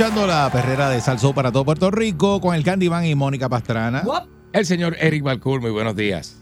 [0.00, 4.02] Escuchando la perrera de Salsó para todo Puerto Rico con el Candyman y Mónica Pastrana.
[4.50, 6.40] El señor Eric Balcour, muy buenos días.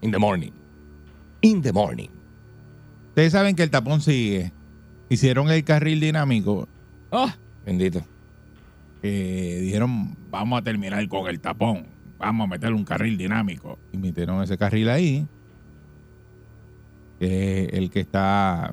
[0.00, 0.52] In the morning.
[1.40, 2.06] In the morning.
[3.08, 4.52] Ustedes saben que el tapón sigue.
[5.08, 6.68] Hicieron el carril dinámico.
[7.10, 7.34] Ah,
[7.66, 8.00] bendito.
[9.02, 11.88] que dijeron, vamos a terminar con el tapón.
[12.16, 13.76] Vamos a meterle un carril dinámico.
[13.92, 15.26] Y metieron ese carril ahí.
[17.18, 18.72] el que está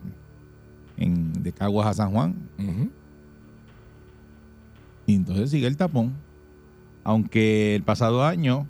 [0.96, 2.36] en, de Caguas a San Juan.
[2.60, 2.92] Ujú.
[5.08, 6.14] Y entonces sigue el tapón.
[7.04, 8.68] Aunque el pasado año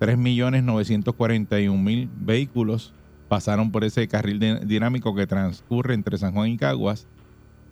[0.00, 2.92] 3.941.000 vehículos
[3.28, 7.06] pasaron por ese carril di- dinámico que transcurre entre San Juan y Caguas.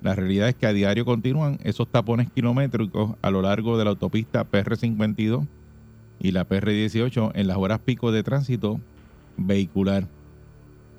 [0.02, 3.90] La realidad es que a diario continúan esos tapones kilométricos a lo largo de la
[3.90, 5.46] autopista PR52
[6.20, 8.80] y la PR18 en las horas pico de tránsito
[9.36, 10.06] vehicular,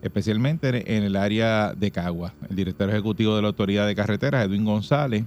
[0.02, 2.34] especialmente en el área de Caguas.
[2.50, 5.26] El director ejecutivo de la Autoridad de Carreteras, Edwin González,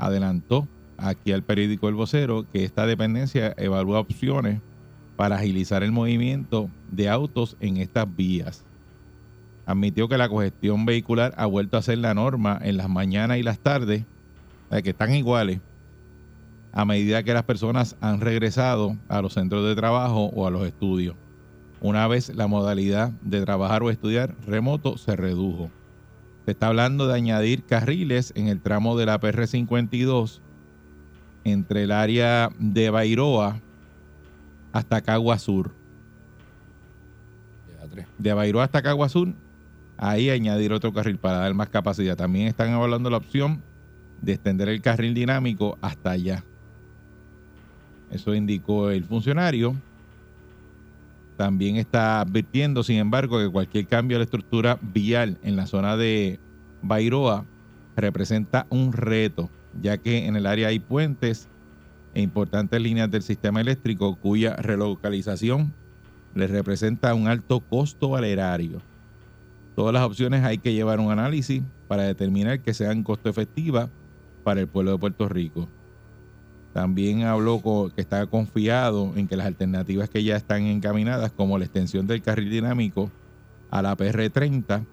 [0.00, 4.60] adelantó aquí al periódico El Vocero que esta dependencia evalúa opciones
[5.16, 8.64] para agilizar el movimiento de autos en estas vías.
[9.66, 13.42] Admitió que la congestión vehicular ha vuelto a ser la norma en las mañanas y
[13.42, 14.04] las tardes,
[14.82, 15.60] que están iguales,
[16.72, 20.66] a medida que las personas han regresado a los centros de trabajo o a los
[20.66, 21.16] estudios.
[21.80, 25.70] Una vez la modalidad de trabajar o estudiar remoto se redujo.
[26.50, 30.40] Se está hablando de añadir carriles en el tramo de la PR52
[31.44, 33.60] entre el área de Bairoa
[34.72, 35.70] hasta Cagua Sur.
[38.18, 39.32] De Bairoa hasta Cagua Sur,
[39.96, 42.16] ahí añadir otro carril para dar más capacidad.
[42.16, 43.62] También están evaluando la opción
[44.20, 46.42] de extender el carril dinámico hasta allá.
[48.10, 49.76] Eso indicó el funcionario.
[51.40, 55.96] También está advirtiendo, sin embargo, que cualquier cambio de la estructura vial en la zona
[55.96, 56.38] de
[56.82, 57.46] Bairoa
[57.96, 59.48] representa un reto,
[59.80, 61.48] ya que en el área hay puentes
[62.12, 65.72] e importantes líneas del sistema eléctrico cuya relocalización
[66.34, 68.82] le representa un alto costo al erario.
[69.74, 73.88] Todas las opciones hay que llevar un análisis para determinar que sean costo efectivas
[74.42, 75.70] para el pueblo de Puerto Rico.
[76.72, 77.60] También habló
[77.94, 82.22] que está confiado en que las alternativas que ya están encaminadas, como la extensión del
[82.22, 83.10] carril dinámico
[83.70, 84.84] a la PR30,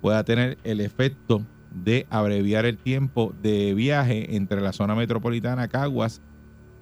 [0.00, 6.22] pueda tener el efecto de abreviar el tiempo de viaje entre la zona metropolitana Caguas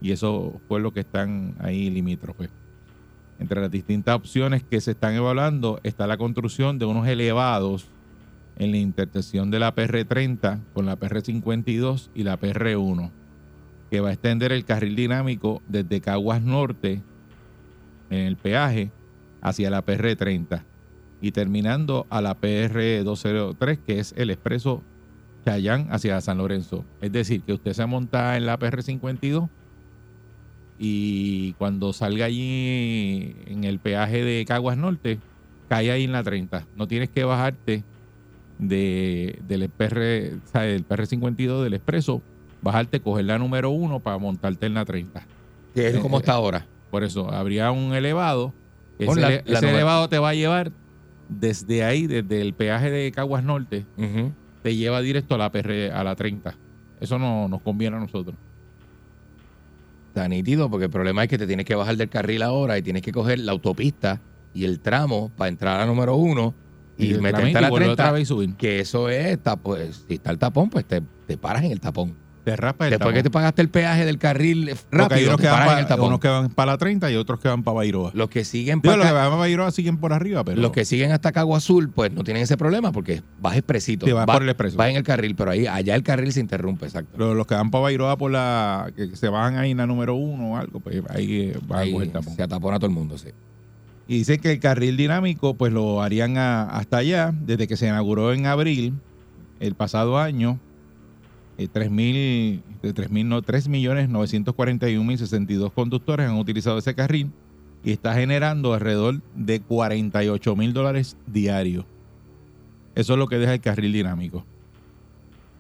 [0.01, 2.51] y eso fue lo que están ahí limítrofes.
[3.41, 7.89] Entre las distintas opciones que se están evaluando está la construcción de unos elevados
[8.57, 13.11] en la intersección de la PR30 con la PR52 y la PR1,
[13.95, 17.01] que va a extender el carril dinámico desde Caguas Norte
[18.11, 18.91] en el peaje
[19.41, 20.65] hacia la PR30
[21.21, 24.83] y terminando a la PR203, que es el expreso
[25.45, 26.85] Chayán hacia San Lorenzo.
[27.01, 29.49] Es decir, que usted se monta en la PR52
[30.77, 35.21] y cuando salga allí en el peaje de Caguas Norte,
[35.69, 36.67] cae ahí en la 30.
[36.75, 37.85] No tienes que bajarte
[38.59, 42.23] de, del, PR, del PR52 del expreso,
[42.65, 45.25] bajarte, coger la número 1 para montarte en la 30.
[45.75, 46.67] Que es Eh, como eh, está ahora.
[46.91, 48.53] Por eso habría un elevado.
[48.99, 50.73] Ese, la- la elevado te va a llevar
[51.29, 53.85] desde ahí, desde el peaje de Caguas Norte,
[54.63, 56.55] te lleva directo a la PR, a la 30.
[57.01, 58.37] Eso no nos conviene a nosotros.
[60.09, 62.83] Está nítido, porque el problema es que te tienes que bajar del carril ahora y
[62.83, 64.21] tienes que coger la autopista
[64.55, 66.55] y el tramo para entrar a la número uno
[66.97, 67.93] y, el meterte a la y volver 30.
[68.03, 68.55] otra vez y subir.
[68.55, 71.81] Que eso es, está, pues, si está el tapón, pues te, te paras en el
[71.81, 72.15] tapón.
[72.45, 75.29] Te raspa el Después que te pagaste el peaje del carril eh, Porque hay rápido,
[75.31, 76.07] unos te que, van paras en pa- el tapón.
[76.09, 78.11] unos que van para la 30 y otros que van para Bairoa.
[78.13, 80.71] Los que siguen Digo, para los que van para Bairoa siguen por arriba, pero los
[80.71, 84.05] que siguen hasta Cagua Azul, pues no tienen ese problema porque vas expresito.
[84.07, 84.77] Sí, vas Va- por el expreso.
[84.77, 87.17] Vas en el carril, pero ahí allá el carril se interrumpe, exacto.
[87.17, 90.15] los, los que van para Bairoa por la que se bajan ahí en la número
[90.15, 92.37] uno o algo, pues ahí eh, van a coger tapón.
[92.37, 93.29] se atapona todo el mundo, sí.
[94.07, 97.87] Y dicen que el carril dinámico pues lo harían a- hasta allá, desde que se
[97.87, 98.93] inauguró en abril
[99.61, 100.59] el pasado año.
[101.57, 107.31] Eh, 3.000, de 3.000, no, 3.941.062 conductores han utilizado ese carril
[107.85, 111.85] y está generando alrededor de 48 mil dólares diarios.
[112.95, 114.45] Eso es lo que deja el carril dinámico.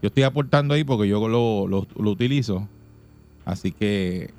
[0.03, 2.69] Yo estoy aportando ahí porque yo lo, lo- lo utilizo.
[3.45, 4.33] Así que,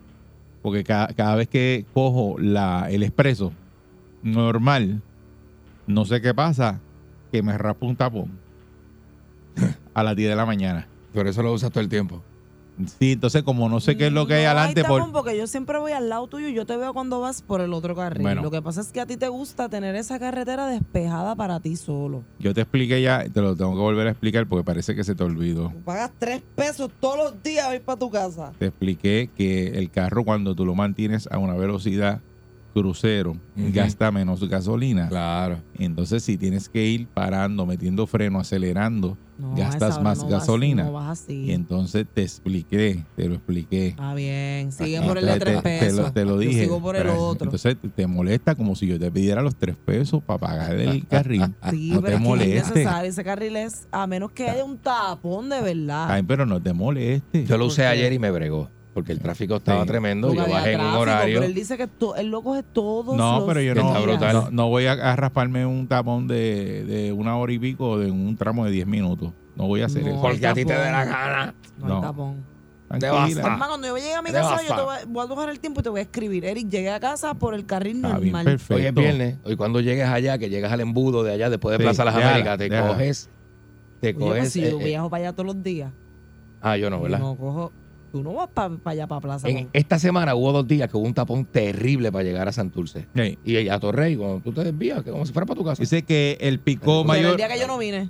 [0.62, 3.52] porque cada, cada vez que cojo la, el expreso
[4.24, 5.02] normal,
[5.88, 6.80] no sé qué pasa,
[7.32, 8.32] que me raspa un tapón
[9.94, 10.88] a las 10 de la mañana.
[11.16, 12.22] Por eso lo usas todo el tiempo.
[13.00, 15.00] Sí, entonces como no sé qué es lo que hay adelante por...
[15.00, 17.62] tapón porque yo siempre voy al lado tuyo y yo te veo cuando vas por
[17.62, 18.24] el otro carril.
[18.24, 18.42] Bueno.
[18.42, 21.78] Lo que pasa es que a ti te gusta tener esa carretera despejada para ti
[21.78, 22.24] solo.
[22.38, 25.16] Yo te expliqué ya, te lo tengo que volver a explicar porque parece que se
[25.16, 25.72] te olvidó.
[25.86, 28.52] Pagas tres pesos todos los días a ir para tu casa.
[28.60, 32.20] Te expliqué que el carro cuando tú lo mantienes a una velocidad
[32.76, 35.08] crucero gasta menos gasolina.
[35.08, 35.62] Claro.
[35.80, 40.84] Entonces si tienes que ir parando, metiendo freno, acelerando, No, gastas más no vas- gasolina.
[40.84, 41.46] no vas así.
[41.46, 43.96] Y entonces te expliqué, te lo expliqué.
[43.98, 44.74] Ah, bien.
[44.74, 45.98] Sigue Ajá, por el de tres te- te pesos.
[46.00, 46.64] lo, te lo Yo dije.
[46.64, 47.46] sigo por el otro.
[47.46, 51.44] Entonces te- molesta como si yo te pidiera los tres pesos para pagar el carril.
[51.72, 52.70] sí, no pero te es es moleste.
[52.80, 53.10] necesario.
[53.10, 56.12] Ese carril es, a menos que haya un tapón de verdad.
[56.12, 57.46] Ay, pero no te moleste.
[57.46, 58.70] Yo lo usé ayer y me bregó.
[58.96, 59.88] Porque el tráfico estaba Sí.
[59.88, 60.30] tremendo.
[60.30, 61.36] Porque Yo bajé en un horario.
[61.42, 64.00] Pero él dice que to- él lo coge todos No, los pero yo no, está
[64.00, 64.04] días.
[64.04, 64.34] brutal.
[64.34, 68.10] no, no voy a, a rasparme un tapón de, de una hora y pico de
[68.10, 69.34] un tramo de 10 minutos.
[69.58, 70.22] No voy a hacer No, eso.
[70.22, 71.54] Porque a ti te dé la gana.
[71.78, 71.96] No, No.
[71.98, 72.56] hay tapón.
[72.90, 74.68] Hermano, cuando yo llegue a mi Te casa, basta.
[74.70, 76.46] yo te voy, a- voy a coger el tiempo y te voy a escribir.
[76.46, 78.46] Eric, llegué a casa por el carril Está bien, normal.
[78.46, 78.76] perfecto.
[78.76, 79.38] Hoy es viernes.
[79.44, 82.16] Hoy cuando llegues allá, que llegas al embudo de allá después de Sí, Plaza Las
[82.16, 82.88] déjala, Américas, te déjala.
[82.94, 83.30] coges.
[84.00, 84.54] Te Oye, pues coges.
[84.54, 85.92] si yo eh, eh, viajo para allá todos los días.
[86.62, 87.20] ah, yo no, ¿verdad?
[87.20, 87.74] No cojo.
[88.16, 89.50] Tú no vas para allá, para Plaza.
[89.50, 93.08] En esta semana hubo dos días que hubo un tapón terrible para llegar a Santurce.
[93.14, 93.38] Sí.
[93.44, 95.84] Y a Torrey, cuando tú te desvías, que como si fuera para tu casa.
[95.84, 98.10] Dice que el pico Pero mayor, el día que yo no vine.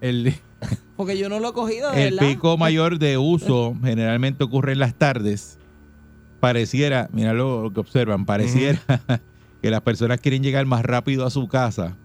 [0.00, 0.34] el,
[0.96, 2.28] Porque yo no lo he cogido, de el verdad.
[2.32, 5.56] pico mayor de uso generalmente ocurre en las tardes.
[6.40, 8.80] Pareciera, mira lo, lo que observan, pareciera
[9.62, 11.96] que las personas quieren llegar más rápido a su casa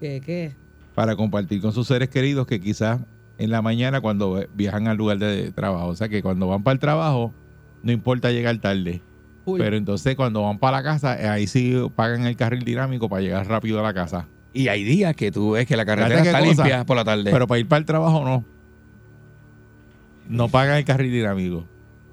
[0.00, 0.52] ¿Qué, qué?
[0.94, 3.00] para compartir con sus seres queridos que quizás
[3.38, 5.86] en la mañana cuando viajan al lugar de trabajo.
[5.86, 7.32] O sea que cuando van para el trabajo,
[7.82, 9.00] no importa llegar tarde.
[9.44, 9.58] Uy.
[9.60, 13.22] Pero entonces cuando van para la casa, eh, ahí sí pagan el carril dinámico para
[13.22, 14.26] llegar rápido a la casa.
[14.52, 16.44] Y hay días que tú ves que la carretera está cosa.
[16.62, 17.30] limpia por la tarde.
[17.30, 18.44] Pero para ir para el trabajo no.
[20.28, 21.64] No pagan el carril dinámico.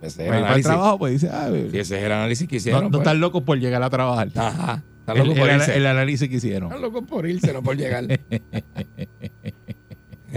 [0.02, 2.12] Ese es el Para ir para el trabajo, pues dice, ah, Sí, ese es el
[2.12, 2.84] análisis que no, hicieron.
[2.86, 3.02] no pues.
[3.02, 4.30] están locos por llegar a trabajar.
[4.36, 4.84] Ajá.
[5.00, 5.76] Están El, locos por el- irse.
[5.76, 6.70] el análisis que hicieron.
[6.70, 8.06] Están locos por irse, no por llegar.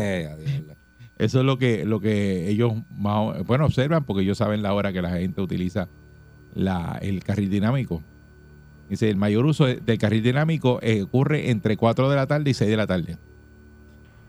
[0.01, 0.78] Eh, adiós.
[1.19, 4.93] Eso es lo que, lo que ellos más, bueno, observan porque ellos saben la hora
[4.93, 5.89] que la gente utiliza
[7.01, 8.03] el carril dinámico.
[8.89, 12.51] Dice, el mayor uso de- del carril dinámico eh, ocurre entre 4 de la tarde
[12.51, 13.19] y 6 de la tarde.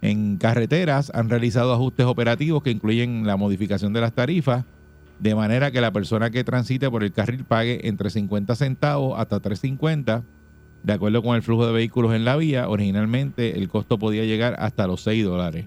[0.02, 4.66] En carreteras han realizado ajustes operativos que incluyen la modificación de las tarifas,
[5.20, 9.42] de manera que la persona que transite por el carril pague entre 50 centavos hasta
[9.42, 10.24] 3.50,
[10.84, 12.70] de acuerdo con el flujo de vehículos en la vía.
[12.70, 15.66] Originalmente el costo podía llegar hasta los 6 dólares.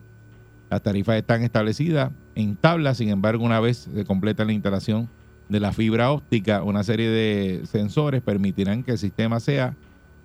[0.73, 5.07] Las tarifas están establecidas en tabla, sin embargo, una vez se completa la instalación
[5.51, 9.77] de la fibra óptica, una serie de sensores permitirán que el sistema sea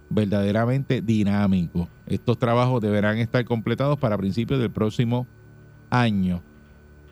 [0.09, 1.89] verdaderamente dinámico.
[2.05, 5.27] Estos trabajos deberán estar completados para principios del próximo
[5.89, 6.41] año.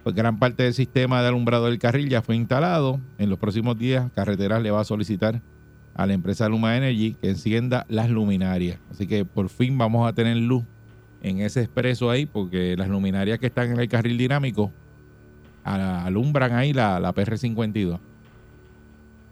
[0.03, 3.01] Pues gran parte del sistema de alumbrado del carril ya fue instalado.
[3.17, 5.41] En los próximos días, Carreteras le va a solicitar
[5.93, 8.79] a la empresa Luma Energy que encienda las luminarias.
[8.89, 10.63] Así que por fin vamos a tener luz
[11.27, 14.71] en ese expreso ahí, porque las luminarias que están en el carril dinámico
[15.63, 17.99] alumbran ahí la, la PR52.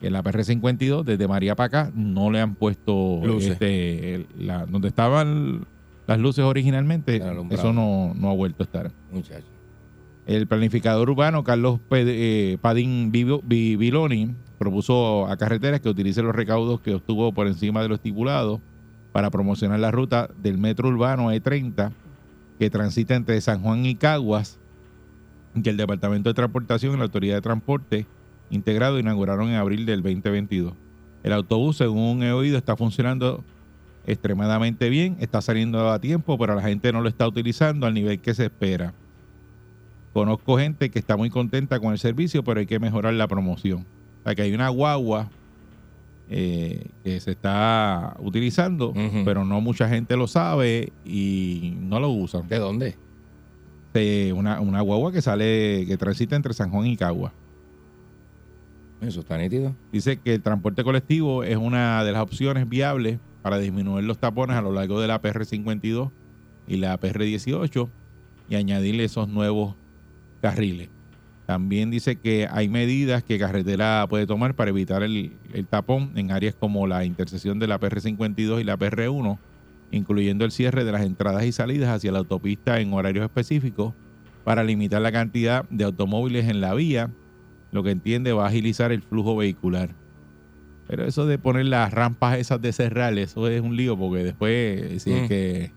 [0.01, 3.51] En la PR52, desde María para acá, no le han puesto Luces.
[3.51, 5.65] este, el- la- donde estaban
[6.07, 7.19] las luces originalmente,
[7.55, 8.91] eso no, no ha vuelto a estar.
[9.11, 9.45] Muchacho.
[10.25, 16.81] El planificador urbano Carlos Ped- eh, Padín Viloni propuso a carreteras que utilicen los recaudos
[16.81, 18.61] que obtuvo por encima de lo estipulado
[19.13, 21.91] para promocionar la ruta del metro urbano E30
[22.59, 24.59] que transita entre San Juan y Caguas,
[25.63, 28.07] que el Departamento de Transportación y la Autoridad de Transporte
[28.49, 30.73] integrado inauguraron en abril del 2022.
[31.23, 33.43] El autobús, según he oído, está funcionando
[34.05, 38.19] extremadamente bien, está saliendo a tiempo, pero la gente no lo está utilizando al nivel
[38.19, 38.93] que se espera.
[40.11, 43.85] Conozco gente que está muy contenta con el servicio, pero hay que mejorar la promoción.
[44.25, 45.29] O hay una guagua
[46.29, 48.93] eh, que se está utilizando,
[49.25, 52.47] pero no mucha gente lo sabe y no lo usan.
[52.47, 52.97] ¿De dónde?
[53.93, 57.33] Eh, una, una guagua que sale, que transita entre San Juan y Cagua.
[59.01, 59.75] Eso está nítido.
[59.91, 64.55] Dice que el transporte colectivo es una de las opciones viables para disminuir los tapones
[64.55, 66.09] a lo largo de la PR52
[66.67, 67.89] y la PR18
[68.49, 69.75] y añadirle esos nuevos
[70.41, 70.89] carriles.
[71.45, 76.31] También dice que hay medidas que carretera puede tomar para evitar el, el tapón en
[76.31, 79.37] áreas como la intersección de la PR52 y la PR1,
[79.91, 83.93] incluyendo el cierre de las entradas y salidas hacia la autopista en horarios específicos
[84.45, 87.09] para limitar la cantidad de automóviles en la vía,
[87.71, 89.95] lo que entiende va a agilizar el flujo vehicular.
[90.87, 95.01] Pero eso de poner las rampas esas de cerrar, eso es un lío porque después
[95.03, 95.13] si Mm.
[95.13, 95.71] es que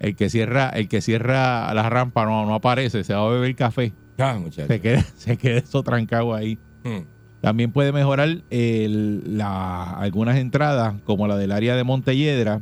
[0.00, 3.54] el que cierra, el que cierra la rampa no, no aparece, se va a beber
[3.56, 6.58] café, Ah, se queda, se queda eso trancado ahí.
[6.84, 7.04] Mm.
[7.42, 12.60] También puede mejorar el- la- algunas entradas, como la del área de Montelledra,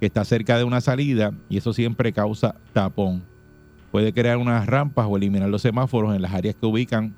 [0.00, 3.22] que está cerca de una salida, y eso siempre causa tapón.
[3.90, 7.14] Puede crear unas rampas o eliminar los semáforos en las áreas que ubican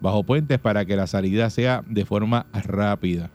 [0.00, 3.30] bajo puentes para que la salida sea de forma rápida.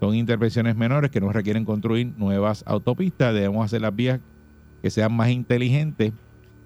[0.00, 3.32] Son intervenciones menores que no requieren construir nuevas autopistas.
[3.34, 4.20] Debemos hacer las vías
[4.82, 6.12] que sean más inteligentes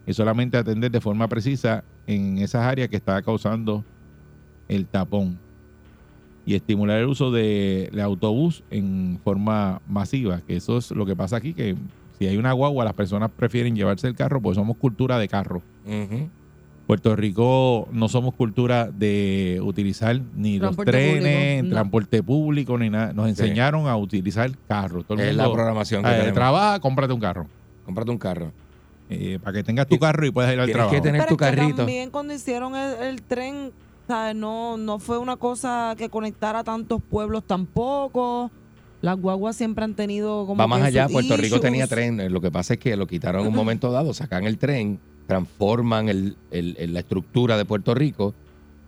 [0.07, 3.85] y solamente atender de forma precisa en esas áreas que está causando
[4.69, 5.39] el tapón
[6.45, 11.37] y estimular el uso del autobús en forma masiva, que eso es lo que pasa
[11.37, 11.75] aquí, que
[12.19, 15.63] si hay una guagua las personas prefieren llevarse el carro, pues somos cultura de carro.
[16.87, 21.71] Puerto Rico no somos cultura de utilizar ni los trenes, público, no.
[21.75, 23.13] transporte público, ni nada.
[23.13, 23.31] Nos Sí.
[23.31, 25.03] enseñaron a utilizar carro.
[25.03, 26.35] Todo el Es la programación que eh, tenemos.
[26.35, 27.49] trabaja, cómprate un carro.
[27.87, 28.53] Cómprate un carro.
[29.09, 30.95] eh, para que tengas tu carro y puedas ir al Tienes trabajo.
[30.97, 31.77] que tener Pero tu es que carrito.
[31.77, 33.71] también cuando hicieron el, el tren,
[34.09, 34.35] ¿sabes?
[34.35, 38.51] No, no fue una cosa que conectara tantos pueblos tampoco.
[39.03, 42.19] Las guaguas siempre han tenido como Va más que allá, sus Puerto Rico tenía tren.
[42.19, 44.99] eh, Lo que pasa es que lo quitaron en un momento dado, sacan el tren,
[45.29, 48.35] transforman el- el- el- la estructura de Puerto Rico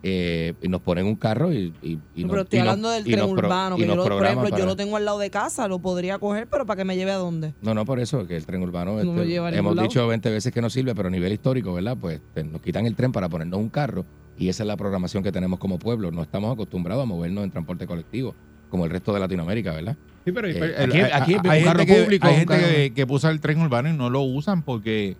[0.01, 2.69] eh, y nos ponen un carro y, y, y No, nos- pero estoy y nos-
[2.69, 5.03] hablando del tren nos urbano, que yo lo, por ejemplo, para- yo lo tengo al
[5.05, 7.53] lado de casa, lo podría coger, pero para que me lleve a dónde.
[7.61, 9.87] No, no, por eso, que el tren urbano, No este, hemos lado.
[9.87, 11.97] dicho 20 veces que no sirve, pero a nivel histórico, ¿verdad?
[11.99, 14.05] Pues te- nos quitan el tren para ponernos un carro
[14.37, 16.11] y esa es la programación que tenemos como pueblo.
[16.11, 18.33] No estamos acostumbrados a movernos en transporte colectivo,
[18.69, 19.97] como el resto de Latinoamérica, ¿verdad?
[20.23, 20.51] Sí, pero Eh,
[20.81, 23.29] aquí- hay- hay, un hay carro gente que, público, hay gente carro- que, que puso
[23.29, 25.17] el tren urbano y no lo usan porque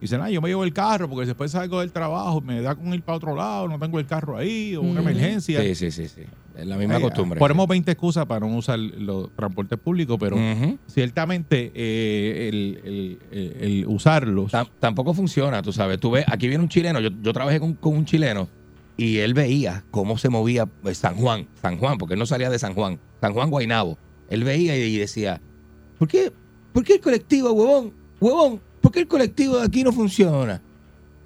[0.00, 2.92] dicen, ah, yo me llevo el carro porque después salgo del trabajo, me da con
[2.94, 5.60] ir para otro lado, no tengo el carro ahí, o una emergencia.
[5.62, 6.22] Sí, sí, sí, sí.
[6.56, 7.38] Es la misma Eh, costumbre.
[7.38, 10.36] Ponemos 20 excusas para no usar los transportes públicos, pero
[10.86, 14.52] ciertamente eh, el, el- el- el usarlos.
[14.52, 16.00] Tam- tampoco funciona, tú sabes.
[16.00, 18.48] Tú ves, aquí viene un chileno, yo, yo trabajé con, con un chileno
[18.96, 22.50] y él veía cómo se movía pues, San Juan, San Juan, porque él no salía
[22.50, 23.98] de San Juan, San Juan Guainabo.
[24.28, 25.40] Él veía y, y decía,
[25.98, 26.32] ¿por qué,
[26.72, 30.60] ¿por qué el colectivo, huevón, huevón, por qué el colectivo de aquí no funciona?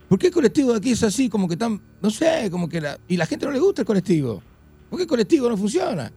[0.08, 2.80] ¿Por qué el colectivo de aquí es así, como que tan, no sé, como que
[2.80, 4.42] la, y la gente no le gusta el colectivo?
[4.90, 6.12] ¿Por qué el colectivo no funciona?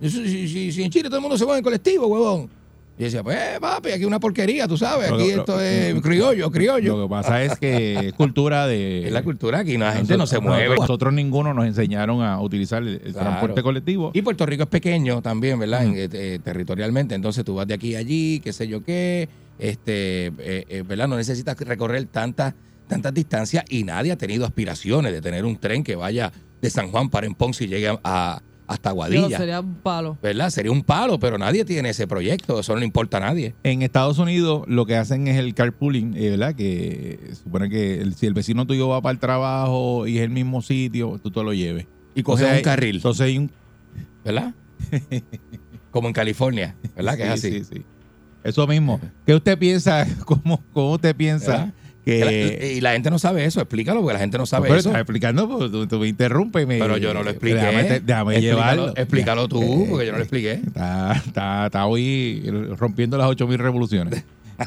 [0.00, 2.50] Si, si- en Chile todo el mundo se mueve en colectivo, huevón.
[2.98, 6.00] Y decía, pues, eh, papi, aquí es una porquería, tú sabes, aquí lo- esto es
[6.02, 6.96] criollo, criollo.
[6.96, 9.06] Lo que pasa es que es cultura de...
[9.06, 10.74] Es la cultura aquí, la gente no se mueve.
[10.76, 13.18] Nosotros ninguno nos enseñaron a utilizar el, Claro.
[13.20, 14.10] transporte colectivo.
[14.14, 15.86] Y Puerto Rico es pequeño también, ¿verdad?
[15.86, 15.92] Mm.
[15.94, 17.14] Eh, eh, territorialmente.
[17.14, 19.28] Entonces tú vas de aquí a allí, qué sé yo qué,
[19.58, 20.32] este, eh,
[20.68, 21.08] eh, ¿verdad?
[21.08, 22.54] No necesitas recorrer tantas
[22.86, 26.90] tantas distancias y nadie ha tenido aspiraciones de tener un tren que vaya de San
[26.90, 29.36] Juan para en Ponce y llegue a, hasta Guadilla.
[29.36, 30.16] sería un palo.
[30.22, 30.48] ¿Verdad?
[30.48, 32.60] Sería un palo, pero nadie tiene ese proyecto.
[32.60, 33.54] Eso no le importa a nadie.
[33.62, 36.54] En Estados Unidos lo que hacen es el carpooling, eh, ¿verdad?
[36.54, 40.30] Que supone que el- si el vecino tuyo va para el trabajo y es el
[40.30, 41.86] mismo sitio, tú te lo lleves.
[42.14, 43.50] Y coge Entonces un carril, Entonces hay un...
[44.24, 44.54] ¿verdad?
[45.90, 47.16] Como en California, ¿verdad?
[47.16, 47.64] Que es Sí, así.
[47.64, 47.84] sí, sí.
[48.44, 49.00] Eso mismo.
[49.26, 50.06] ¿Qué usted piensa?
[50.24, 51.72] ¿Cómo, cómo usted piensa
[52.10, 54.88] y la gente no sabe eso, explícalo, porque la gente no sabe Pero eso.
[54.88, 56.78] estás explicando, porque tú, tú me interrumpes me...
[56.78, 57.56] Pero yo no lo expliqué.
[57.56, 58.88] Déjame, te- déjame Explícalo- llevarlo.
[58.96, 60.52] Explícalo tú, porque yo no lo expliqué.
[60.52, 62.42] Está, está, está hoy
[62.78, 64.24] rompiendo las 8000 revoluciones.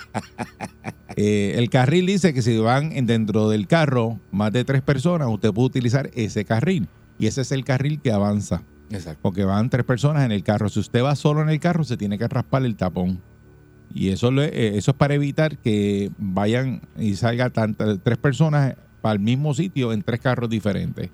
[1.18, 5.28] Eh, el carril dice que si van en- dentro del carro más de tres personas,
[5.30, 6.88] usted puede utilizar ese carril.
[7.20, 8.64] Y ese es el carril que avanza.
[8.90, 9.20] Exacto.
[9.22, 10.70] Porque van tres personas en el carro.
[10.70, 13.20] Si usted va solo en el carro, se tiene que raspar el tapón.
[13.94, 18.76] Y eso, lo- eh, eso es para evitar que vayan y salgan tantas, tres personas
[19.02, 21.10] para el mismo sitio en tres carros diferentes.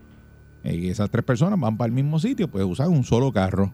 [0.64, 3.74] Eh, Y esas tres personas van para el mismo sitio, pues usan un solo carro.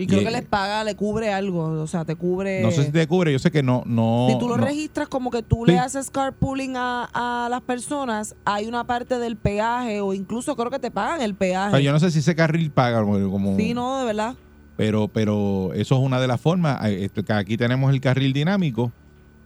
[0.00, 1.64] Y creo Y- que les paga, le cubre algo.
[1.82, 2.62] O sea, te cubre.
[2.62, 3.82] No sé si te cubre, yo sé que no.
[3.84, 5.72] no si tú lo no- registras como que tú Sí.
[5.72, 10.70] le haces carpooling a, a las personas, hay una parte del peaje o incluso creo
[10.70, 11.70] que te pagan el o peaje.
[11.72, 14.34] sea, yo no sé si ese carril paga como- Sí, no, de verdad.
[14.78, 16.78] Pero, pero eso es una de las formas.
[16.86, 18.92] Eh, que Aquí tenemos el carril dinámico,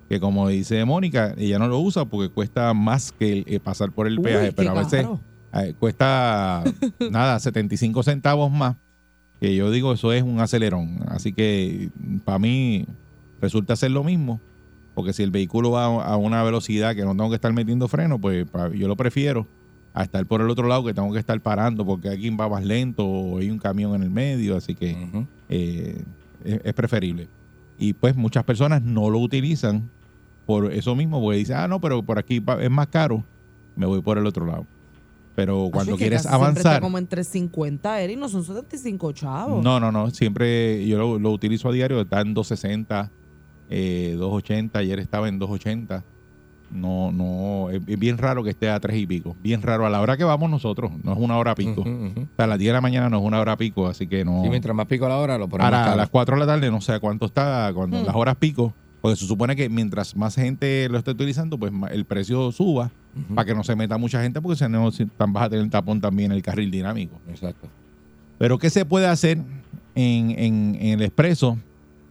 [0.09, 3.91] que como dice Mónica, ella no lo usa porque cuesta más que el- eh, pasar
[3.93, 5.07] por el Uy, peaje, pero a veces
[5.55, 6.63] eh, cuesta
[7.11, 8.77] nada, 75 centavos más.
[9.41, 11.01] que yo digo eso es un acelerón.
[11.09, 11.89] Así que
[12.25, 12.85] para mí
[13.41, 14.39] resulta ser lo mismo,
[14.95, 18.21] porque si el vehículo va a una velocidad que no tengo que estar metiendo freno,
[18.21, 19.47] pues yo lo prefiero
[19.95, 22.65] a estar por el otro lado que tengo que estar parando porque alguien va más
[22.65, 24.97] lento o hay un camión en el medio, así que
[25.49, 26.03] eh,
[26.45, 27.29] es, es preferible.
[27.79, 29.91] Y pues muchas personas no lo utilizan
[30.47, 33.25] por eso mismo, porque dicen, ah, no, pero por aquí es más caro,
[33.77, 34.67] me voy por el otro lado.
[35.35, 36.83] Pero cuando Así que quieres casi siempre está avanzar...
[36.83, 39.65] como entre 50, Eri, no son 75 chavos.
[39.65, 40.11] No, no, no.
[40.11, 42.01] Siempre yo lo, lo utilizo a diario.
[42.03, 43.11] Está en 260,
[43.71, 44.79] eh, 280.
[44.79, 46.05] Ayer estaba en 280.
[46.73, 47.71] No, no.
[47.71, 49.37] Es, es bien raro que esté a tres y pico.
[49.43, 49.85] Bien raro.
[49.87, 50.91] A la hora que vamos nosotros.
[51.05, 51.83] No es una hora pico.
[51.83, 51.85] O
[52.37, 53.87] sea, a las 10 de la mañana no es una hora pico.
[53.87, 54.43] Así que no.
[54.43, 56.71] Sí, mientras más pico la hora, lo ponemos Ahora, a las 4 de la tarde
[56.71, 57.71] no sé a cuánto está.
[57.75, 58.07] Cuando Hmm.
[58.07, 58.73] las horas pico.
[59.01, 62.91] Porque se supone que mientras más gente lo esté utilizando, pues el precio suba.
[63.35, 64.41] Para que no se meta mucha gente.
[64.41, 67.19] Porque si no, tan vas a tener tapón también el carril dinámico.
[67.29, 67.69] Exacto.
[68.39, 69.39] Pero ¿qué se puede hacer
[69.95, 71.59] en, en- en el expreso?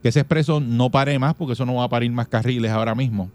[0.02, 2.94] Que ese expreso no pare más, porque eso no va a parir más carriles ahora
[2.94, 3.30] mismo.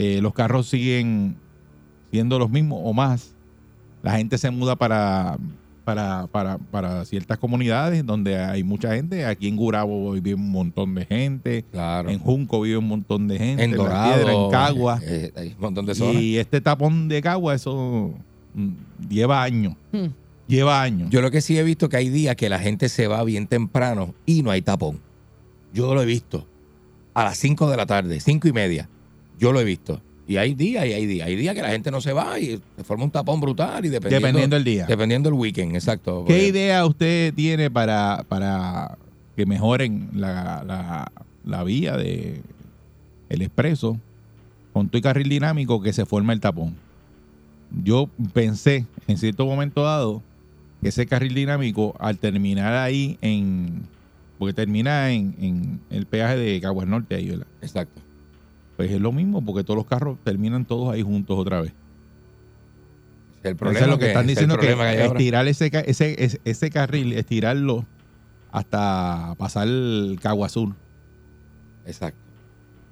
[0.00, 1.34] Eh, los carros siguen
[2.12, 3.34] siendo los mismos o más.
[4.00, 5.38] La gente se muda para,
[5.82, 9.26] para, para, para ciertas comunidades donde hay mucha gente.
[9.26, 11.64] Aquí en Gurabo vive un montón de gente.
[11.72, 12.10] Claro.
[12.10, 13.64] En Junco vive un montón de gente.
[13.64, 14.14] En La Dorado.
[14.14, 15.00] Piedra, en Cagua.
[15.02, 16.22] eh, hay un montón de zonas.
[16.22, 18.14] y este tapón de Cagua, eso
[18.54, 19.74] mm, lleva años.
[19.90, 20.12] Hmm.
[20.46, 21.10] Lleva años.
[21.10, 23.48] Yo lo que sí he visto que hay días que la gente se va bien
[23.48, 25.00] temprano y no hay tapón.
[25.74, 26.46] Yo lo he visto.
[27.14, 28.88] A las 5 de la tarde, cinco y media.
[29.38, 30.00] Yo lo he visto.
[30.26, 31.26] Y hay días y hay días.
[31.26, 33.88] Hay días que la gente no se va y se forma un tapón brutal y
[33.88, 34.86] dependiendo, Dependiendo del día.
[34.86, 36.24] Dependiendo del weekend, exacto.
[36.26, 38.98] ¿Qué idea usted tiene para, para
[39.36, 41.10] que mejoren la, la,
[41.44, 42.42] la vía de
[43.30, 43.98] el expreso
[44.74, 46.74] con tu carril dinámico que se forma el tapón?
[47.82, 50.22] Yo pensé en cierto momento dado
[50.82, 53.82] que ese carril dinámico al terminar ahí en
[54.38, 57.46] porque termina en, en el peaje de Caguas Norte ahí, ¿verdad?
[57.62, 58.00] Exacto.
[58.78, 61.72] Pues es lo mismo porque todos los carros terminan todos ahí juntos otra vez.
[63.42, 64.92] El problema es lo que están ese es diciendo que, ahora.
[65.04, 67.84] estirar ese, ese, ese, carril, estirarlo
[68.52, 70.74] hasta pasar el Cagua Sur.
[71.86, 72.18] Exacto.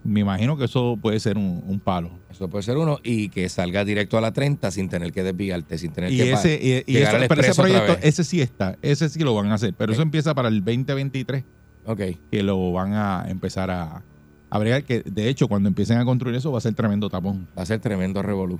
[0.02, 2.10] Me imagino que eso puede ser un, un palo.
[2.32, 5.78] Eso puede ser uno y que salga directo a la 30 sin tener que desviarte,
[5.78, 8.40] sin tener Y que ese, y, y llegar eso- al pero ese proyecto, ese sí
[8.40, 11.44] está, ese sí lo van a hacer, pero eso empieza para el 2023,
[11.86, 12.00] Ok.
[12.30, 14.02] que lo van a empezar a,
[14.50, 17.46] a bregar, que de hecho cuando empiecen a construir eso va a ser tremendo tapón.
[17.58, 18.58] Va a ser tremendo revolú.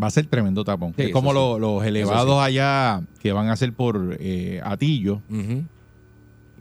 [0.00, 0.92] Va a ser tremendo tapón.
[0.96, 1.60] Sí, es como sí.
[1.60, 5.20] los elevados allá que van a hacer por eh, Atillo,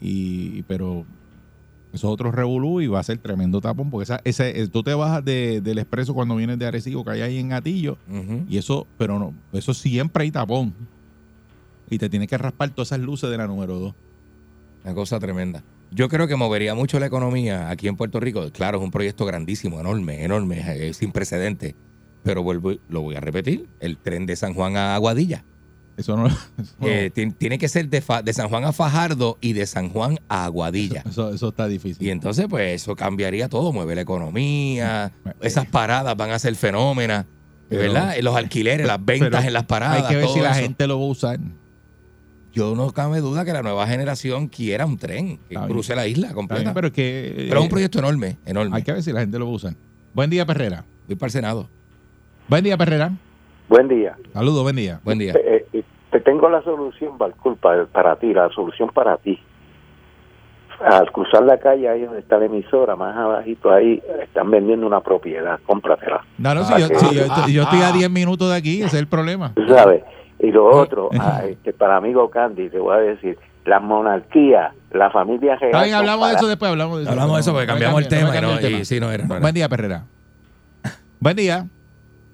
[0.02, 1.06] y pero
[1.94, 4.82] eso es otro revolú y va a ser tremendo tapón porque esa, ese, eh, tú
[4.84, 7.98] te bajas de- del expreso cuando vienes de Arecibo que hay ahí en Atillo
[8.50, 10.74] y eso pero no eso siempre hay tapón
[11.90, 13.94] y te tienes que raspar todas esas luces de la número 2
[14.84, 15.64] Una cosa tremenda.
[15.94, 18.50] Yo creo que movería mucho la economía aquí en Puerto Rico.
[18.52, 21.76] Claro, es un proyecto grandísimo, enorme, enorme, eh, sin precedentes.
[22.24, 25.44] Pero vuelvo, lo voy a repetir, el tren de San Juan a Aguadilla.
[25.98, 26.26] eso no,
[26.58, 29.66] eso, Eh, ti- tiene que ser de, Fa- de San Juan a Fajardo y de
[29.68, 31.04] San Juan a Aguadilla.
[31.08, 35.68] eso, eso está difícil Y entonces, pues, eso cambiaría todo, mueve la economía, Eh, esas
[35.68, 37.26] paradas van a ser fenómenas,
[37.70, 38.16] Pero- ¿verdad?
[38.22, 40.04] Los alquileres, las ventas Pero en las paradas.
[40.04, 40.62] hay que ver todo si la eso.
[40.62, 41.40] gente lo va a usar
[42.54, 45.70] Yo no cabe duda que la nueva generación quiera un tren que Está bien.
[45.74, 46.62] cruce la isla completa.
[46.62, 48.76] bien, pero es que Pero es un eh, proyecto enorme, enorme.
[48.78, 49.74] hay que ver si la gente lo va a usar
[50.14, 51.68] buen día Perrera Voy para el Senado.
[52.48, 53.12] buen día Perrera
[53.68, 54.16] Buen día.
[54.34, 55.34] saludos buen día Buen día.
[55.34, 59.40] Eh, eh, te tengo la solución, Balcul, para, para ti, la solución para ti.
[60.80, 65.02] Al cruzar la calle, ahí donde está la emisora, más abajito ahí, están vendiendo una
[65.02, 66.24] propiedad, cómpratela.
[66.38, 68.56] no no si Ah, yo, que- si yo, estoy- yo estoy a 10 minutos de
[68.58, 70.04] aquí ese es el problema Tú sabes.
[70.44, 75.10] Y lo otro, ah, este, para amigo Candy, te voy a decir, la monarquía, la
[75.10, 75.86] familia real.
[75.86, 78.38] Son hablamos de eso después hablamos de eso Hablamos de eso porque cambiamos el tema.
[78.38, 79.40] y no- sí, era, no era.
[79.40, 80.04] Buen día, Perrera.
[81.22, 81.66] Buen día.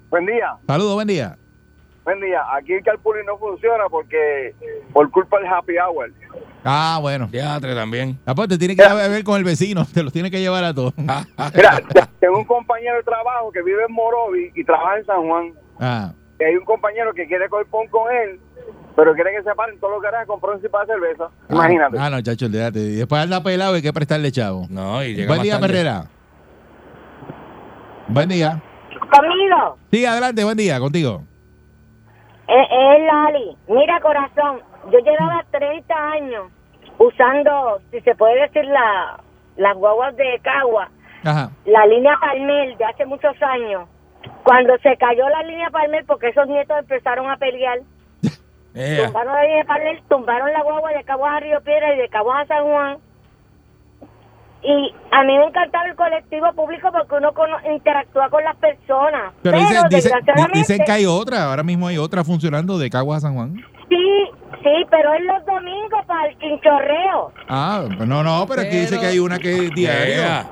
[0.09, 1.37] Buen día, Saludos, buen día.
[2.03, 2.41] buen día.
[2.57, 4.55] Aquí el carpooling no funciona porque
[4.91, 6.11] por culpa del happy hour.
[6.63, 7.29] Ah, bueno.
[7.29, 8.17] Teatro también.
[8.25, 9.85] Ah, pues te tiene que ir a beber con el vecino.
[9.93, 10.95] Te los tiene que llevar a todos.
[11.07, 11.51] Ah, ah.
[11.53, 11.79] Mira,
[12.19, 15.53] tengo un compañero de trabajo que vive en Morovi y trabaja en San Juan.
[15.79, 18.39] Ah, Y hay un compañero que quiere coger pon con él,
[18.95, 21.29] pero quiere que se paren todos los garajes comprar un de cerveza.
[21.49, 21.97] Imagínate.
[21.99, 22.79] Ah, no, chacho, olvídate.
[22.79, 24.65] Y después anda pelado y hay que prestarle chavo.
[24.69, 25.67] No, y llega Buen más día, tarde.
[25.67, 26.03] Perrera.
[28.07, 28.61] Buen día.
[29.11, 31.23] Conmigo, Sí, adelante, buen día, contigo.
[32.47, 33.57] es, es Lali.
[33.67, 36.51] Mira, corazón, yo llevaba 30 años
[36.97, 39.19] usando, si se puede decir, la,
[39.57, 40.89] las guaguas de Cagua,
[41.23, 41.51] Ajá.
[41.65, 43.87] la línea Palmer de hace muchos años.
[44.49, 47.79] Cuando se cayó la línea Palmer, porque esos nietos empezaron a pelear,
[48.73, 49.05] Ea.
[49.05, 52.45] Tumbaron ahí de Parler, tumbaron la guagua de Caguas a Río Piedra y de Caguas
[52.45, 52.97] a San Juan.
[54.61, 59.33] Y a mí me encantaba el colectivo público porque uno cono- interactúa con las personas.
[59.41, 63.17] Pero dice- dice- desgraciadamente, dicen que hay otra, ahora mismo hay otra funcionando de Caguas
[63.23, 63.55] a San Juan.
[63.87, 64.25] Sí,
[64.63, 67.31] sí, pero es los domingos para el chinchorreo.
[67.47, 70.13] Ah, no, no, pero aquí dice que hay una que es diario.
[70.23, 70.45] Ea.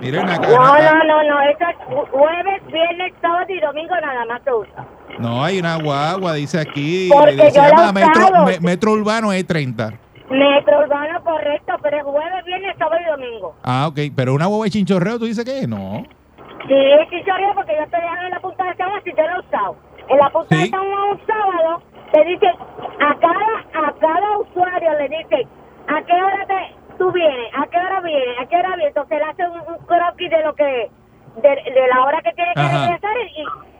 [0.00, 4.52] No, no, no, no, eso es ju- jueves, viernes, sábado y domingo nada más se
[4.52, 4.84] usa.
[5.18, 7.08] No, hay una guagua, dice aquí.
[7.12, 8.44] Porque se yo la llama Metro, usado.
[8.46, 9.98] Me- Metro Urbano E30.
[10.30, 13.54] Metro urbano correcto, pero es jueves, viernes, sábado y domingo.
[13.62, 13.98] Ah, ok.
[14.16, 16.02] Pero una guagua de chinchorreo, ¿tú dices que no?
[16.66, 16.74] Sí,
[17.10, 19.76] chinchorreo porque yo estoy en la punta de Juan si yo lo he usado.
[20.08, 20.62] En la punta Sí.
[20.70, 22.50] de Juan un sábado te dicen,
[23.00, 25.48] a cada, a cada usuario le dicen,
[25.88, 27.50] ¿a qué hora te, tú vienes?
[27.56, 28.38] ¿A qué hora vienes?
[28.40, 28.88] ¿A qué hora vienes?
[28.88, 30.90] Entonces le hacen un, un croquis de lo que,
[31.42, 32.86] de, de la hora que tiene que Ajá.
[32.86, 33.16] regresar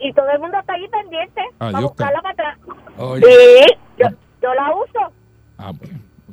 [0.01, 2.59] y, y todo el mundo está ahí pendiente para Adiós, buscarla para atrás.
[2.99, 3.23] Oye.
[3.27, 4.09] Sí, yo,
[4.43, 5.13] yo la uso.
[5.59, 5.91] Ah, pues,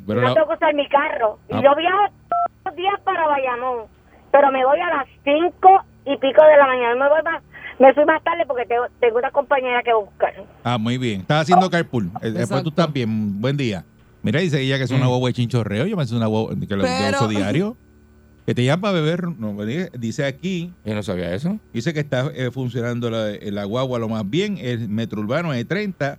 [0.08, 1.38] pero no la- tengo que usar mi carro.
[1.52, 1.58] Ah.
[1.60, 1.98] Y yo viajo
[2.30, 3.86] todos los días para Bayamón.
[4.32, 6.96] Pero me voy a las cinco y pico de la mañana.
[6.96, 7.44] Me voy más,
[7.80, 10.34] me fui más tarde porque tengo, tengo una compañera que buscar.
[10.64, 11.22] ah, muy bien.
[11.22, 12.06] Estás haciendo carpool.
[12.06, 12.64] Eh, Después Exacto.
[12.64, 13.40] tú estás bien.
[13.42, 13.84] Buen día.
[14.24, 15.10] Mira, dice ella que es una Mm.
[15.10, 15.86] guagua de chinchorreo.
[15.88, 17.78] Yo me hace una guagua que lo de Pero- uso diario.
[18.46, 19.28] Que te llama para beber.
[19.38, 19.56] No,
[19.98, 20.74] dice aquí.
[20.84, 21.60] Yo no sabía eso.
[21.74, 24.58] Dice que está eh, funcionando la, la guagua lo más bien.
[24.60, 26.18] El metro urbano E30,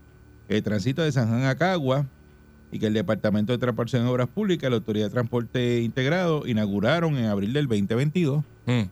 [0.49, 2.07] el tránsito de San Juan a Cagua
[2.71, 7.17] y que el Departamento de Transportación y Obras Públicas la Autoridad de Transporte Integrado inauguraron
[7.19, 8.45] en abril del 2022.
[8.67, 8.83] Mm.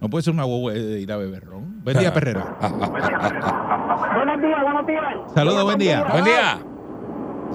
[0.00, 1.82] No puede ser una guagua de ir a beber ron.
[1.84, 2.56] Buen día, Perrera.
[2.60, 5.04] Buenos días, buenos días.
[5.34, 6.04] Saludos, buen día.
[6.10, 6.58] Buen día.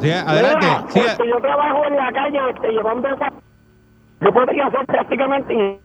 [0.01, 0.67] Sí, adelante.
[0.93, 3.31] Sí, a- yo trabajo en la calle este, llevando esa...
[4.21, 5.79] Yo podría hacer prácticamente...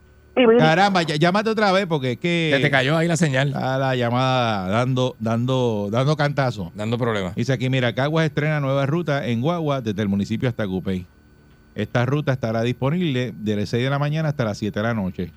[0.59, 3.49] caramba, llámate otra vez porque es que Se te cayó ahí la señal.
[3.49, 6.71] está la llamada dando, dando, dando cantazo.
[6.75, 7.35] Dando problemas.
[7.35, 11.07] Dice aquí, mira, Caguas estrena nueva ruta en Guagua desde el municipio hasta Cupey.
[11.75, 14.95] Esta ruta estará disponible de las 6 de la mañana hasta las 7 de la
[14.95, 15.31] noche.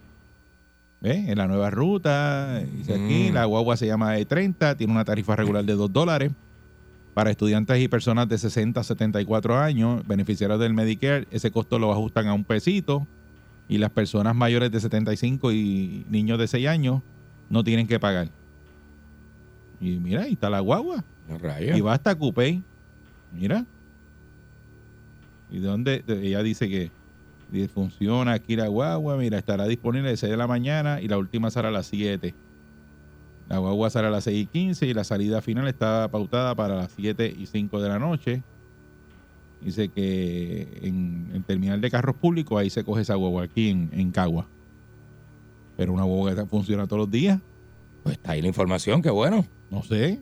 [1.02, 1.28] ¿Ves?
[1.28, 3.34] En la nueva ruta, dice aquí, Mm.
[3.34, 6.32] la guagua se llama E30, tiene una tarifa regular de 2 dólares.
[7.14, 11.92] Para estudiantes y personas de 60 a 74 años, beneficiarios del Medicare, ese costo lo
[11.92, 13.06] ajustan a un pesito.
[13.70, 17.02] Y las personas mayores de 75 y niños de 6 años
[17.50, 18.30] no tienen que pagar.
[19.80, 21.04] Y mira, ahí está la guagua.
[21.78, 22.62] Y va hasta Coupey.
[23.32, 23.66] Mira.
[25.52, 26.04] ¿Y de dónde?
[26.06, 26.92] de- Ella dice que
[27.74, 29.16] funciona aquí la guagua.
[29.18, 32.34] Mira, estará disponible de 6 de la mañana y la última será a las 7.
[33.50, 36.76] La guagua será a las 6 y 15 y la salida final está pautada para
[36.76, 38.42] las 7 y 5 de la noche.
[39.62, 43.90] Dice que en el terminal de carros públicos ahí se coge esa guagua aquí en,
[43.94, 44.48] en Cagua.
[45.78, 47.40] Pero una guagua que funciona todos los días,
[48.04, 49.46] Pues está ahí la información, qué bueno.
[49.72, 50.20] no sé.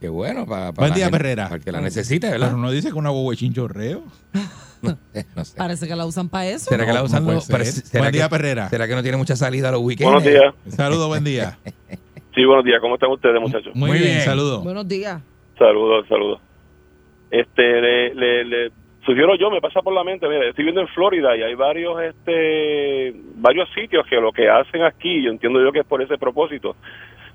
[0.00, 0.44] Qué bueno.
[0.44, 1.44] Para, Buen día, Perrera.
[1.44, 2.48] Para el que la necesite, ¿verdad?
[2.48, 4.04] Pero no dice que una guagua es chinchorreo.
[4.84, 4.98] No
[5.46, 5.56] sé.
[5.56, 6.68] Parece que la usan para eso.
[6.68, 7.64] ¿Será que la usan no los- ser.
[7.64, 8.68] ¿será Buen día, que- Perrera.
[8.68, 10.12] ¿Será que no tiene mucha salida a los weekends?
[10.12, 10.54] Buenos días.
[10.76, 11.58] Saludos, buen día.
[12.34, 12.80] Sí, buenos días.
[12.80, 13.74] ¿Cómo están ustedes, muchachos?
[13.74, 14.20] Muy, Muy bien, bien.
[14.22, 14.64] saludos.
[14.64, 15.22] Buenos días.
[15.58, 16.40] Saludos, saludos.
[17.30, 18.70] Este, le, le, le
[19.04, 22.00] sugiero yo, me pasa por la mente, mira, estoy viendo en Florida y hay varios,
[22.02, 26.18] este, varios sitios que lo que hacen aquí, yo entiendo yo que es por ese
[26.18, 26.76] propósito.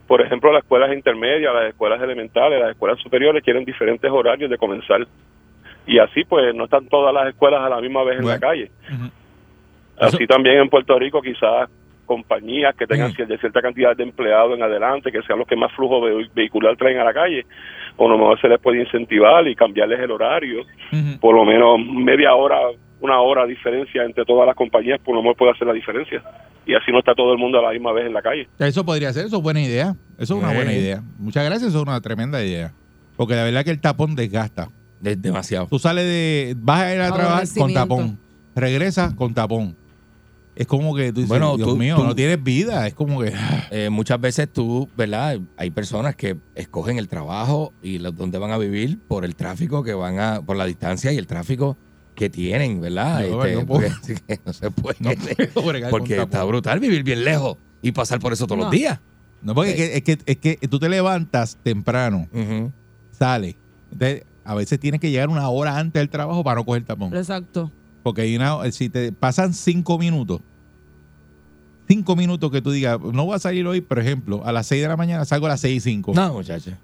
[0.08, 4.58] Por ejemplo, las escuelas intermedias, las escuelas elementales, las escuelas superiores tienen diferentes horarios de
[4.58, 5.06] comenzar.
[5.86, 8.72] Y así, pues, no están todas las escuelas a la misma vez en la calle.
[10.00, 11.70] Así también en Puerto Rico, quizás
[12.10, 13.38] compañías que tengan Mm.
[13.40, 16.98] cierta cantidad de empleados en adelante, que sean los que más flujo ve- vehicular traen
[16.98, 17.46] a la calle,
[17.98, 20.64] o a lo mejor se les puede incentivar y cambiarles el horario,
[21.22, 22.58] por lo menos media hora,
[23.00, 26.22] una hora de diferencia entre todas las compañías, por lo menos puede hacer la diferencia.
[26.66, 28.48] Y así no está todo el mundo a la misma vez en la calle.
[28.60, 29.96] Eso podría ser, eso es buena idea.
[30.18, 31.02] Eso es una buena idea.
[31.20, 32.74] Muchas gracias, eso es una tremenda idea.
[33.16, 34.68] Porque la verdad que el tapón desgasta.
[35.00, 35.68] De- demasiado.
[35.68, 36.56] Tú sales de.
[36.58, 38.20] Vas a ir a trabajar con tapón.
[38.56, 39.76] Regresas con tapón.
[40.60, 42.86] Es como que tú dices, Bueno, Dios tú- mío, tú- no tienes vida.
[42.86, 43.34] Es como que.
[43.72, 45.40] Eh, muchas veces tú, ¿verdad?
[45.56, 49.84] Hay personas que escogen el trabajo y los, donde van a vivir por el tráfico
[49.84, 51.78] que van a, por la distancia y el tráfico
[52.16, 53.26] que tienen, ¿verdad?
[53.26, 53.90] Yo, Este, no puedo.
[54.02, 54.98] porque, no se puede.
[55.00, 58.64] No puedo porque está brutal vivir bien lejos y pasar por eso todos No.
[58.66, 59.00] los días.
[59.42, 62.74] No, porque es, que, es, que, es que tú te levantas temprano, Ujú.
[63.12, 63.56] sales.
[63.92, 67.16] Entonces, a veces tienes que llegar una hora antes del trabajo para no coger tapón.
[67.16, 67.72] Exacto.
[68.04, 70.42] Porque hay una, si te pasan cinco minutos,
[71.90, 74.82] cinco minutos que tú digas, no voy a salir hoy, por ejemplo, a las seis
[74.82, 76.14] de la mañana salgo a las seis y cinco.
[76.16, 76.78] No, muchacha.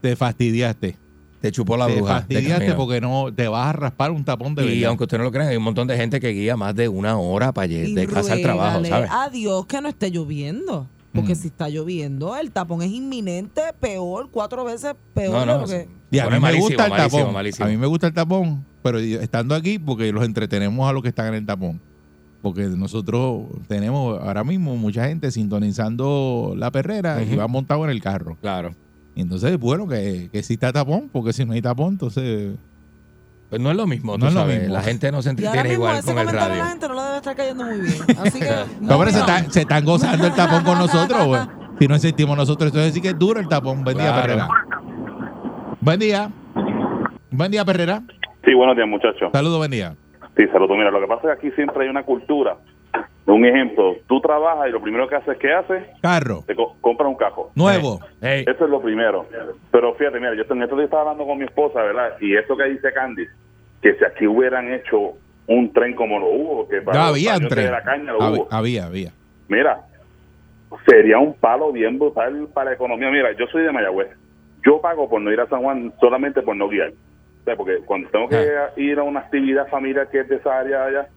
[0.00, 0.96] Te fastidiaste.
[1.40, 2.14] Te chupó la te bruja.
[2.14, 5.24] de fastidiaste porque no te vas a raspar un tapón de y aunque usted no
[5.24, 7.92] lo crea, hay un montón de gente que guía más de una hora para Y
[7.94, 9.10] de casa al trabajo, ¿sabes?
[9.12, 10.88] a Dios que no esté lloviendo.
[11.12, 11.36] Porque Mm.
[11.36, 15.66] si está lloviendo, el tapón es inminente, peor, cuatro veces peor No, de no, lo
[15.68, 15.88] que...
[16.10, 17.34] Y a Pone mí me malísimo, gusta el malísimo, tapón.
[17.34, 17.66] malísimo.
[17.66, 21.02] A mí me gusta el tapón, pero yo- estando aquí porque los entretenemos a los
[21.02, 21.80] que están en el tapón.
[22.44, 28.02] Porque nosotros tenemos ahora mismo mucha gente sintonizando la perrera y va montado en el
[28.02, 28.36] carro.
[28.42, 28.74] Claro.
[29.14, 32.54] Y entonces, bueno, que, que sí está tapón, porque si no hay tapón, entonces...
[33.48, 34.58] Pues no es lo mismo, No tú es lo sabes.
[34.60, 34.74] mismo.
[34.74, 36.56] La gente no se entretiene igual ese con el radio.
[36.56, 37.94] la gente no lo debe estar cayendo muy bien.
[38.22, 38.50] Así que...
[38.82, 41.40] No, pero se, está- están gozando el tapón con nosotros, güey.
[41.80, 43.82] Si no existimos nosotros, entonces sí que es duro el tapón.
[43.84, 44.14] Buen día.
[44.14, 44.48] Perrera.
[45.80, 46.30] Buen día.
[47.30, 48.02] Buen día, Perrera.
[48.44, 49.30] Sí, buenos días, muchachos.
[49.32, 49.96] Saludos, buen día.
[50.36, 50.76] Sí, saludos.
[50.76, 52.56] Mira, lo que pasa es que aquí siempre hay una cultura.
[53.26, 55.82] Un ejemplo, tú trabajas y lo primero que haces, ¿qué haces?
[56.02, 57.50] Carro, Te co- compras un cajo.
[57.54, 58.00] nuevo.
[58.20, 59.26] Eso es lo primero.
[59.70, 62.12] Pero fíjate, mira, yo en estos días estaba hablando con mi esposa, ¿verdad?
[62.20, 63.24] Y eso que dice Candy,
[63.80, 65.12] que si aquí hubieran hecho
[65.46, 67.64] un tren como lo hubo, que para los había un tren.
[67.66, 68.48] de la caña lo Había, hubo.
[68.50, 69.10] había, había.
[69.48, 69.78] Mira,
[70.86, 73.10] sería un palo bien brutal para la economía.
[73.10, 74.08] Mira, yo soy de Mayagüez.
[74.66, 76.92] Yo pago por no ir a San Juan solamente por no guiar.
[77.44, 80.84] Sea, porque cuando tengo que ir a una actividad familiar que es de esa área
[80.84, 81.08] allá,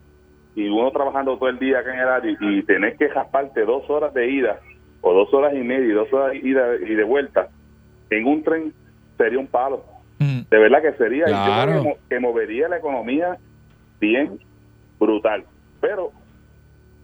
[0.55, 3.61] y uno trabajando todo el día acá en el área, y, y tenés que jasparte
[3.61, 4.59] dos horas de ida,
[5.01, 7.47] o dos horas y media, y dos horas de ida y de vuelta,
[8.09, 8.73] en un tren,
[9.17, 9.83] sería un palo.
[10.19, 10.41] Mm.
[10.49, 13.37] De verdad que sería, y yo creo que movería la economía
[13.99, 14.39] bien
[14.99, 15.43] brutal.
[15.79, 16.11] Pero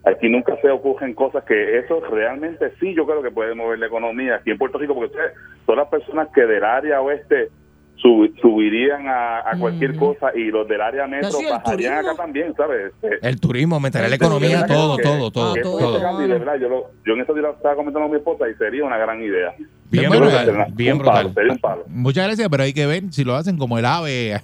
[0.06, 3.88] aquí nunca se ocurren cosas que eso realmente sí yo creo que puede mover la
[3.88, 5.34] economía aquí en Puerto Rico, porque ustedes
[5.66, 7.50] son las personas que del área oeste
[7.98, 10.00] sub- subirían a, a cualquier Mm.
[10.00, 12.12] cosa y los del área metro Sí, el bajarían turismo.
[12.12, 12.92] acá también, ¿sabes?
[13.02, 15.80] Eh, el turismo aumentaría la economía, todo, que- todo, todo, que todo.
[15.80, 16.02] eso, todo.
[16.02, 18.84] Candy, de verdad, yo, lo- yo en lo estaba comentando con mi esposa y sería
[18.84, 19.54] una gran idea.
[19.90, 21.34] Bien Sería brutal, un bien palo, brutal.
[21.36, 21.84] sería un palo.
[21.88, 24.42] Muchas gracias, pero hay que ver si lo hacen como el ave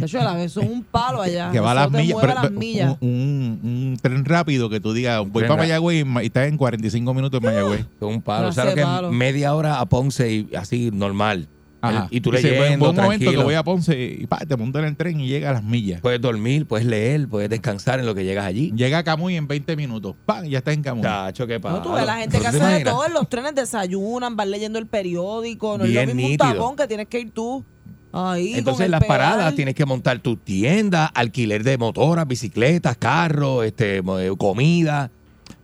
[0.00, 1.50] De hecho, a la vez son un palo allá.
[1.52, 2.12] que va a Eso las millas.
[2.14, 2.96] mueve pero- las pero millas.
[3.00, 6.48] un, un- un tren rápido que tú digas, voy tren para ra- Mayagüez y estás
[6.48, 7.86] en 45 minutos en Mayagüez.
[8.00, 8.44] Con un palo.
[8.46, 9.12] Clase ¿Sabes de que palo.
[9.12, 11.46] media hora a Ponce y así normal?
[11.88, 12.08] Ajá.
[12.10, 13.44] Y tú Dice, leyendo, "Buen- buen momento que tranquilo.
[13.44, 16.00] voy a Ponce y pa, te monto en el tren y llega a las millas.
[16.00, 18.72] Puedes dormir, puedes leer, puedes descansar en lo que llegas allí.
[18.76, 20.14] Llega a Camuy en 20 minutos.
[20.26, 20.44] ¡Pam!
[20.46, 21.02] Ya está en Camuy.
[21.02, 21.76] Chacho, qué palo.
[21.78, 24.36] No, tú ves la gente que ¿Tú te hace de todo en los trenes, desayunan,
[24.36, 25.78] van leyendo el periódico.
[25.78, 26.50] No es Bien lo mismo nítido.
[26.50, 27.64] un tapón que tienes que ir tú
[28.12, 28.54] ahí.
[28.54, 29.18] Entonces el las pedal.
[29.18, 35.10] paradas tienes que montar tu tienda, alquiler de motoras, bicicletas, carros, este, eh, comida.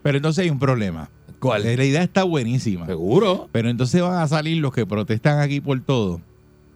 [0.03, 1.11] Pero entonces hay un problema.
[1.41, 1.65] ¿Cuál?
[1.65, 2.87] La idea está buenísima.
[2.87, 3.49] Seguro.
[3.53, 6.21] Pero entonces van a salir los que protestan aquí por todo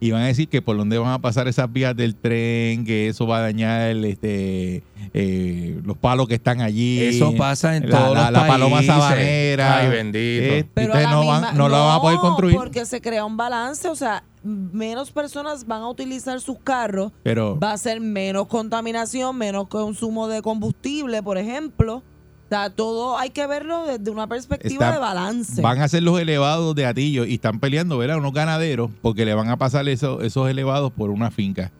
[0.01, 3.07] y van a decir que por dónde van a pasar esas vías del tren, que
[3.07, 6.99] eso va a dañar este eh, los palos que están allí.
[7.01, 9.77] Eso pasa en la, todos la, los la paloma sabanera.
[9.77, 10.53] Ay, bendito.
[10.53, 12.55] Eh, Pero ustedes no, misma- van, no la van a poder construir.
[12.57, 17.57] porque se crea un balance, o sea, menos personas van a utilizar sus carros, Pero
[17.57, 22.03] va a ser menos contaminación, menos consumo de combustible, por ejemplo.
[22.45, 25.61] O sea, todo hay que verlo desde una perspectiva Está- de balance.
[25.61, 28.17] van a ser los elevados de Atillo y están peleando, ¿verdad?
[28.17, 31.71] Unos ganaderos porque le van a pasar esos, esos elevados por una finca.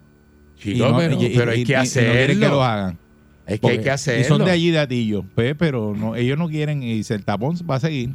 [0.57, 2.63] Chico, no- pero, y- y- pero hay y- que y no quieren que lo hacerlo.
[2.63, 2.97] hagan.
[3.45, 4.21] Es que hay que hacerlo.
[4.21, 7.23] Y son de allí de Atillo, pues, pero no, ellos no quieren y dice, el
[7.23, 8.13] tapón va a seguir.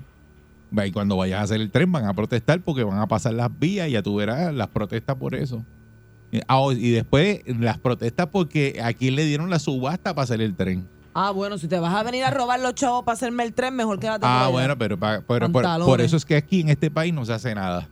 [0.72, 3.56] Y cuando vayas a hacer el tren van a protestar porque van a pasar las
[3.60, 5.64] vías y ya tú verás las protestas por eso.
[6.32, 10.54] Y, ah, y después las protestas porque aquí le dieron la subasta para hacer el
[10.56, 10.84] tren.
[11.12, 13.74] Ah, bueno, si te vas a venir a robar los chavos para hacerme el tren,
[13.74, 17.12] mejor quédate Ah, bueno, pero, pa- pero por, eso es que aquí en este país
[17.12, 17.88] no se hace nada.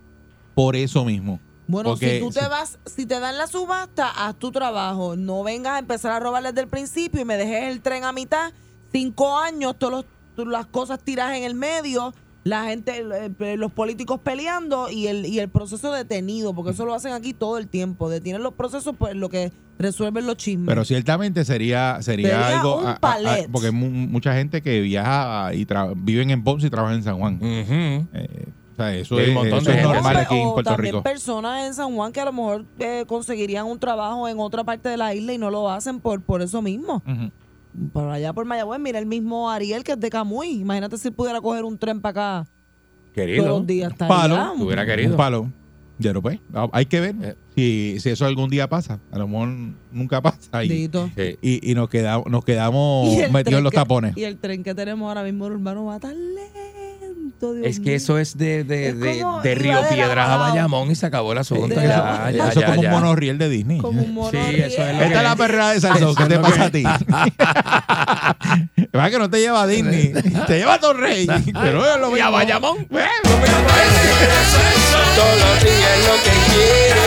[0.54, 1.40] Por eso mismo.
[1.66, 5.16] Bueno, Porque si tú te vas, si te dan la subasta, haz tu trabajo.
[5.16, 8.12] No vengas a empezar a robar desde el principio y me dejes el tren a
[8.12, 8.52] mitad.
[8.92, 10.04] Cinco años, todas
[10.36, 13.04] las cosas tiras en el medio, la gente,
[13.40, 17.34] eh, los políticos peleando y el, y el proceso detenido, porque eso lo hacen aquí
[17.34, 18.08] todo el tiempo.
[18.08, 20.66] Detienen los procesos, pues lo que resuelven los chismes.
[20.68, 25.52] Pero ciertamente sería sería, Sería algo un a- a- porque mu- mucha gente que viaja
[25.54, 27.38] y viven en Ponce y trabajan en San Juan.
[27.42, 28.04] Eh,
[28.72, 31.02] o sea, eso Hay un es, montón de es normal aquí en Puerto también Rico.
[31.02, 34.88] personas en San Juan que a lo mejor eh, conseguirían un trabajo en otra parte
[34.88, 37.02] de la isla y no lo hacen por, por eso mismo.
[37.06, 37.30] Ujú.
[37.92, 40.60] Por allá por Mayagüez, mira el mismo Ariel que es de Camuy.
[40.60, 43.48] Imagínate si pudiera coger un tren para acá todos Querido.
[43.48, 43.92] los días.
[44.00, 44.52] Un palo.
[44.56, 45.10] Tú hubiera querido.
[45.10, 45.50] Un palo.
[45.98, 46.38] Ya lo pues.
[46.54, 47.34] Ah, Hay que ver Eh.
[47.58, 49.00] Si, si eso algún día pasa.
[49.10, 49.48] A lo mejor
[49.92, 50.64] nunca pasa.
[50.64, 50.68] Y.
[51.16, 51.38] Sí.
[51.42, 54.16] y, y nos, quedamos nos quedamos metidos en los que- tapones.
[54.16, 56.16] Y el tren que tenemos ahora mismo urbano va tan
[57.40, 57.96] Dios Es que mío.
[57.96, 60.36] eso es de, de, Es de, Río de Piedras a.
[60.36, 61.74] Bayamón y se acabó el asunto.
[61.74, 62.88] Ya, ya, eso ya, es como ya.
[62.88, 63.78] un monorriel de Disney.
[63.78, 64.30] como un mono.
[64.30, 66.14] Sí, eso es lo Esta es la perra de Salsón.
[66.16, 66.82] ¿Qué te pasa a ti?
[68.96, 70.12] Va que no te lleva a Disney.
[70.46, 71.26] te lleva a Torrey.
[71.26, 72.30] Pero es lo Y a.
[72.30, 72.86] Bayamón.
[72.88, 73.02] Todos
[75.40, 77.06] los días lo que quiere.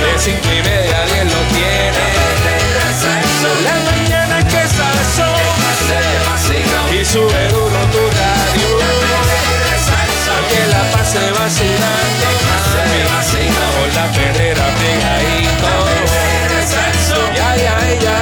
[0.00, 2.04] De cinco y media a diez lo tiene.
[3.64, 5.28] La mañana que salsó.
[6.92, 8.02] Y sube duro tu
[11.10, 12.26] clase vacilando.
[12.90, 15.72] Me vacila con la perrera pegadito.
[17.34, 18.18] Ya, ya, ya.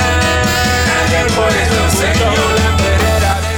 [1.35, 3.55] Por eso se la perrera de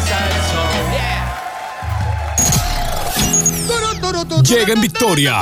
[4.18, 4.44] Salsón.
[4.44, 5.34] Llega en victoria.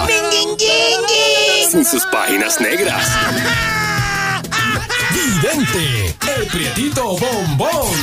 [1.71, 3.07] Sin sus páginas negras.
[5.13, 7.97] Vidente, el prietito bombón.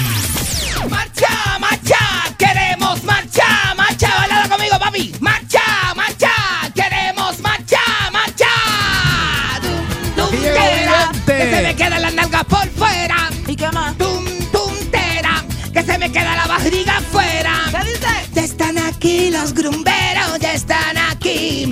[0.90, 1.98] ¡Marcha, marcha!
[2.38, 4.10] ¡Queremos marcha, marcha!
[4.20, 5.16] ¡Bailala conmigo, papi!
[5.20, 5.35] ¡Marcha, marcha!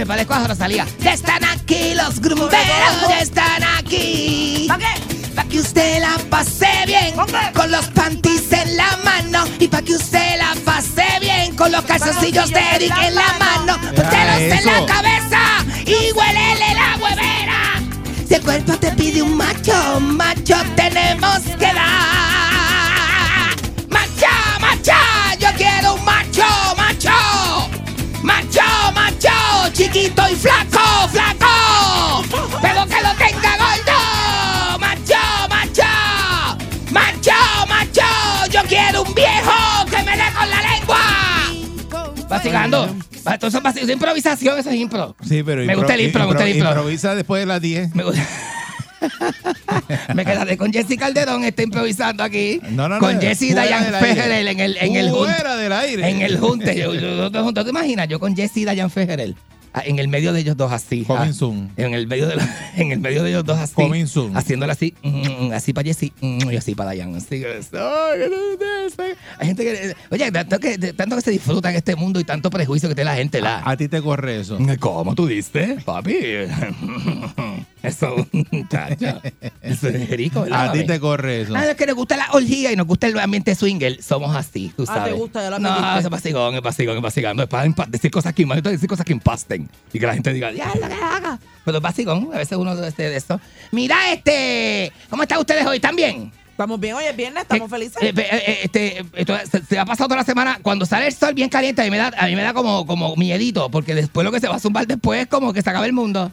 [0.03, 0.85] Me parezco a Rosalía.
[0.99, 4.65] Ya están aquí los grumberos, ya están aquí.
[4.67, 5.31] ¿Para qué?
[5.33, 7.53] Pa' que usted la pase bien ¿Con qué?
[7.55, 11.83] con los panties en la mano y pa' que usted la pase bien con los
[11.85, 13.79] calzoncillos de Eric en la mano.
[13.95, 15.41] Póntelos en la cabeza
[15.85, 17.81] y huélele la huevera.
[18.27, 22.22] Si el cuerpo te pide un macho, macho tenemos que dar.
[29.73, 32.23] Chiquito y flaco, flaco.
[32.61, 34.79] Pero que lo tenga gordo.
[34.79, 35.83] Macho, macho.
[36.91, 37.31] Macho,
[37.67, 40.99] macho, yo quiero un viejo que me dé con la lengua.
[42.29, 42.95] Vacilando.
[43.31, 45.15] Esto es vaci- es improvisación, eso es impro.
[45.27, 46.69] Sí, pero Me gusta el impro, me gusta el impro.
[46.69, 47.95] Improvisa después de las 10.
[47.95, 48.27] Me, gusta-
[50.13, 52.59] Me quedaré con Jessy Calderón, está improvisando aquí.
[52.71, 53.93] No, no, no, con Jessy fuera Dayan.
[54.01, 55.33] Fejerel en el, en el junte.
[55.33, 56.09] Fuera del aire.
[56.09, 56.75] En el junte.
[56.77, 58.07] Yo, yo- yo- yo- ¿Te imaginas?
[58.07, 59.35] Yo con Jessy Dayan Fejerel.
[59.73, 61.05] Ah, En el medio de ellos dos así.
[61.09, 61.29] Ah.
[61.77, 63.73] En el medio de la- en el medio de ellos dos así.
[63.73, 64.35] Coming soon.
[64.35, 64.55] Así,
[65.03, 67.15] mm, así para Jessy mm, y así para Dayan.
[67.15, 69.03] Así tristeza.
[69.39, 69.95] Hay gente que.
[70.11, 73.11] Oye, tanto que, tanto que se disfruta en este mundo y tanto prejuicio que tiene
[73.11, 73.41] la gente.
[73.41, 74.57] La, A ti te corre eso.
[74.79, 76.17] ¿Cómo tú diste, papi?
[77.83, 78.15] Eso,
[78.51, 79.21] muchacho.
[79.61, 80.69] Eso es rico, ¿verdad?
[80.69, 81.55] A ti te corre eso.
[81.55, 84.73] A los que nos gusta la orgía y nos gusta el ambiente swinger, somos así,
[84.75, 85.13] tú Ah, ¿te sabes.
[85.15, 85.59] gusta?
[85.59, 87.39] No, es pasigón, es pasigón, es pasigón.
[87.41, 89.69] Es para impa- decir cosas que, decir cosas que impasten.
[89.91, 91.39] Y que la gente diga, ya, lo que haga.
[91.65, 93.39] Pero es pasigón, a veces uno este, de esto.
[93.71, 95.75] Mira, este, ¿cómo están ustedes hoy?
[95.77, 96.31] ¿Están bien?
[96.51, 97.97] Estamos bien, oye, es viernes, estamos Que- felices.
[98.01, 100.59] eh, eh, eh, este, esto se, se ha pasado toda la semana.
[100.61, 102.85] Cuando sale el sol bien caliente, a mí me da, a mí me da como,
[102.85, 105.69] como miedito, porque después lo que se va a zumbar después es como que se
[105.69, 106.31] acaba el mundo.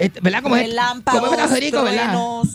[0.00, 0.42] Este, ¿Verdad?
[0.42, 2.02] Como es, Relámpagos, como es Puerto Rico, ¿verdad?
[2.12, 2.48] truenos,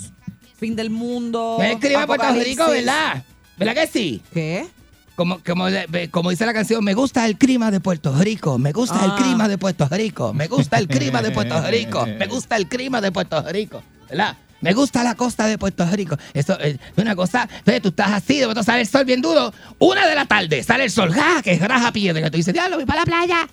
[0.58, 1.58] fin del mundo.
[1.60, 2.86] Me escribe Puerto Rico, apocalipsis.
[2.86, 3.24] ¿verdad?
[3.58, 4.22] ¿Verdad que sí?
[4.34, 4.68] ¿Qué?
[5.16, 8.74] Como, como, de- como dice la canción, me gusta el clima de Puerto Rico, me
[8.74, 9.16] gusta el Ah.
[9.18, 13.00] clima de Puerto Rico, me gusta el clima de Puerto Rico, me gusta el clima
[13.00, 14.36] de Puerto Rico, ¿verdad?
[14.62, 16.18] Me gusta la costa de Puerto Rico.
[16.34, 17.48] Eso es una cosa.
[17.60, 19.54] Entonces tú estás así, de momento sale el sol bien duro.
[19.78, 21.42] Una de la tarde sale el sol, ¡ja!
[21.44, 22.32] que es raja piedra.
[22.32, 23.48] Tú dices, diablo, voy para la playa.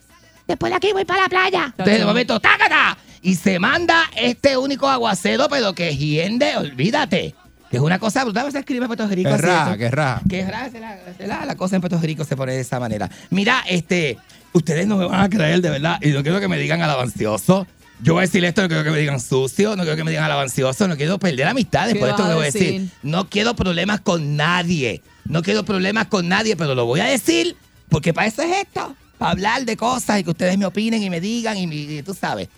[0.53, 1.65] Después de aquí voy para la playa.
[1.71, 2.99] Entonces de momento, ¡tácata!
[3.23, 7.35] Y se manda este único aguacero, pero que hiende, olvídate.
[7.71, 8.53] Que es una cosa brutal.
[8.53, 9.31] Se escribe en Puerto Rico.
[9.31, 9.79] Que eso.
[9.79, 10.21] que raja.
[10.29, 13.09] Que se la, se la- la cosa en Puerto Rico se pone de esa manera.
[13.31, 14.19] Mira, este,
[14.53, 15.99] ustedes no me van a creer de verdad.
[16.03, 17.67] Y no quiero que me digan alabancioso.
[18.03, 20.11] Yo voy a decir esto, no quiero que me digan sucio, no quiero que me
[20.11, 22.62] digan alabancioso, no quiero perder amistades ¿Qué por esto que voy a decir.
[22.73, 22.88] decir?
[23.03, 25.01] No quiero problemas con nadie.
[25.25, 27.57] No quiero problemas con nadie, pero lo voy a decir
[27.88, 28.95] porque para eso es esto.
[29.22, 32.02] Para hablar de cosas y que ustedes me opinen y me digan y, me- y
[32.02, 32.48] tú sabes.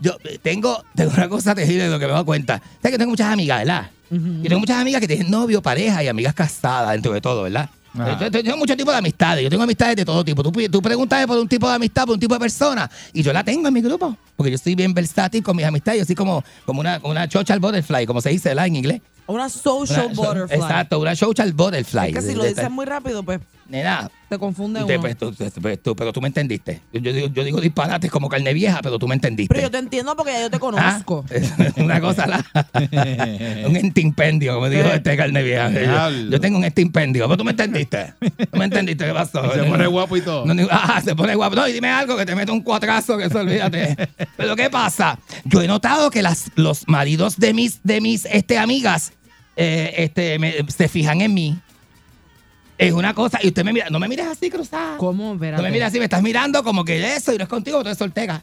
[0.00, 2.62] Yo eh, tengo, tengo una cosa terrible de lo que me doy cuenta.
[2.80, 3.90] Sabes que tengo muchas amigas, ¿verdad?
[4.10, 7.68] Yo tengo muchas amigas que tienen novio, pareja y amigas casadas dentro de todo, ¿verdad?
[7.94, 9.42] Yo, yo tengo muchos tipos de amistades.
[9.44, 10.42] Yo tengo amistades de todo tipo.
[10.42, 13.32] Tú, tú preguntas por un tipo de amistad, por un tipo de persona, y yo
[13.34, 14.16] la tengo en mi grupo.
[14.36, 16.00] Porque yo soy bien versátil con mis amistades.
[16.00, 18.66] Yo soy como, como una, como una social butterfly, como se dice ¿verdad?
[18.66, 19.02] en inglés.
[19.26, 20.56] Una social Una- butterfly.
[20.58, 22.08] Exacto, una social butterfly.
[22.08, 25.00] Es que si lo dices muy rápido, pues Nena, te confunde te- uno.
[25.02, 26.80] pues, tú- pues, tú- pero tú me entendiste.
[26.92, 29.54] Yo, yo digo, yo digo disparates como carne vieja, pero tú me entendiste.
[29.54, 30.60] Pero yo te entiendo porque ya yo te ¿Ah?
[30.60, 31.24] conozco.
[31.76, 32.44] Una cosa, la,
[33.66, 34.96] un entimpendio, como dijo Eh.
[34.96, 35.70] este carne vieja.
[36.30, 38.14] Yo, tengo un entimpendio, pero tú me entendiste.
[38.20, 39.42] Tú me entendiste qué pasó.
[39.54, 40.44] Se pone guapo y todo.
[40.46, 41.56] No, ah, se pone guapo.
[41.56, 43.96] No, y dime algo que te meto un cuatrazo, que eso olvídate.
[44.36, 45.18] Pero ¿qué pasa?
[45.44, 49.12] Yo he notado que las, los maridos de mis, de mis este, amigas
[49.56, 51.58] eh, este, me- se fijan en mí.
[52.86, 54.96] Es una cosa, y usted me mira, no me mires así cruzada.
[54.96, 55.34] ¿Cómo?
[55.34, 55.62] Espérate.
[55.62, 57.88] No me mires así, me estás mirando como que eso y no es contigo, tú
[57.88, 58.42] eres soltera.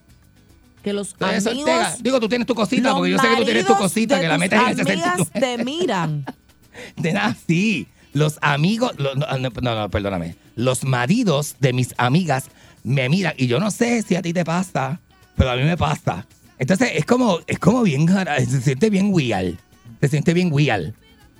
[0.83, 2.01] Que los Tú eres amigos...
[2.01, 4.37] Digo, tú tienes tu cosita, porque yo sé que tú tienes tu cosita, que la
[4.37, 5.39] metes en ese amigas sentido.
[5.39, 6.25] te miran.
[6.95, 7.87] De nada, sí.
[8.13, 10.35] Los amigos, no, no, no, perdóname.
[10.55, 12.45] Los maridos de mis amigas
[12.83, 14.99] me miran y yo no sé si a ti te pasa,
[15.35, 16.25] pero a mí me pasa.
[16.57, 18.07] Entonces es como, es como bien,
[18.49, 19.57] se siente bien weird.
[20.01, 20.93] Se siente bien weird.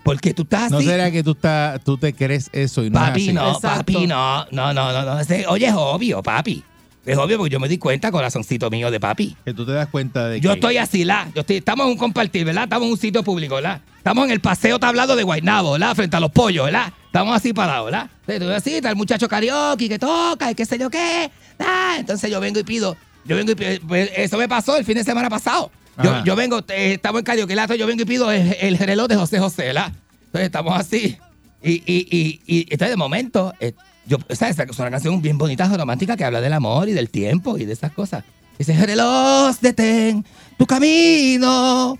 [0.04, 0.88] Porque tú estás ¿No así.
[0.88, 3.34] será que tú, estás, tú te crees eso y no es Papi, así?
[3.34, 3.78] no, Exacto.
[3.94, 5.22] papi, no, no, no, no, no.
[5.50, 6.64] Oye, es obvio, papi.
[7.06, 9.36] Es obvio porque yo me di cuenta, corazoncito mío de papi.
[9.46, 10.56] Que tú te das cuenta de Yo que...
[10.56, 11.30] estoy así, ¿la?
[11.34, 12.66] Yo estoy, estamos en un compartir, ¿verdad?
[12.66, 13.82] Estamos en un sitio público, ¿verdad?
[13.98, 15.96] Estamos en el paseo tablado de Guaynabo, ¿verdad?
[15.96, 16.92] Frente a los pollos, ¿verdad?
[17.06, 18.10] Estamos así parados, ¿verdad?
[18.28, 21.32] Entonces, así, está el muchacho karaoke que toca y qué sé yo qué.
[21.58, 22.96] Ah, entonces yo vengo y pido,
[23.26, 25.72] yo vengo y pido, pues, eso me pasó el fin de semana pasado.
[26.04, 27.46] Yo, yo vengo, eh, estamos en.
[27.48, 29.92] Entonces yo vengo y pido el, el reloj de José José, ¿verdad?
[30.26, 31.18] Entonces estamos así.
[31.62, 33.74] Y, y, y, y entonces de momento, eh,
[34.06, 34.58] yo, ¿sabes?
[34.58, 37.74] Es una canción bien bonita, romántica, que habla del amor y del tiempo y de
[37.74, 38.24] esas cosas.
[38.58, 40.26] Dice, reloj, detén
[40.58, 41.98] tu camino,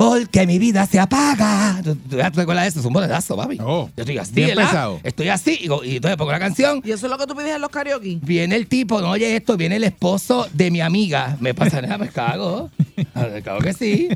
[0.00, 1.82] porque mi vida se apaga.
[1.84, 2.80] ¿Tú, tú, tú te acuerdas de eso?
[2.80, 3.58] Es un boledazo, papi.
[3.60, 4.64] Oh, yo estoy así, bien ¿verdad?
[4.70, 5.00] pesado.
[5.02, 6.80] Estoy así, y, y entonces pongo la canción.
[6.82, 8.18] ¿Y eso es lo que tú pides en los karaoke?
[8.22, 11.36] Viene el tipo, no oye esto, viene el esposo de mi amiga.
[11.38, 12.70] Me pasa nada, me cago.
[13.14, 14.08] Ah, Me cago que sí.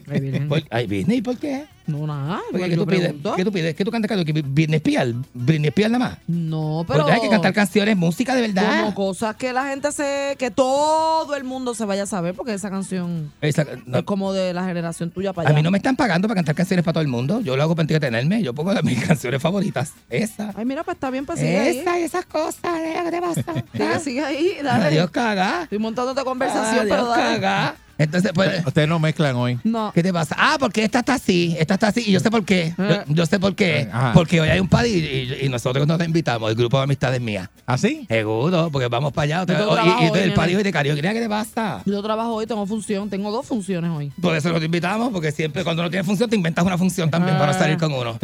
[0.70, 1.64] Ay, Disney, ¿por qué?
[1.86, 2.40] No, nada.
[2.50, 2.64] ¿Por qué?
[2.66, 3.14] porque ¿Qué yo tú pides?
[3.36, 3.74] ¿Qué tú pides?
[3.74, 4.32] ¿Qué tú cantas karaoke?
[4.32, 5.14] ¿Britney Spears?
[5.34, 6.18] ¿Britney Spears nada más?
[6.26, 7.14] No, Pero pero.
[7.14, 8.80] hay que cantar canciones, música de verdad.
[8.80, 10.34] Como cosas que la gente se.
[10.38, 14.32] que todo el mundo se vaya a saber, porque esa canción Esa- no, es como
[14.32, 15.56] de la generación tuya para a allá.
[15.58, 17.40] mí no me están pagando para cantar canciones para todo el mundo.
[17.42, 18.42] Yo lo hago para entretenerme.
[18.42, 19.92] Yo pongo mis canciones favoritas.
[20.08, 20.52] Esa.
[20.56, 21.78] Ay, mira, pues está bien, pues sigue ahí.
[21.78, 22.54] Esa y esas cosas.
[22.62, 23.42] ¿Qué te pasa?
[23.74, 24.84] Sigue, sigue ahí, dale.
[24.86, 25.64] Adiós, caga.
[25.64, 27.40] Estoy montándote conversación, Adiós, pero dale.
[27.40, 27.76] caga.
[27.98, 28.64] Entonces, pues.
[28.66, 29.58] Ustedes no mezclan hoy.
[29.64, 29.92] No.
[29.94, 30.34] ¿Qué te pasa?
[30.38, 32.74] Ah, porque esta está así, esta está así, y yo sé por qué.
[32.76, 33.04] Yo, Eh.
[33.08, 33.88] yo sé por qué.
[33.92, 34.12] Ajá.
[34.12, 37.20] Porque hoy hay un party y, y- y nosotros nos invitamos, el grupo de amistades
[37.20, 37.48] mías.
[37.66, 38.04] ¿Así?
[38.08, 39.46] Seguro, porque vamos para allá.
[39.58, 40.56] Yo y, y hoy, el party nene.
[40.58, 40.94] hoy de.
[40.94, 41.82] Mira, ¿qué te pasa?
[41.86, 44.12] Yo trabajo hoy, tengo función, tengo dos funciones hoy.
[44.20, 47.36] Por eso nos invitamos, porque siempre cuando no tienes función te inventas una función también
[47.36, 47.40] Ah.
[47.40, 48.18] para salir con uno.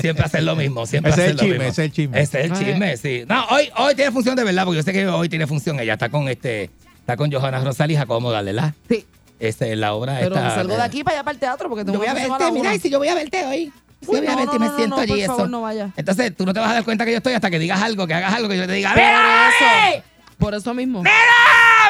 [0.00, 1.70] Siempre hacer lo mismo, siempre Ese es hacer el lo chisme, mismo.
[1.72, 2.20] ese es el chisme.
[2.20, 2.58] Ese es el Ah.
[2.58, 3.24] chisme, sí.
[3.28, 5.78] No, hoy, hoy tiene función de verdad, porque yo sé que hoy tiene función.
[5.80, 6.70] Ella está con este,
[7.08, 8.74] está con Johanna Rosales y Jacobo ¿verdad?
[8.86, 9.06] Sí.
[9.40, 10.54] Esa es la obra Pero esta.
[10.56, 12.38] salgo de aquí para allá para el teatro porque Yo tengo voy a una función
[12.38, 13.72] verte, mira, y si yo voy a verte hoy.
[14.06, 15.26] Uy, yo voy a verte y no, me no, siento allí por eso.
[15.28, 15.90] favor, no vaya.
[15.96, 18.06] Entonces, tú no te vas a dar cuenta que yo estoy hasta que digas algo,
[18.06, 19.64] que hagas algo, que yo te diga, Por ¡Mira, eso.
[19.64, 20.02] mami!
[20.38, 21.02] Por eso mismo.
[21.02, 21.16] ¡Mira,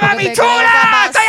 [0.02, 1.06] mami chula!
[1.06, 1.22] ¡Estoy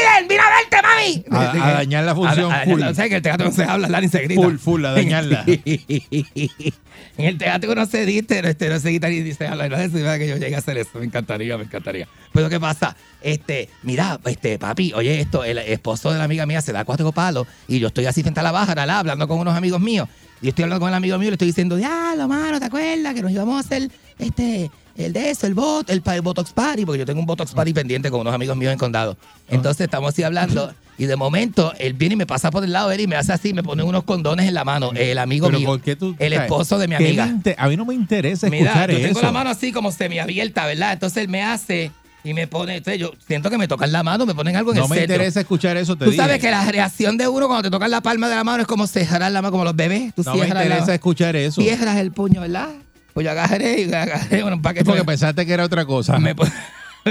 [0.00, 0.28] miren!
[0.28, 1.24] ¡Mira a verte, mami!
[1.30, 2.82] A, a dañar la función A- a- full.
[2.82, 4.42] O sea, que el teatro no se habla, habla ni se grita.
[4.42, 5.44] Full, full, a dañarla.
[5.46, 9.68] en el teatro no se dice, no, este, no se grita ni dice habla.
[9.68, 10.98] No es que yo llegue a hacer eso.
[10.98, 12.08] Me encantaría, me encantaría.
[12.32, 12.96] Pero ¿qué pasa?
[13.22, 17.12] Este, mira, este, papi, oye esto, el esposo de la amiga mía se da cuatro
[17.12, 20.08] palos y yo estoy así frente a la baja, la, hablando con unos amigos míos.
[20.42, 22.64] Y estoy hablando con el amigo mío y le estoy diciendo, ya, lo mano, ¿te
[22.64, 24.70] acuerdas que nos íbamos a hacer este,
[25.04, 26.84] el de eso, el bot, el, el Botox Party?
[26.84, 29.16] Porque yo tengo un Botox Party pendiente con unos amigos míos en condado.
[29.48, 32.88] Entonces estamos así hablando y de momento él viene y me pasa por el lado
[32.90, 34.90] de él y me hace así, me pone unos condones en la mano.
[34.94, 37.34] El amigo Pero mío, ¿por qué tú- el esposo de mi ¿qué amiga.
[37.56, 39.22] a mí no me interesa Mira, escuchar yo tengo eso.
[39.22, 40.92] la mano así como semiabierta, ¿verdad?
[40.92, 41.90] Entonces él me hace
[42.22, 44.76] y me pone, entonces yo siento que me tocan la mano, me ponen algo en
[44.76, 45.14] no el me centro.
[45.14, 46.22] interesa escuchar eso, te Tú dije.
[46.22, 48.66] sabes que la reacción de uno cuando te tocan la palma de la mano es
[48.66, 50.14] como cerrar la mano, como los bebés.
[50.14, 51.62] Tú No me cierras la interesa escuchar eso.
[51.62, 52.68] cierras el puño, ¿verdad?
[53.12, 54.84] Pues yo agarré y agarré bueno, un paquete.
[54.84, 56.18] Porque pensaste que era otra cosa.
[56.18, 56.34] me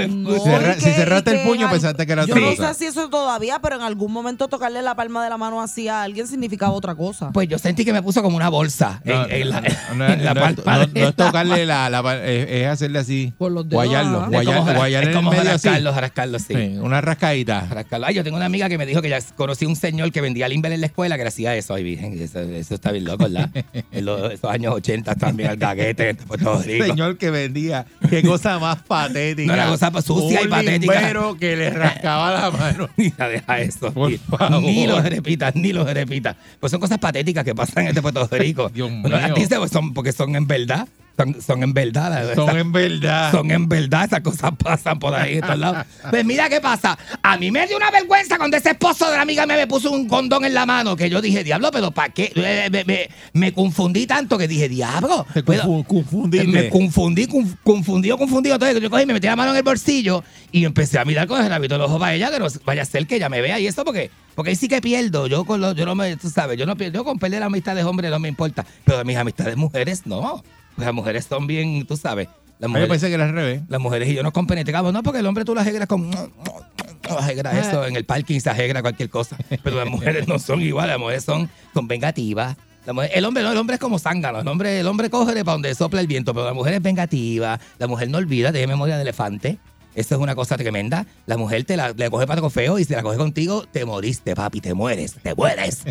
[0.08, 2.74] No, cerra- si cerraste el puño, al- pensaste que era Yo otra no cosa.
[2.74, 5.88] sé si eso todavía, pero en algún momento tocarle la palma de la mano así
[5.88, 7.30] a alguien significaba otra cosa.
[7.32, 9.60] Pues yo sentí que me puso como una bolsa No, en, en la,
[9.94, 12.98] no, en la no, palma no- de no es tocarle la, la- es, es hacerle
[13.00, 13.32] así.
[13.36, 14.18] Por los dedos, guayarlo.
[14.22, 14.26] ajá.
[14.26, 15.32] Es como, Guayar, jar- guayar es como
[15.92, 16.54] jarascarlo, sí.
[16.54, 17.66] Sí, una rascadita.
[17.68, 18.06] Jarascarlo.
[18.06, 20.48] Ay, yo tengo una amiga que me dijo que ya conocí un señor que vendía
[20.48, 21.74] limber en la escuela que le hacía eso.
[21.74, 23.50] Ay, virgen, eso, eso está bien loco, ¿verdad?
[23.92, 26.62] en los, esos años 80 también, el gaguete Rico.
[26.62, 27.86] Señor que vendía.
[28.08, 29.52] Qué cosa más patética.
[30.02, 30.94] Sucia y patética.
[30.94, 32.88] limbero que le rascaba la mano.
[32.96, 33.92] Mira, deja eso.
[33.92, 34.62] Por Ni- favor.
[34.62, 36.36] Ni lo repitas, ni lo repitas.
[36.58, 38.68] Pues son cosas patéticas que pasan en este Puerto Rico.
[38.74, 40.86] Dios pues son, porque son en verdad.
[41.20, 42.34] Son, son en verdad.
[42.34, 43.30] Son esas- en verdad.
[43.30, 45.86] son en verdad, esas cosas pasan por ahí en todos lados.
[46.08, 46.98] Pues mira qué pasa.
[47.22, 49.90] A mí me dio una vergüenza cuando ese esposo de la amiga mía me puso
[49.90, 50.96] un condón en la mano.
[50.96, 52.32] Que yo dije, diablo, pero ¿para qué?
[52.34, 55.26] Eh, Me, me- me confundí tanto que dije, diablo.
[55.34, 56.46] Pero- confu- confundiste.
[56.46, 58.54] me confundí, conf- confundido, confundido.
[58.54, 61.42] Entonces yo cogí, me metí la mano en el bolsillo y empecé a mirar con
[61.42, 63.58] el rabito del ojo para ella, que no vaya a ser que ella me vea
[63.60, 65.26] y eso porque, porque ahí sí que pierdo.
[65.26, 67.84] Yo con los, yo no me, tú sabes, yo no pierdo, yo con perder amistades
[67.84, 68.64] hombres no me importa.
[68.84, 70.42] Pero mis amistades mujeres no.
[70.80, 72.28] Las mujeres son bien, tú sabes.
[72.28, 73.62] Las Ah, Yo mujeres, pensé que era al revés.
[73.68, 76.10] las mujeres y yo nos compenetramos, no, porque el hombre tú las agregas con.
[77.18, 79.36] Ajegra eso, en el parking se ajegra cualquier cosa.
[79.64, 81.50] Pero las mujeres no son iguales, las mujeres son,
[81.88, 82.56] vengativas.
[82.92, 84.40] Mujer- el hombre no, el hombre es como zángano.
[84.40, 87.58] El hombre, el hombre coge para donde sopla el viento, pero la mujer es vengativa.
[87.78, 89.58] La mujer no olvida, tiene memoria de elefante.
[89.94, 91.06] Eso es una cosa tremenda.
[91.26, 94.34] La mujer te la, le coge para feo y si la coge contigo, te moriste,
[94.34, 95.82] papi, te mueres, te mueres.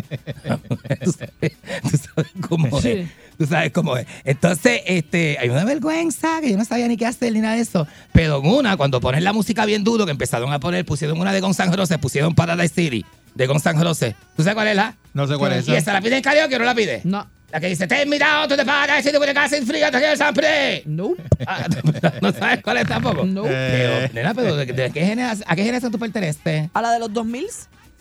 [1.04, 1.32] tú, sabes,
[1.90, 2.82] tú sabes cómo es.
[2.82, 3.08] Sí.
[3.38, 4.06] Tú sabes cómo es.
[4.24, 7.62] Entonces, este, hay una vergüenza que yo no sabía ni qué hacer ni nada de
[7.62, 7.86] eso.
[8.12, 11.32] Pero en una, cuando ponen la música bien duro, que empezaron a poner, pusieron una
[11.32, 14.14] de Gonzalo Roses, pusieron Paradise City de Gonzalo Roses.
[14.36, 14.96] ¿Tú sabes cuál es la?
[15.14, 15.78] No sé cuál es ¿Y esa.
[15.78, 17.00] esa la pide en karaoke o no la pide?
[17.04, 17.26] No.
[17.52, 19.98] La que dice, ten mirado, tú te paras, si te pones casa en frío, te
[19.98, 20.82] quedas siempre.
[20.86, 21.14] No.
[21.46, 21.66] Ah,
[22.22, 23.24] no sabes cuál es tampoco.
[23.24, 23.44] No.
[23.46, 24.08] Eh.
[24.08, 26.70] Pero, nena, pero ¿de, de qué generación, ¿a qué generación tú perteneces?
[26.72, 27.46] A la de los 2000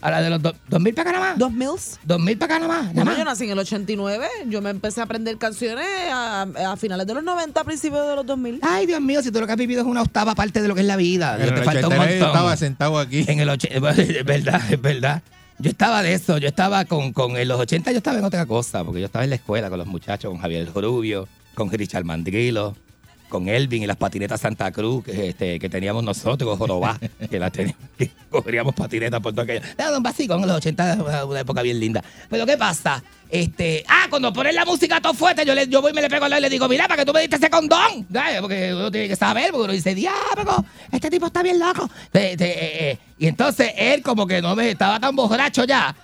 [0.02, 1.40] ¿A la de los do- 2000 para acá nada más?
[1.40, 1.68] 2000
[2.08, 2.94] ¿2000 para acá nada más?
[2.94, 4.28] Bueno, yo nací en el 89.
[4.48, 8.16] Yo me empecé a aprender canciones a, a finales de los 90, a principios de
[8.16, 8.60] los 2000.
[8.62, 10.76] Ay, Dios mío, si tú lo que has vivido es una octava parte de lo
[10.76, 11.36] que es la vida.
[11.38, 12.28] En te el falta un 89 montón.
[12.30, 13.26] estaba sentado aquí.
[13.28, 15.22] En el 80, es verdad, es verdad.
[15.62, 18.46] Yo estaba de eso, yo estaba con, con en los 80 yo estaba en otra
[18.46, 22.06] cosa, porque yo estaba en la escuela con los muchachos, con Javier Rubio, con Richard
[22.06, 22.78] Mandrilo,
[23.30, 27.00] con Elvin y las patinetas Santa Cruz que, este, teníamos nosotros, Jorobá,
[27.30, 29.62] que las teníamos, que cogíamos patinetas por todo aquello.
[29.78, 32.04] Era un vacío en los 80, una, época bien linda.
[32.30, 33.02] Pero ¿qué pasa?
[33.30, 36.26] Este, ah, cuando ponen la música todo fuerte, yo, yo voy y me le pego
[36.26, 38.08] al lado y le digo, mira, para que tú me diste ese condón.
[38.12, 38.42] ¿Sabes?
[38.42, 41.90] Porque uno tiene que saber, porque uno dice, diablo, este tipo está bien loco.
[42.12, 42.98] Te- te- eh, eh.
[43.20, 45.96] Y entonces él como que no me estaba tan borracho ya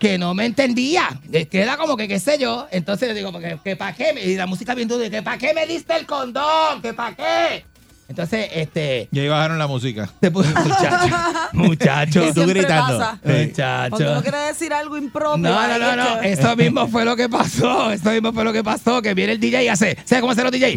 [0.00, 1.08] que no me entendía.
[1.30, 2.66] Que era como que, qué sé yo.
[2.72, 4.14] Entonces le digo, ¿que, que para qué?
[4.24, 6.80] Y la música bien dura, que para qué me diste el condón?
[6.82, 7.64] ¿Que para qué?
[8.08, 9.08] Entonces, este...
[9.12, 10.10] Y ahí bajaron la música.
[10.20, 11.16] Se puso, muchacho,
[11.52, 12.98] muchacho, siempre gritando.
[12.98, 13.20] pasa.
[13.22, 13.90] muchacho.
[13.90, 15.36] Cuando uno quiere decir algo impropio.
[15.38, 16.20] No, no, no, no.
[16.20, 17.92] que- Eso mismo fue lo que pasó.
[17.92, 19.00] Eso mismo fue lo que pasó.
[19.00, 19.96] Que viene el DJ y hace.
[20.04, 20.76] ¿Sabes cómo hacen los DJ?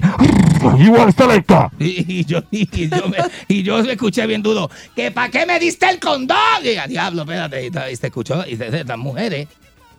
[1.79, 4.69] Y, y yo, y, yo me, y yo me escuché bien duro.
[4.95, 6.37] ¿Que para qué me diste el condón?
[6.63, 7.65] Y diablo, espérate.
[7.65, 8.43] Y, y se escuchó.
[8.47, 9.47] Y estas mujeres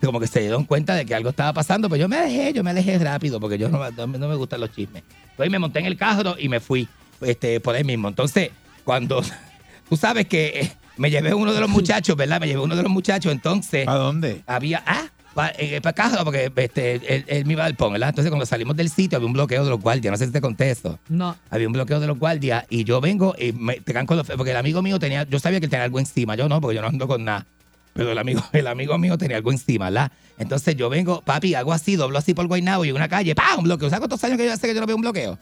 [0.02, 1.88] como que se dieron cuenta de que algo estaba pasando.
[1.88, 4.34] Pero yo me alejé, yo me alejé rápido porque yo no, no, me- no me
[4.34, 5.02] gustan los chismes.
[5.30, 6.88] Entonces me monté en el carro y me fui
[7.22, 8.08] este, por ahí mismo.
[8.08, 8.50] Entonces,
[8.84, 9.22] cuando
[9.88, 12.38] tú sabes que eh, me llevé uno de los muchachos, ¿verdad?
[12.40, 13.32] Me llevé uno de los muchachos.
[13.32, 14.42] Entonces ¿A dónde?
[14.46, 15.52] había, ah, para
[15.90, 18.10] acá, porque este, me iba al pon, ¿verdad?
[18.10, 20.40] Entonces cuando salimos del sitio había un bloqueo de los guardias, no sé si te
[20.40, 20.98] contesto.
[21.08, 21.36] No.
[21.50, 24.52] Había un bloqueo de los guardias y yo vengo y me pegan con los, porque
[24.52, 26.82] el amigo mío tenía, yo sabía que él tenía algo encima, yo no, porque yo
[26.82, 27.46] no ando con nada.
[27.94, 30.12] Pero el amigo, el amigo mío tenía algo encima, ¿verdad?
[30.38, 33.58] Entonces yo vengo, papi, hago así, doblo así por Guaynabo y en una calle, ¡pam!
[33.58, 33.88] Un bloqueo.
[33.88, 35.38] ¿Sabes cuántos años que yo hace que yo no veo un bloqueo?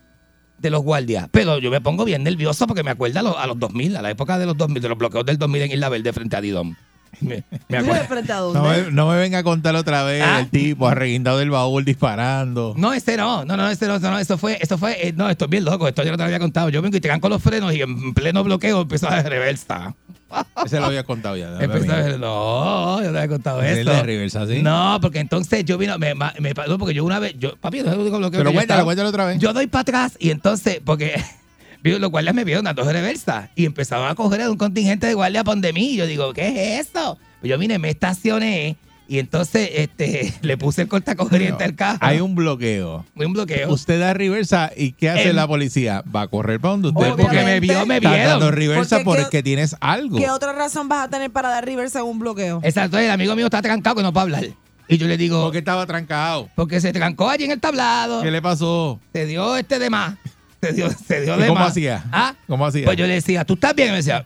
[0.58, 1.28] De los guardias.
[1.32, 4.02] Pero yo me pongo bien nervioso porque me acuerda a los, a los 2000, a
[4.02, 6.40] la época de los 2000, de los bloqueos del 2000 en Isla Verde frente a
[6.40, 6.74] Didom.
[7.20, 8.04] Me, me acuerdo.
[8.06, 10.40] ¿Frente a No me, no me venga a contar otra vez Ah.
[10.40, 12.74] el tipo arreguindado del baúl disparando.
[12.76, 15.44] No, ese no, no, no, ese no, no, eso fue, eso fue, eh, no, esto
[15.44, 16.68] es bien loco, esto yo no te lo había contado.
[16.70, 19.94] Yo vengo y te con los frenos y en pleno bloqueo empezó a reversa.
[20.64, 21.58] Ese lo había contado ya.
[21.60, 23.92] Empezó a ver, no, yo no había contado ¿Es el eso.
[23.92, 24.62] de reversa, sí?
[24.62, 27.90] No, porque entonces yo vino, me, me pasó porque yo una vez, yo, papi, no
[27.90, 29.38] sé lo que Pero cuéntalo, cuéntalo otra vez.
[29.38, 31.22] Yo doy para atrás y entonces, porque
[31.82, 35.14] vio, los guardias me vieron dando reversa y empezaban a coger a un contingente de
[35.14, 35.90] guardias por de mí.
[35.90, 37.18] Y yo digo, ¿qué es eso?
[37.40, 38.76] Pues yo vine, me estacioné
[39.08, 41.98] y entonces este, le puse el cortacorriente al carro.
[42.00, 43.04] Hay un bloqueo.
[43.14, 43.70] un bloqueo.
[43.72, 46.02] Usted da reversa y ¿qué hace El- la policía?
[46.14, 47.22] Va a correr para donde usted Obviamente.
[47.24, 48.52] porque me vio, me está dando vieron.
[48.52, 50.16] reversa Porque porque, qué- tienes algo.
[50.18, 52.60] ¿Qué otra razón vas a tener para dar reversa en un bloqueo?
[52.62, 54.44] Exacto, el amigo mío está trancado que no puede hablar.
[54.88, 56.48] Y yo le digo, Porque estaba trancado.
[56.54, 58.22] porque se trancó allí en el tablado.
[58.22, 59.00] ¿Qué le pasó?
[59.12, 60.16] Se dio este de más.
[60.62, 61.70] Se dio, se dio ¿Y de cómo más.
[61.72, 62.04] hacía?
[62.12, 62.34] ¿Ah?
[62.46, 62.84] ¿Cómo hacía?
[62.84, 63.88] Pues yo le decía, ¿tú estás bien?
[63.88, 64.24] Y me decía,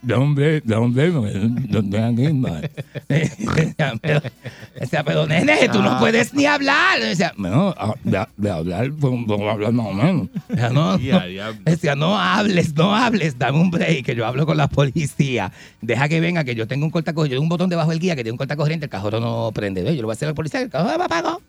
[0.00, 0.62] ¿dónde?
[0.64, 1.10] ¿Dónde?
[1.10, 2.70] ¿Dónde?
[4.00, 4.22] Pero,
[4.80, 5.98] decía, pero nene, tú no Ah.
[5.98, 6.98] puedes ni hablar.
[7.00, 10.28] Decía, no, ah, de, hablar, puedo hablar más o menos.
[10.48, 11.26] Decía, no, Ya, no.
[11.26, 11.60] diablo.
[11.64, 15.52] Decía, no hables, no hables, dame un break, que yo hablo con la policía.
[15.82, 18.16] Deja que venga, que yo tengo un cortacorriente, yo tengo un botón debajo del guía
[18.16, 19.82] que tiene un cortacorriente, el cajón no prende.
[19.84, 21.42] Yo le voy a decir al policía que el cajón me apagó.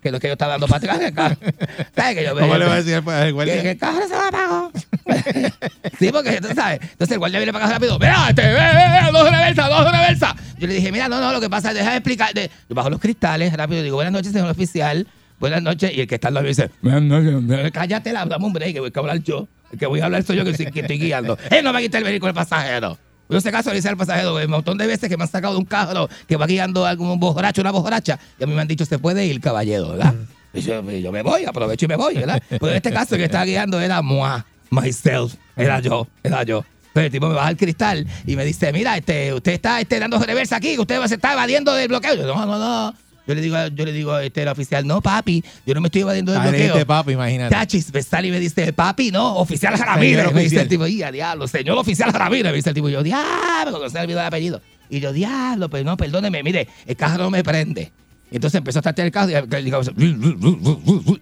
[0.00, 1.00] Que es lo que yo estaba dando para atrás.
[1.00, 1.36] el carro.
[1.94, 2.16] ¿Sabes?
[2.16, 3.62] Que yo, ¿Cómo le va a decir al al que, guardia?
[3.62, 4.72] que el carro se me apagó.
[5.98, 6.80] sí, porque tú sabes.
[6.82, 7.98] Entonces el guardia viene para acá rápido.
[7.98, 10.36] Mira, este, ve, ve, ve, dos reversa, dos reversa.
[10.58, 12.32] Yo le dije, mira, no, no, lo que pasa es, deja de explicar.
[12.32, 13.82] De, yo bajo los cristales rápido.
[13.82, 15.06] Digo, buenas noches, señor oficial.
[15.38, 15.92] Buenas noches.
[15.94, 17.70] Y el que está al lado me dice, buenas noches.
[17.72, 19.48] Cállate, la, dame un break, que voy a hablar yo.
[19.72, 21.38] El que voy a hablar soy yo, que, que estoy guiando.
[21.50, 22.98] Él no va a quitar el vehículo del pasajero.
[23.30, 25.64] Yo le dice al pasajero un montón de veces que me han sacado de un
[25.64, 28.84] carro que va guiando a algún borracho, una borracha, y a mí me han dicho,
[28.84, 30.14] se puede ir, caballero, ¿verdad?
[30.52, 32.42] Y yo, y yo me voy, aprovecho y me voy, ¿verdad?
[32.48, 36.64] Pero en este caso el que estaba guiando era moi, myself, era yo, era yo.
[36.92, 40.00] Pero el tipo me baja el cristal y me dice, mira, este, usted está este,
[40.00, 42.14] dando reversa aquí, usted se está evadiendo del bloqueo.
[42.16, 42.94] Yo, no, no, no.
[43.26, 46.02] Yo le digo, yo le digo este, al oficial, no, papi, yo no me estoy
[46.02, 46.60] evadiendo del bloqueo.
[46.60, 47.54] dijiste, papi, imagínate.
[47.54, 50.32] Tachis, me sale y me dice, papi, no, oficial Ramírez.
[50.32, 52.50] Me dice el tipo, y a diablo, señor oficial Ramírez.
[52.50, 54.60] Me dice el tipo, y yo, diablo, no se me olvidó el apellido.
[54.88, 57.92] Y yo, diablo, pero no, perdóneme, mire, el carro no me prende.
[58.30, 59.30] Entonces empezó a estar el carro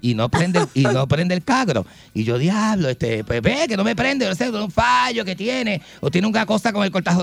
[0.01, 1.87] y, no prende y no prende el carro.
[2.15, 5.35] Y yo, diablo, este, pues ve que no me prende, no sé, un fallo que
[5.35, 7.23] tiene, o tiene una cosa con el cortajo,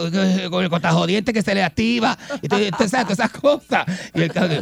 [0.49, 2.47] con el cortajodiente que se le activa, y
[2.83, 3.85] esas cosas.
[4.13, 4.55] Y el carro,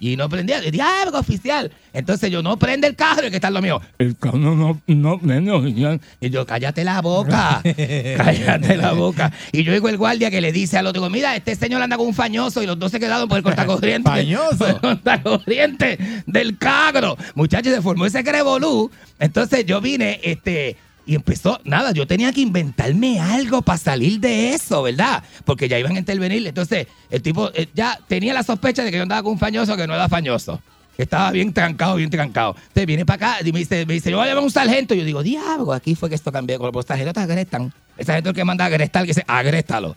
[0.00, 0.60] y no prendía.
[0.60, 1.70] Diablo, oficial.
[1.92, 3.80] Entonces yo, no prende el carro, y que está lo mío.
[3.98, 6.00] El carro no, no prende, oficial.
[6.20, 7.62] Y yo, cállate la boca.
[8.16, 9.32] cállate la boca.
[9.52, 12.06] Y yo digo el guardia que le dice al otro, mira, este señor anda con
[12.06, 14.10] un fañoso y los dos se quedaron por el cortacorriente.
[14.10, 14.66] Fañoso.
[14.76, 17.16] El cortacorriente del carro.
[17.34, 18.90] Muchachos, se formó ese crebolú.
[19.18, 20.76] Entonces yo vine, este.
[21.06, 25.22] Y empezó, nada, yo tenía que inventarme algo para salir de eso, ¿verdad?
[25.44, 26.44] Porque ya iban a intervenir.
[26.46, 29.76] Entonces, el tipo eh, ya tenía la sospecha de que yo andaba con un fañoso
[29.76, 30.60] que no era fañoso.
[30.98, 32.56] Estaba bien trancado, bien trancado.
[32.58, 34.50] Entonces viene para acá y me dice, me dice, yo voy a llamar a un
[34.50, 34.94] sargento.
[34.94, 36.58] Y yo digo, diablo, aquí fue que esto cambió.
[36.58, 37.72] Con los sargentos te agrestan.
[37.98, 39.94] El sargento es el que manda a agrestar, que dice, agréstalo.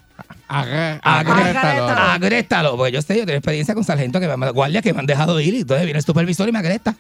[0.48, 1.88] Agre- Agréstalo.
[1.88, 2.78] agréstalo.
[2.78, 5.06] Porque yo sé, yo tengo experiencia con sargentos que me han- guardias que me han
[5.06, 6.96] dejado ir y entonces viene el supervisor y me agresta.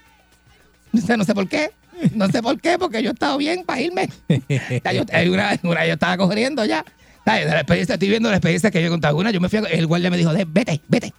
[1.04, 1.72] O sea, no sé por qué.
[2.16, 4.10] No sé por qué, porque yo he estado bien para irme.
[4.84, 6.84] Ya yo, hay una, una yo estaba corriendo ya.
[7.26, 9.16] La experiencia, estoy viendo la experiencia que yo he contado.
[9.18, 11.14] Una, yo me fui a- el guardia me dijo, "De- vete, vete.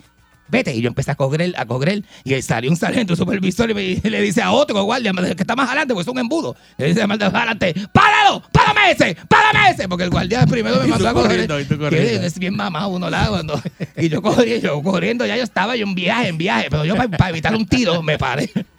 [0.51, 0.75] Vete.
[0.75, 2.03] Y yo empecé a correr, a correr.
[2.25, 5.13] Y ahí salió un sargento, un supervisor, y, me- y le dice a otro guardia,
[5.13, 6.57] que está más adelante, porque es un embudo.
[6.79, 8.43] Le dice más adelante, ¡páralo!
[8.53, 9.17] ¡Párame ese!
[9.29, 9.89] ¡Párame ese!
[9.89, 11.47] Porque el guardia primero me mandó a correr.
[11.91, 13.61] Que Es bien mamado uno la cuando.
[13.97, 16.69] Y yo corriendo, yo corriendo, ya yo estaba yo en viaje, en viaje.
[16.71, 18.51] Pero yo para evitar un tiro me paré.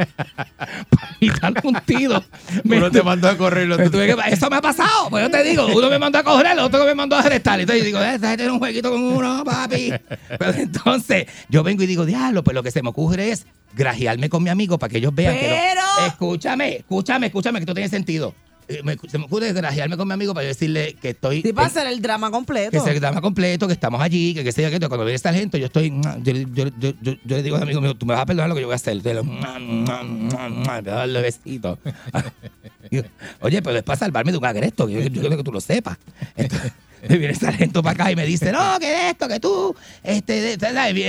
[0.57, 2.24] para evitar un tiro.
[2.63, 5.24] me Uno te mandó a correr los me tuve que- eso me ha pasado, pues
[5.24, 7.59] yo te digo, uno me mandó a correr, el otro me mandó a arrestar.
[7.59, 9.93] Entonces yo digo, esta gente tiene un jueguito con uno, papi.
[10.39, 14.30] Pero entonces yo vengo y digo, diablo, pues lo que se me ocurre es grajearme
[14.30, 16.05] con mi amigo para que ellos vean que Pero- no.
[16.07, 18.34] Escúchame, escúchame, escúchame, que esto tiene sentido.
[18.68, 21.41] Eh, me- se me ocurre grajearme con mi amigo para yo decirle que estoy.
[21.41, 22.72] Sí, para hacer el drama completo.
[22.72, 25.16] que se el drama completo, que estamos allí, que, que sé yo, que cuando viene
[25.16, 25.89] esta gente, yo estoy.
[26.24, 28.47] Yo, yo, yo, yo, yo le digo al amigo mío, tú me vas a perdonar
[28.49, 29.01] lo que yo voy a hacer.
[29.01, 31.78] Te lo- me voy a darle besito.
[33.41, 35.62] Oye, pero es para salvarme de un agresto, que yo, yo quiero que tú lo
[35.62, 35.97] sepas.
[36.36, 36.72] Entonces,
[37.08, 40.58] me viene el sargento para acá y me dice, no, que esto, que tú, este,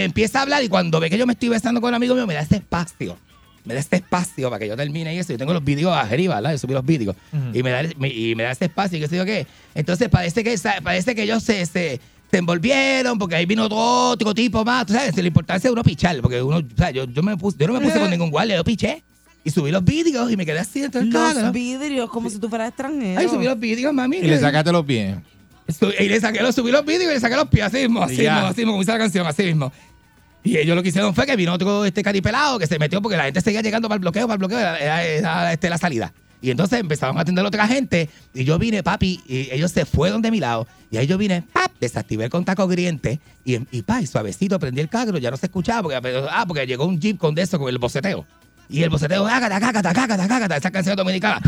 [0.05, 2.27] empieza a hablar y cuando ve que yo me estoy besando con un amigo mío,
[2.27, 3.19] me da este espacio.
[3.65, 5.33] Me da este espacio para que yo termine y eso.
[5.33, 6.51] Yo tengo los vídeos arriba, ¿verdad?
[6.51, 7.15] Yo subí los vídeos.
[7.55, 9.47] y, me da, me- y me da este espacio y qué sé yo qué.
[9.75, 14.35] Entonces parece que, parece que ellos se, se, se envolvieron porque ahí vino otro, otro
[14.35, 14.87] tipo más.
[14.87, 16.21] Tú sabes, la importancia de uno pichar.
[16.21, 18.57] Porque uno, o sea, yo, yo, me puse, yo no me puse con ningún guardia,
[18.57, 19.05] yo piché.
[19.45, 21.53] Y subí los vídeos y me quedé así dentro del Los carro.
[21.53, 23.21] vidrios, como si tú fueras extranjero.
[23.21, 24.19] Ay, subí los vídeos, mami.
[24.19, 25.17] Y le sacaste los pies.
[25.99, 28.17] Y le saqué los, subí los vídeos y le saqué los pies así mismo, así
[28.35, 29.73] mismo, así mismo, como dice la canción, así mismo.
[30.45, 33.17] Y ellos lo que hicieron fue que vino otro este caripelado que se metió porque
[33.17, 35.79] la gente seguía llegando para el bloqueo, para el bloqueo, era, era- era, este, la
[35.79, 36.13] salida.
[36.41, 39.85] Y entonces empezaron a atender a otra gente y yo vine, papi, y ellos se
[39.85, 40.67] fueron de mi lado.
[40.91, 44.81] Y ahí yo vine, pap, desactivé el contacto corriente y, y pa, y suavecito prendí
[44.81, 47.61] el carro, ya no se escuchaba porque, ah, porque llegó un jeep con de eso,
[47.61, 48.27] con el boceteo.
[48.73, 51.41] Y el boceteo, cágata, cágata, cágata, cágata, esa canción dominicana.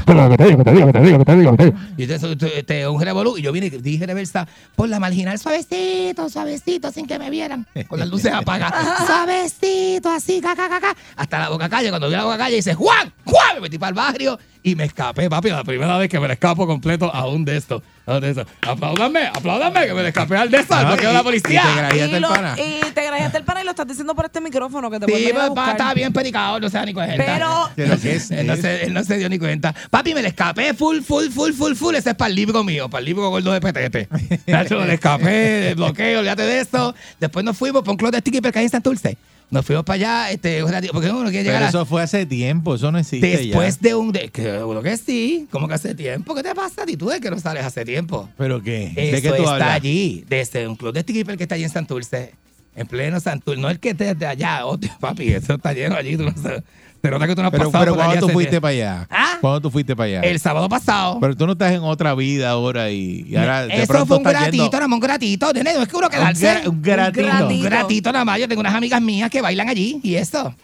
[1.97, 3.39] Y entonces este, un revolú.
[3.39, 4.47] Y yo vine y dije reversa
[4.77, 7.67] por la marginal, suavecito, suavecito, sin que me vieran.
[7.89, 9.07] Con las luces apagadas.
[9.07, 11.89] suavecito, así, ca, ca, ca, ca, Hasta la boca calle.
[11.89, 13.55] Cuando vi la boca calle, dice, Juan, Juan.
[13.57, 15.51] Me metí para el barrio y me escapé, papi.
[15.51, 17.83] La primera vez que me le escapo completo a un de estos.
[18.07, 18.47] A un de estos.
[18.63, 21.21] Apláudanme, apláudanme, que me le escapé al de estos, al Ah, bloqueo de y- la
[21.21, 21.63] y policía.
[21.63, 22.57] te grajeaste y, el pana.
[22.59, 25.13] y te grajeaste el pana y lo estás diciendo por este micrófono que te Sí,
[25.13, 25.71] vuelven a pues, buscar.
[25.71, 27.17] estaba bien pericado, no se da ni cuenta.
[27.17, 29.75] Pero- Pero ¿qué es él, no se, él no se dio ni cuenta.
[29.91, 31.95] Papi, me le escapé full, full, full, full, full.
[31.95, 34.09] Ese es para el libro mío, para el libro gordo de petete.
[34.47, 36.95] Nacho, me le escapé, del bloqueo, olvídate de eso.
[37.21, 39.17] Después nos fuimos para un club de sticky que hay en Santurce.
[39.55, 42.03] Nos fuimos para allá, este, un ratito, porque uno quiere Pero llegar a- eso fue
[42.03, 43.89] hace tiempo, eso no existe Después ya.
[43.89, 44.11] de un...
[44.11, 46.35] De, que, seguro que sí, como que hace tiempo.
[46.35, 46.97] ¿Qué te pasa a ti?
[46.97, 48.29] Tú de que no sales hace tiempo.
[48.37, 48.91] ¿Pero qué?
[48.97, 49.71] ¿De Eso qué tú está hablas?
[49.77, 52.33] allí, desde un club de stripper que está allí en Santurce,
[52.75, 56.17] en pleno Santurce, no el que esté de allá, otro, papi, eso está lleno allí,
[56.17, 56.65] tú no sabes.
[57.05, 59.07] Se nota que tú no has Pero, pasado pero ¿cuándo tú fuiste para allá?
[59.11, 59.37] ¿Ah?
[59.39, 60.21] ¿Cuándo tú fuiste para allá?
[60.23, 61.19] El sábado pasado.
[61.21, 64.17] Pero tú no estás en otra vida ahora y, y ahora de eso pronto fue
[64.17, 66.47] un estás gratito, yendo- nada más un gratito, no es que uno un, quedarse.
[66.65, 67.27] gra- un gratito.
[67.27, 67.55] gratito.
[67.55, 68.39] Un gratito nada más.
[68.41, 70.55] Yo tengo unas amigas mías que bailan allí y eso.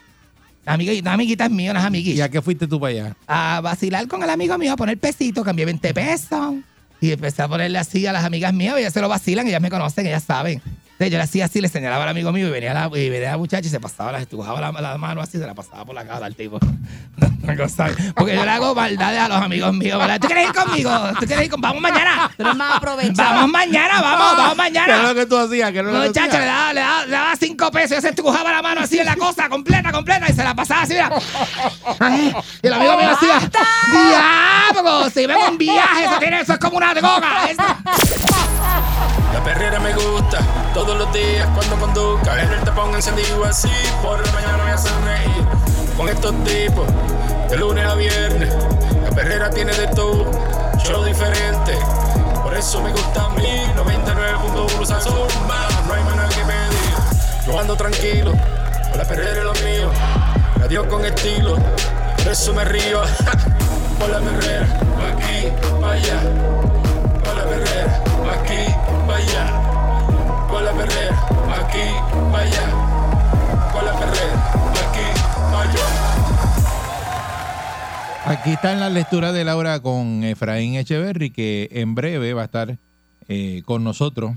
[0.64, 2.24] Amigas, unas amiguitas mías, unas ¿Y amiguitas.
[2.24, 3.16] a qué fuiste tú para allá?
[3.26, 6.55] a vacilar con el amigo mío, a poner pesito, cambié 20 pesos.
[7.03, 9.61] Y empecé a ponerle así a las amigas mías, y ellas se lo vacilan, ellas
[9.61, 10.61] me conocen, ellas saben.
[11.01, 13.30] Entonces yo le hacía así, le señalaba al amigo mío y venía la, y venía
[13.30, 15.94] la muchacha y se pasaba, la, dibujaba la, la mano así, se la pasaba por
[15.94, 16.59] la cara al tipo.
[18.16, 20.20] Porque yo le hago maldades a los amigos míos, ¿verdad?
[20.20, 20.90] ¿Tú quieres ir conmigo?
[21.18, 21.59] ¿Tú quieres ir con...
[21.62, 22.30] Vamos mañana.
[22.36, 23.30] Pero más aprovechado.
[23.30, 25.03] Vamos mañana, vamos, vamos ¿Qué es mañana.
[25.09, 25.72] lo que tú hacías?
[25.72, 28.01] ¿Qué es lo que tú Muchacha, le daba, le, daba, le daba cinco pesos y
[28.03, 30.92] se estrujaba la mano así en la cosa, completa, completa, y se la pasaba así,
[30.92, 31.11] mira.
[32.62, 33.51] Y el amigo mío decía,
[33.90, 35.09] ¡Diablo!
[35.09, 37.30] Si ven un viaje, eso, tiene, eso es como una droga.
[39.41, 40.38] La perrera me gusta
[40.74, 42.43] todos los días cuando conduzca.
[42.43, 43.70] En el tapón encendido así,
[44.03, 45.45] por la mañana me hacen reír.
[45.97, 46.86] Con estos tipos,
[47.49, 48.55] de lunes a viernes.
[49.03, 50.30] La perrera tiene de todo,
[50.84, 51.72] show diferente.
[52.43, 55.86] Por eso me gusta a mí, 99.1 Sazón más.
[55.86, 57.47] No hay nada que pedir.
[57.47, 58.32] Yo ando tranquilo,
[58.95, 59.91] La perrera es lo mío,
[60.57, 61.57] radio con estilo,
[62.18, 63.01] por eso me río.
[63.99, 64.66] Por la perrera,
[64.97, 65.49] pa' aquí,
[65.80, 66.20] pa' allá.
[67.24, 69.44] Por la perrera, pa' aquí, pa' allá.
[70.48, 71.86] Por la perrera, pa' aquí,
[72.32, 72.66] pa' allá.
[73.72, 75.06] Por la perrera, pa' aquí,
[75.50, 75.86] pa' allá.
[78.26, 82.44] Aquí está en la lectura de Laura con Efraín Echeverry, que en breve va a
[82.44, 82.76] estar
[83.28, 84.32] eh, con nosotros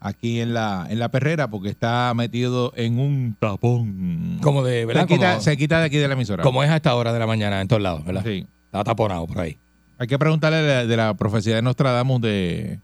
[0.00, 4.38] aquí en la, en la perrera, porque está metido en un tapón.
[4.42, 5.02] Como de, ¿verdad?
[5.02, 6.42] Se quita, Como- se quita de aquí de la emisora.
[6.42, 8.22] Como es a esta hora de la mañana en todos lados, ¿verdad?
[8.24, 8.46] Sí.
[8.66, 9.58] Está taponado por ahí.
[9.98, 12.80] Hay que preguntarle de la, de la profecía de Nostradamus de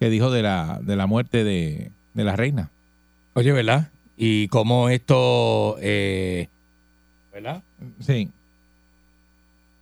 [0.00, 2.70] que dijo de la, de la muerte de, de la reina.
[3.34, 3.90] Oye, ¿verdad?
[4.16, 6.48] Y cómo esto, eh,
[7.32, 7.62] ¿verdad?
[8.00, 8.30] Sí.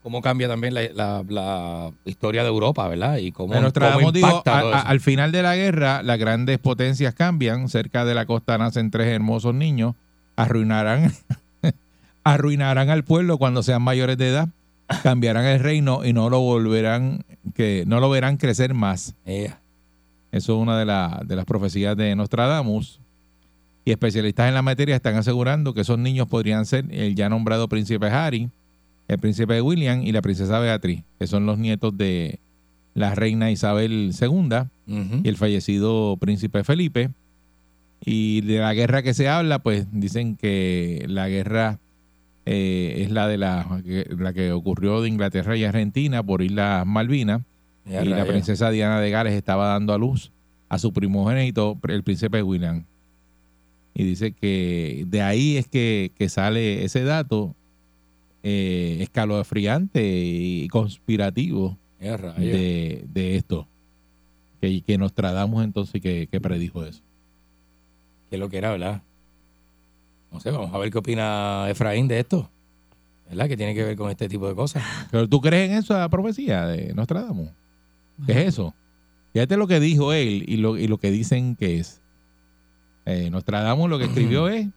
[0.02, 3.18] Cómo cambia también la, la- la historia de Europa, ¿verdad?
[3.18, 7.68] Y cómo, Nostradamus cómo impacta a- al final de la guerra, las grandes potencias cambian.
[7.68, 9.94] Cerca de la costa nacen tres hermosos niños.
[10.34, 11.12] Arruinarán,
[12.24, 14.48] arruinarán al pueblo cuando sean mayores de edad.
[15.02, 19.14] Cambiarán el reino y no lo volverán, que no lo verán crecer más.
[19.24, 19.60] Ea.
[20.32, 22.98] Eso es una de, la- de las profecías de Nostradamus.
[23.84, 27.68] Y especialistas en la materia están asegurando que esos niños podrían ser el ya nombrado
[27.68, 28.48] príncipe Harry,
[29.08, 32.38] el príncipe William y la princesa Beatriz, que son los nietos de
[32.94, 34.48] la reina Isabel II
[35.24, 37.10] y el fallecido príncipe Felipe.
[38.04, 41.78] Y de la guerra que se habla, pues dicen que la guerra
[42.46, 46.84] eh, es la de la, que- la que ocurrió de Inglaterra y Argentina por Islas
[46.86, 47.42] Malvinas
[47.84, 50.30] Y la princesa Diana de Gales estaba dando a luz
[50.68, 52.84] a su primogénito, el príncipe William.
[53.94, 57.54] Y dice que de ahí es que, que sale ese dato
[58.42, 63.68] eh, escalofriante y conspirativo de, de esto.
[64.60, 67.02] Que, que Nostradamus entonces que, que predijo eso.
[68.30, 69.02] que lo que era, ¿verdad?
[70.30, 72.48] No sé, vamos a ver qué opina Efraín de esto.
[73.28, 73.48] ¿Verdad?
[73.48, 74.82] Que tiene que ver con este tipo de cosas.
[75.10, 77.50] Pero tú crees en esa profecía de Nostradamus.
[78.26, 78.74] ¿Qué es eso?
[79.32, 82.00] Fíjate lo que dijo él y lo, y lo que dicen que es.
[83.06, 84.68] Eh, Nostradamus lo que escribió es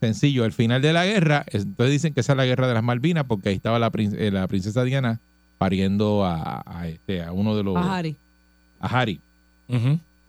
[0.00, 2.74] sencillo, al final de la guerra, es- entonces dicen que esa es la guerra de
[2.74, 5.20] las Malvinas porque ahí estaba la, eh, la princesa Diana
[5.58, 7.76] pariendo a, a este, a uno de los...
[7.76, 8.16] A Harry.
[8.80, 9.20] a Harry.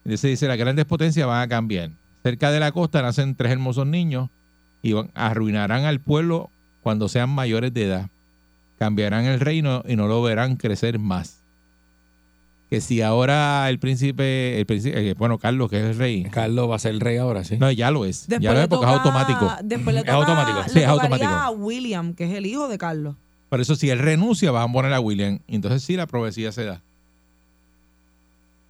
[0.06, 1.90] Dice, dice, las grandes potencias van a cambiar.
[2.22, 4.30] Cerca de la costa nacen tres hermosos niños
[4.84, 6.52] y van- arruinarán al pueblo
[6.84, 8.10] cuando sean mayores de edad.
[8.78, 11.43] Cambiarán el reino y no lo verán crecer más.
[12.74, 16.68] Que si ahora el príncipe, el príncipe eh, bueno, Carlos, que es el rey, Carlos
[16.72, 17.56] va a ser el rey ahora, sí.
[17.60, 18.22] no, ya lo es.
[18.28, 19.52] Después ya lo es porque es automático.
[19.64, 20.60] Después le Es toca, automático.
[20.66, 21.30] le Sí, es automático.
[21.30, 23.16] a William, que es el hijo de Carlos.
[23.50, 25.38] Por eso, si él renuncia, van a poner a William.
[25.48, 26.82] Entonces, sí, la profecía se da.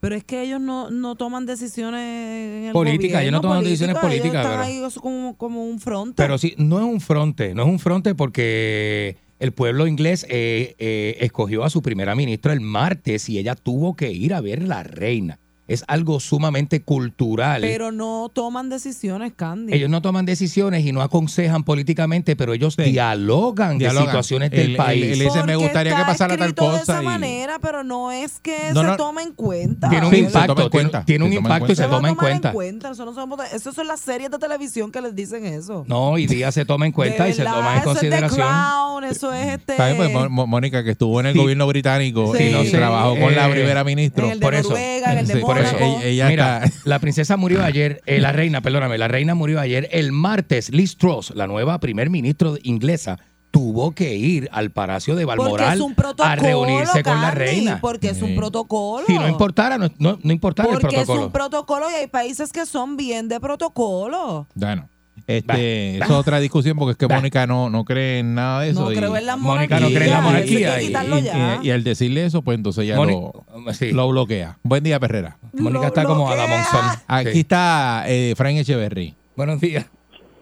[0.01, 3.95] Pero es que ellos no, no toman decisiones en el Política, ellos no toman decisiones
[3.99, 6.15] política, políticas, Ellos están pero- ahí como, como un fronte.
[6.21, 10.75] Pero sí, no es un fronte, no es un fronte porque el pueblo inglés eh,
[10.77, 14.63] eh, escogió a su primera ministra el martes y ella tuvo que ir a ver
[14.63, 15.39] la reina.
[15.73, 17.61] Es algo sumamente cultural.
[17.61, 19.73] Pero no toman decisiones, Candy.
[19.73, 22.83] ellos no toman decisiones y no aconsejan políticamente, pero ellos Sí.
[22.83, 24.05] dialogan, de Dialogan.
[24.07, 25.03] situaciones Él- del él- país.
[25.03, 27.59] él dice, me Porque gustaría que está pasara tal escrito de cosa esa y- manera,
[27.59, 28.97] pero no es que No, se no.
[28.97, 29.89] tome en cuenta.
[29.89, 31.83] tiene un Sí, se impacto, tiene, cuenta, tiene un se toma en impacto y se
[31.83, 32.91] Se toma en cuenta.
[32.91, 35.83] Eso, no somos- eso son las series de televisión que les dicen eso.
[35.87, 38.47] No, hoy día se toma en cuenta De y se toma en eso es consideración.
[38.47, 39.77] Crown, eso es este.
[39.77, 39.95] ¿Sabes?
[39.95, 41.39] Pues, Mónica, que estuvo en el Sí.
[41.39, 42.43] gobierno británico Sí.
[42.45, 44.31] y No sé, trabajó con la eh, primera ministra.
[44.31, 44.69] el de por eso.
[44.69, 45.99] Noruega, en el de Sí, por eso Mónaco.
[45.99, 49.59] ella- ella Mira, está- la princesa murió ayer, eh, la reina, perdóname, la reina murió
[49.59, 49.87] ayer.
[49.91, 53.19] El martes, Liz Truss, la nueva primer ministro inglesa,
[53.51, 56.27] tuvo que ir al Palacio de Balmoral es un protocolo.
[56.27, 57.79] a reunirse con la reina.
[57.81, 59.05] Porque es un protocolo.
[59.05, 61.25] Si no importara, no, no, no importara el Porque es protocolo.
[61.27, 64.47] un protocolo y hay países que son bien de protocolo.
[64.55, 64.89] Bueno,
[65.27, 66.05] este, Bah, eso bah.
[66.05, 67.15] es otra discusión porque es que Bah.
[67.15, 68.81] Mónica no, no cree en nada de eso.
[68.85, 69.79] No y, creo en la Mónica monarquía.
[69.79, 71.59] no cree en la monarquía y- quitarlo y- ya.
[71.61, 73.19] y- y al decirle eso, pues entonces ya Mónica,
[73.65, 73.91] lo, sí.
[73.91, 74.57] lo bloquea.
[74.63, 75.37] Buen día, Perrera.
[75.53, 76.43] Mónica está como bloquea.
[76.43, 76.99] Adam Monzón.
[77.07, 77.39] Aquí Sí.
[77.39, 79.13] está eh, Frank Echeverry.
[79.35, 79.85] Buenos días.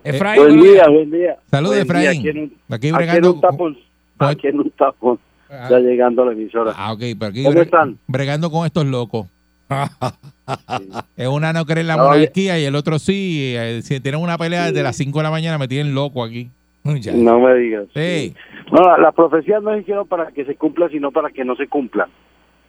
[0.04, 0.88] Eh, Efraín, Buen buenos día, días.
[0.90, 1.36] buen día.
[1.52, 2.20] Saludos, Buen día, Efraín.
[2.20, 3.78] Aquí en Aquí en bregando un tapón.
[4.18, 5.20] Aquí en un tapón.
[5.50, 5.64] Ah.
[5.64, 6.74] Está llegando la emisora.
[6.76, 7.98] Ah, ok, pero aquí ¿Cómo bre- están?
[8.08, 9.28] bregando con estos locos.
[11.18, 13.54] Es una no cree en la No, monarquía y el otro sí.
[13.58, 16.50] eh, si tienen una pelea desde las 5 de la mañana, me tienen loco aquí.
[17.00, 17.14] Ya.
[17.14, 17.86] No me digas.
[17.94, 18.34] Sí.
[18.72, 21.56] No, la- las profecías no se hicieron para que se cumplan, sino para que no
[21.56, 22.10] se cumplan.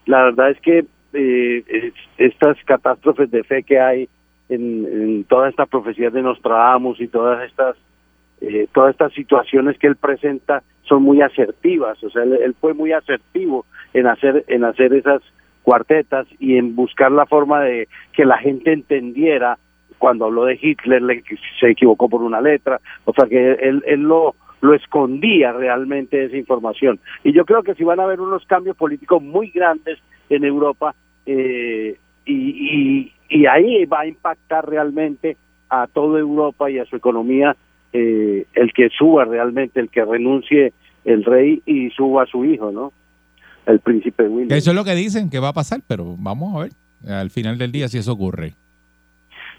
[0.07, 0.85] La verdad es que
[1.15, 4.09] eh, es- estas catástrofes de fe que hay
[4.49, 7.77] en, en todas estas profecías de Nostradamus y todas estas
[8.43, 12.03] eh, todas estas situaciones que él presenta son muy asertivas.
[12.05, 15.23] O sea, él, él fue muy asertivo en hacer en hacer esas
[15.63, 19.59] cuartetas y en buscar la forma de que la gente entendiera
[19.99, 21.23] cuando habló de Hitler le-
[21.61, 26.37] se equivocó por una letra, o sea que él, él lo, lo escondía realmente esa
[26.37, 26.99] información.
[27.23, 29.99] Y yo creo que si van a haber unos cambios políticos muy grandes
[30.29, 30.95] en Europa
[31.27, 35.37] eh, y, y, y ahí va a impactar realmente
[35.71, 37.57] a toda Europa y a su economía
[37.93, 40.73] eh, el que suba realmente, el que renuncie
[41.05, 42.93] el rey y suba a su hijo, ¿no?
[43.67, 44.57] El príncipe William.
[44.59, 46.73] Eso es lo que dicen que va a pasar, pero vamos a ver
[47.09, 48.55] al final del día si eso ocurre.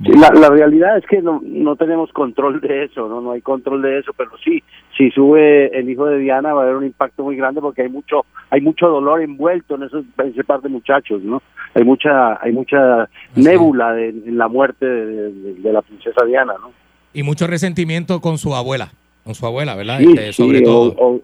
[0.04, 3.22] Sí, La, la realidad es que no, no tenemos control de eso, ¿no?
[3.22, 4.64] No hay control de eso, pero sí,
[4.97, 7.89] si sube el hijo de Diana va a haber un impacto muy grande porque hay
[7.89, 11.43] mucho hay mucho dolor envuelto en, esos, en ese par de muchachos, ¿no?
[11.76, 16.54] Hay mucha hay mucha nébula de- en la muerte de, de- de la princesa Diana,
[16.60, 16.72] ¿no?
[17.14, 18.91] Y mucho resentimiento con su abuela.
[19.24, 19.99] Con su abuela, ¿verdad?
[19.99, 20.93] Sí, Este, sobre sí, todo.
[20.97, 21.22] o- o-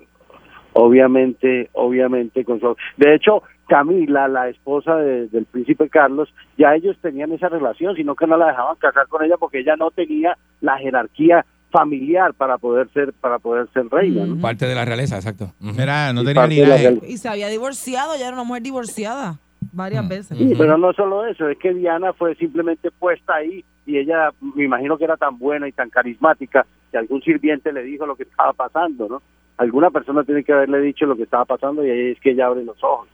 [0.73, 6.97] obviamente, obviamente con su- De hecho, Camila, la esposa de- del príncipe Carlos, ya ellos
[7.01, 10.37] tenían esa relación, sino que no la dejaban casar con ella porque ella no tenía
[10.61, 14.41] la jerarquía familiar para poder ser para poder ser reina, ¿no?
[14.41, 15.51] Parte de la realeza, exacto.
[15.59, 16.81] Mira, no Y tenía ligaje.
[16.81, 19.37] real- Y se había divorciado, ya era una mujer divorciada
[19.71, 20.35] varias veces.
[20.35, 24.63] Sí, pero no solo eso, es que Diana fue simplemente puesta ahí y ella, me
[24.63, 28.23] imagino que era tan buena y tan carismática que algún sirviente le dijo lo que
[28.23, 29.21] estaba pasando, ¿no?
[29.59, 32.47] Alguna persona tiene que haberle dicho lo que estaba pasando y ahí es que ella
[32.47, 33.07] abre los ojos.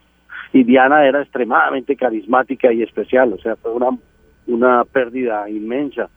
[0.53, 3.89] Y Diana era extremadamente carismática y especial, o sea, fue una,
[4.47, 6.07] una pérdida inmensa.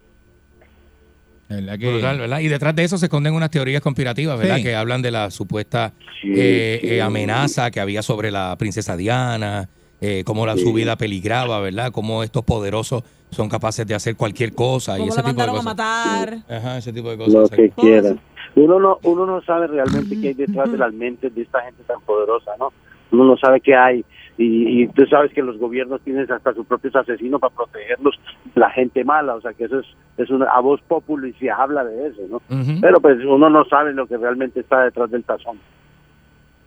[1.49, 2.41] ¿Verdad que- Brutal, ¿verdad?
[2.41, 4.57] Y detrás de eso se esconden unas teorías conspirativas, ¿verdad?
[4.57, 4.65] Sí.
[4.65, 6.89] Que hablan de la supuesta Sí, eh, sí.
[6.91, 9.69] eh, amenaza que había sobre la princesa Diana,
[10.01, 10.61] eh, cómo la, Sí.
[10.65, 11.91] su vida peligraba, ¿verdad?
[11.91, 15.55] Cómo estos poderosos son capaces de hacer cualquier cosa y ese la tipo de mandaron
[15.55, 15.65] a cosas.
[15.65, 16.39] matar.
[16.55, 17.33] Ajá, ese tipo de cosas.
[17.35, 18.21] lo que quieran.
[18.55, 21.83] Uno no, uno no sabe realmente qué hay detrás de las mentes de esta gente
[21.85, 22.73] tan poderosa, ¿no?
[23.11, 24.05] Uno no sabe qué hay.
[24.37, 28.19] Y, y tú sabes que los gobiernos tienen hasta sus propios asesinos para protegerlos
[28.55, 29.87] la gente mala, o sea que eso es,
[30.17, 32.41] es una, a voz popular y se habla de eso, ¿no?
[32.81, 35.59] Pero pues uno no sabe lo que realmente está detrás del tazón.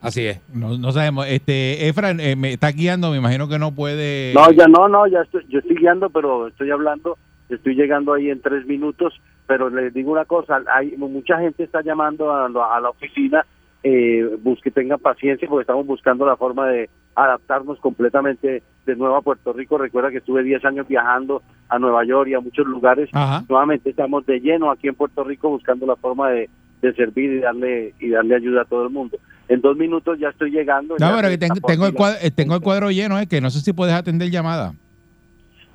[0.02, 0.42] Así es.
[0.54, 1.28] No, no sabemos.
[1.28, 4.34] Este, Efra eh, me está guiando, me imagino que no puede.
[4.34, 7.18] No, ya no, no, ya estoy, yo estoy guiando, pero estoy hablando,
[7.50, 9.14] estoy llegando ahí en tres minutos,
[9.52, 13.46] pero les digo una cosa, hay mucha gente está llamando a, la- a la oficina,
[13.84, 19.22] eh, busque, tengan paciencia porque estamos buscando la forma de adaptarnos completamente de nuevo a
[19.22, 19.78] Puerto Rico.
[19.78, 23.10] Recuerda que estuve 10 años viajando a Nueva York y a muchos lugares.
[23.12, 23.44] Ajá.
[23.50, 26.50] Nuevamente estamos de lleno aquí en Puerto Rico buscando la forma de,
[26.82, 29.18] de servir y darle y darle ayuda a todo el mundo.
[29.50, 30.96] En dos minutos ya estoy llegando.
[30.98, 33.60] No, pero que tengo, el cuadro, eh, tengo el cuadro lleno, es que no sé
[33.60, 34.72] si puedes atender llamada.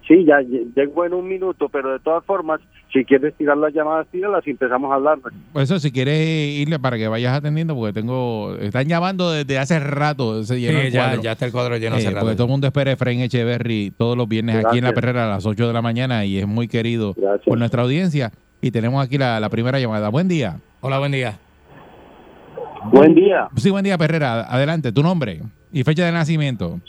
[0.09, 2.61] Sí, ya lle- llego en un minuto, pero de todas formas,
[2.99, 5.19] si quieres tirar las llamadas, tíralas y empezamos a hablar.
[5.53, 6.19] Por eso, si quieres
[6.59, 8.57] irle para que vayas atendiendo, porque tengo.
[8.61, 10.43] Están llamando desde hace rato.
[10.45, 10.93] Se llenó Sí, el
[11.23, 12.21] ya, está el cuadro lleno Eh, hace rato.
[12.27, 14.93] porque todo el mundo espera a Efraín Echeverry todos los viernes aquí en La.
[14.93, 17.45] Perrera a las 8 de la mañana y es muy querido Gracias.
[17.45, 18.33] por nuestra audiencia.
[18.63, 20.09] Y tenemos aquí la, la primera llamada.
[20.09, 20.57] Buen día.
[20.81, 21.39] Hola, buen día.
[22.93, 23.49] Buen día.
[23.57, 24.43] Sí, buen día, Perrera.
[24.43, 25.41] Adelante, tu nombre
[25.73, 26.81] y fecha de nacimiento.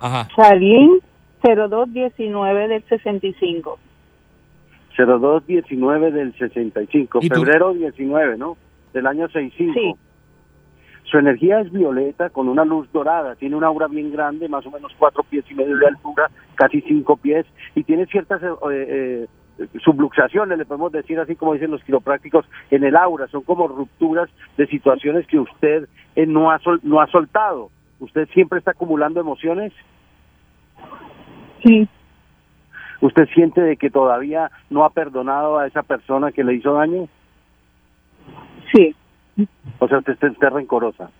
[0.00, 0.28] Ajá.
[0.36, 0.98] Charlene
[1.42, 3.78] 0219 del 65.
[4.96, 7.40] 0219 del 65, ¿Y tú?
[7.42, 8.56] febrero 19, ¿no?
[8.92, 9.72] Del año 65.
[9.74, 9.94] Sí.
[11.04, 14.70] Su energía es violeta con una luz dorada, tiene una aura bien grande, más o
[14.70, 18.48] menos cuatro pies y medio de altura, casi cinco pies, y tiene ciertas eh,
[19.58, 23.68] eh, subluxaciones, le podemos decir así como dicen los quiroprácticos, en el aura, son como
[23.68, 27.70] rupturas de situaciones que usted eh, no, ha sol- no ha soltado.
[28.00, 29.72] ¿Usted siempre está acumulando emociones?
[31.62, 31.88] Sí.
[33.04, 37.06] ¿Usted siente de que todavía no ha perdonado a esa persona que le hizo daño?
[38.74, 38.94] Sí,
[39.78, 41.10] O sea, usted está está rencorosa.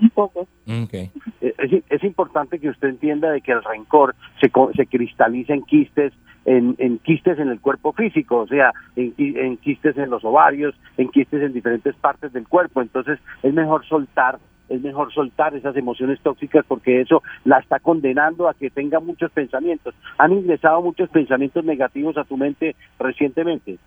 [0.00, 0.40] un poco.
[0.66, 0.94] Ok.
[0.94, 1.10] Eh,
[1.58, 5.62] Es, es importante que usted entienda de que el rencor se, co- se cristaliza en
[5.64, 6.14] quistes,
[6.46, 10.24] en, en quistes en el cuerpo físico, o sea, en, qui- en quistes en los
[10.24, 12.80] ovarios, en quistes en diferentes partes del cuerpo.
[12.80, 18.48] Entonces, es mejor soltar, es mejor soltar esas emociones tóxicas porque eso la está condenando
[18.48, 19.94] a que tenga muchos pensamientos.
[20.18, 23.78] ¿Han ingresado muchos pensamientos negativos a tu mente recientemente?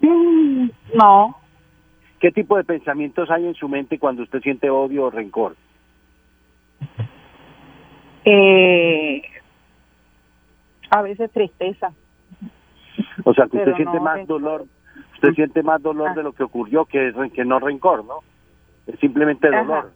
[0.00, 1.36] Mm, No,
[2.20, 5.54] ¿Qué tipo de pensamientos hay en su mente cuando usted siente odio o rencor?
[8.24, 9.22] eh,
[10.90, 11.92] a veces tristeza.
[13.24, 14.64] O sea, que usted Pero siente no más dolor,
[15.14, 16.14] usted siente más dolor Ah.
[16.14, 18.20] de lo que ocurrió que, que no rencor, ¿no?
[18.86, 19.62] Es simplemente Ajá.
[19.62, 19.90] dolor.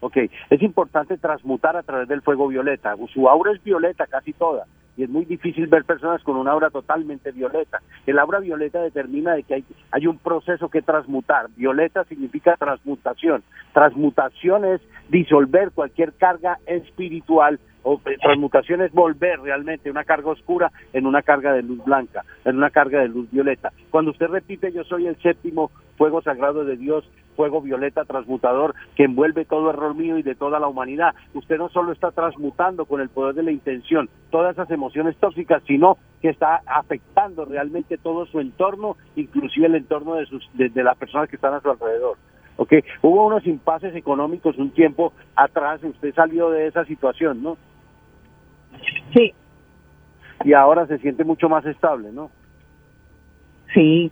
[0.00, 0.16] Ok,
[0.50, 2.96] es importante transmutar a través del fuego violeta.
[3.12, 4.66] Su aura es violeta casi toda
[4.96, 7.80] y es muy difícil ver personas con una aura totalmente violeta.
[8.06, 11.48] El aura violeta determina de que hay, hay un proceso que transmutar.
[11.56, 13.42] Violeta significa transmutación.
[13.72, 21.06] Transmutación es disolver cualquier carga espiritual O, transmutación es volver realmente una carga oscura en
[21.06, 23.72] una carga de luz blanca, en una carga de luz violeta.
[23.90, 27.04] Cuando usted repite yo soy el séptimo fuego sagrado de Dios,
[27.36, 31.68] fuego violeta transmutador que envuelve todo error mío y de toda la humanidad, usted no
[31.70, 36.28] solo está transmutando con el poder de la intención todas esas emociones tóxicas, sino que
[36.28, 41.28] está afectando realmente todo su entorno, inclusive el entorno de, sus, de, de las personas
[41.28, 42.16] que están a su alrededor.
[42.56, 42.72] ¿Ok?
[43.02, 47.56] Hubo unos impases económicos un tiempo atrás, usted salió de esa situación, ¿no?
[49.14, 49.32] Sí,
[50.44, 52.30] Y ahora se siente mucho más estable, ¿no?
[53.74, 54.10] sí.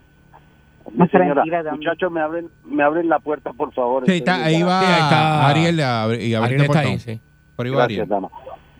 [0.93, 4.05] Mi señora, muchachos, me abren, me abren la puerta, por favor.
[4.07, 5.49] Sí, está, ahí va Sí, ahí está.
[5.49, 7.21] Ariel a y abrir Ariel el está ahí, sí.
[7.55, 8.09] Por ahí va Gracias, Ariel.
[8.09, 8.29] dama.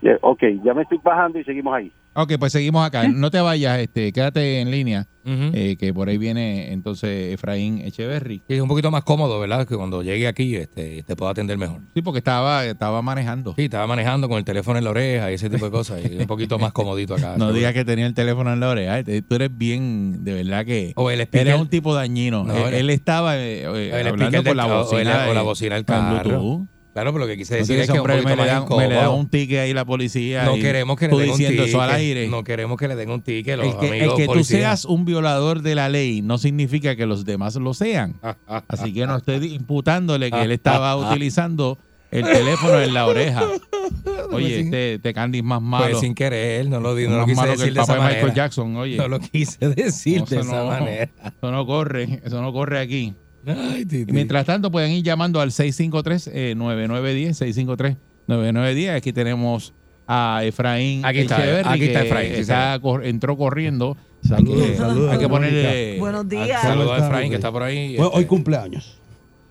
[0.01, 1.93] Yeah, ok, ya me estoy bajando y seguimos ahí.
[2.13, 3.07] Ok, pues seguimos acá.
[3.09, 8.43] No te vayas, este, quédate en línea, eh, que por ahí viene entonces Efraín Echeverry.
[8.49, 9.65] Es un poquito más cómodo, ¿verdad?
[9.67, 11.83] Que cuando llegue aquí este, te puedo atender mejor.
[11.95, 13.55] Sí, porque estaba, estaba manejando.
[13.57, 16.01] Sí, estaba manejando con el teléfono en la oreja y ese tipo de cosas.
[16.05, 17.35] Y un poquito más comodito acá.
[17.39, 18.95] No digas que tenía el teléfono en la oreja.
[18.95, 21.47] Ay, Tú eres bien, de verdad que O el speaker.
[21.49, 22.43] eres un tipo dañino.
[22.45, 25.01] No, él, el- él estaba eh, eh, el hablando por la o- bocina.
[25.01, 26.29] o la- o la bocina del con carro.
[26.41, 26.67] Bluetooth.
[26.93, 28.61] Claro, pero lo que quise decir es que un me, le da, me le da
[28.63, 29.15] incómodo.
[29.15, 30.45] un ticket ahí la policía.
[30.45, 31.61] No queremos que le den un ticket.
[31.61, 32.27] eso al aire.
[32.29, 34.85] No queremos que le den un ticket los el que, el amigos que tú seas
[34.85, 38.17] un violador de la ley no significa que los demás lo sean.
[38.69, 41.79] Así que no estoy imputándole que él estaba utilizando
[42.11, 43.45] el teléfono en la oreja.
[44.33, 45.87] Oye, sin- este, este Candy es más malo.
[45.91, 47.95] Pues sin querer, no lo, di- no lo quise malo que decir el de esa
[48.01, 48.35] Michael.
[48.35, 48.97] Jackson, oye.
[48.97, 51.11] No lo quise decir No, de esa no- manera.
[51.25, 53.15] Eso no corre, eso no corre aquí.
[53.47, 54.11] Ay, titi.
[54.11, 58.97] Y mientras tanto, pueden ir llamando al 653-9910, 653-9910.
[58.97, 59.75] Aquí tenemos
[60.13, 63.97] a Efraín Aquí está, Echeverry, aquí está que Efraín, sí, está entró corriendo.
[64.27, 65.13] Saludos, hay que, saludos.
[65.13, 65.99] hay que ponerle...
[66.01, 66.63] Buenos días.
[66.63, 67.95] Saludos a ¿Cómo Efraín, que está por ahí.
[67.95, 68.11] Este.
[68.13, 69.01] hoy cumpleaños.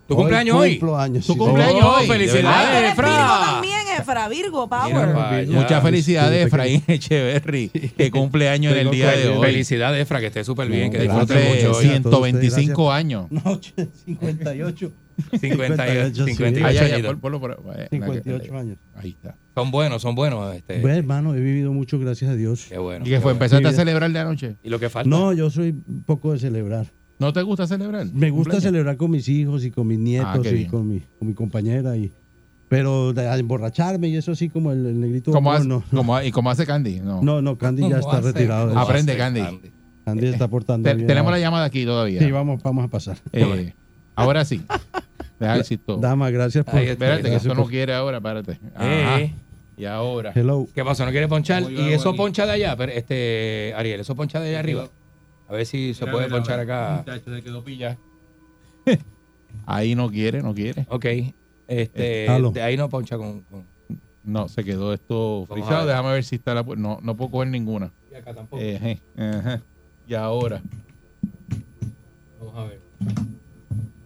[0.09, 0.77] ¿Tu cumpleaños hoy?
[0.77, 1.25] Cumplo años.
[1.25, 1.83] ¿Tu sí, cumpleaños.
[1.83, 2.07] Oh, hoy?
[2.07, 2.77] felicidades.
[2.77, 2.95] Eres
[3.99, 4.27] Efra.
[4.29, 5.47] Virgo Power.
[5.47, 9.45] Muchas felicidades, Efraín Echeverry, que cumple años en el día de hoy.
[9.45, 11.85] Felicidades, Efra, que esté súper bien, No, que disfrute mucho hoy.
[11.85, 13.27] Cien- 125 años.
[13.31, 13.59] No,
[14.05, 14.91] 58.
[15.41, 17.11] 58, 58 Ay, ay, ay, añitos.
[17.11, 18.77] pon- ponlo por- eh, 58 años.
[18.95, 19.35] Ahí está.
[19.55, 20.55] Son buenos, son buenos.
[20.55, 22.65] Este, Bueno, hermano, he vivido mucho, gracias a Dios.
[22.69, 23.03] qué bueno.
[23.05, 23.33] ¿Y que qué fue?
[23.33, 24.55] ¿Empezaste a celebrar de anoche?
[24.63, 25.09] ¿Y lo que falta?
[25.09, 26.87] No, yo soy un poco de celebrar.
[27.19, 28.05] ¿No te gusta celebrar?
[28.05, 28.63] Me gusta ¿Cumpleaños?
[28.63, 31.97] celebrar con mis hijos y con mis nietos qué y con mi, con mi compañera.
[31.97, 32.13] y
[32.69, 35.31] Pero de- a emborracharme y eso así como el, el negrito.
[35.31, 36.99] ¿Cómo no, hace, no, cómo- ¿Y cómo hace Candy?
[36.99, 37.21] No.
[37.21, 38.27] no, no, Candy ya ¿Cómo está hace?
[38.31, 38.67] retirado.
[38.67, 38.89] de ¿Cómo eso.
[38.91, 39.71] Aprende, hace, Candy.
[40.05, 41.07] Candy está portando Te- bien.
[41.07, 42.19] tenemos la llamada aquí todavía.
[42.19, 43.17] Sí, vamos, vamos a pasar.
[43.33, 43.73] Eh,
[44.15, 44.61] ahora sí.
[45.39, 46.75] Deja ver si esto- Dama, gracias por.
[46.79, 46.91] Está.
[46.91, 48.59] Espérate, que esto no quiere ahora, espérate.
[48.75, 49.19] Ajá.
[49.21, 49.33] Eh,
[49.77, 50.31] Y ahora.
[50.35, 50.67] Hello.
[50.75, 51.05] ¿Qué pasó?
[51.05, 51.63] ¿No quiere ponchar?
[51.63, 52.17] ¿Cómo yo ¿Y eso aquí?
[52.17, 52.75] poncha de allá?
[52.75, 54.89] Pero, este, Ariel, eso poncha de allá arriba.
[55.47, 56.97] A ver si se puede ponchar acá.
[57.05, 57.97] Muchacho, se quedó pillado.
[59.65, 60.85] Ahí no quiere, no quiere.
[60.89, 61.05] Ok.
[61.69, 62.51] Este, Halo.
[62.51, 63.41] de ahí no poncha con.
[63.43, 63.65] con-
[64.23, 65.85] No, se quedó esto Vamos a frisado.
[65.85, 65.95] ver.
[65.95, 66.65] Déjame ver si está la.
[66.65, 67.91] pu- No, no puedo coger ninguna.
[68.11, 68.61] Y acá tampoco.
[68.61, 69.61] Ejé, ajá.
[70.07, 70.61] Y ahora.
[72.39, 72.79] Vamos a ver.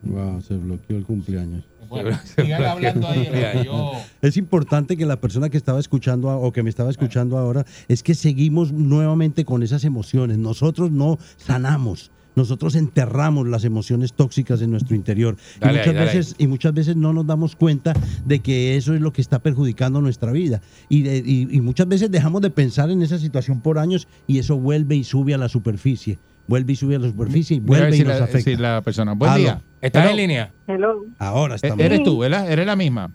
[0.04, 1.64] Wow, se bloqueó el cumpleaños.
[1.90, 3.28] Bueno, sigan hablando ahí.
[3.28, 3.92] en lo que yo-
[4.22, 7.66] Es importante que la persona que estaba escuchando a- o que me estaba escuchando ahora
[7.88, 10.38] es que seguimos nuevamente con esas emociones.
[10.38, 12.12] Nosotros no sanamos.
[12.36, 16.74] Nosotros enterramos las emociones tóxicas en nuestro interior Dale y, muchas dale veces, y muchas
[16.74, 17.94] veces no nos damos cuenta
[18.26, 20.62] de que eso es lo que está perjudicando nuestra vida.
[20.90, 24.40] Y, de- y- y muchas veces dejamos de pensar en esa situación por años y
[24.40, 26.18] eso vuelve y sube a la superficie.
[26.48, 28.26] Vuelve y sube a la superficie y Voy a ver vuelve y si nos la,
[28.26, 28.52] afecta.
[28.52, 29.14] si la persona.
[29.14, 29.62] Buen día.
[29.82, 30.12] ¿Estás Hello.
[30.12, 30.52] en línea?
[30.68, 31.06] Hello.
[31.20, 31.80] Ahora Eh, estamos.
[31.86, 32.52] Eres tú, ¿verdad?
[32.52, 33.12] Eres la misma.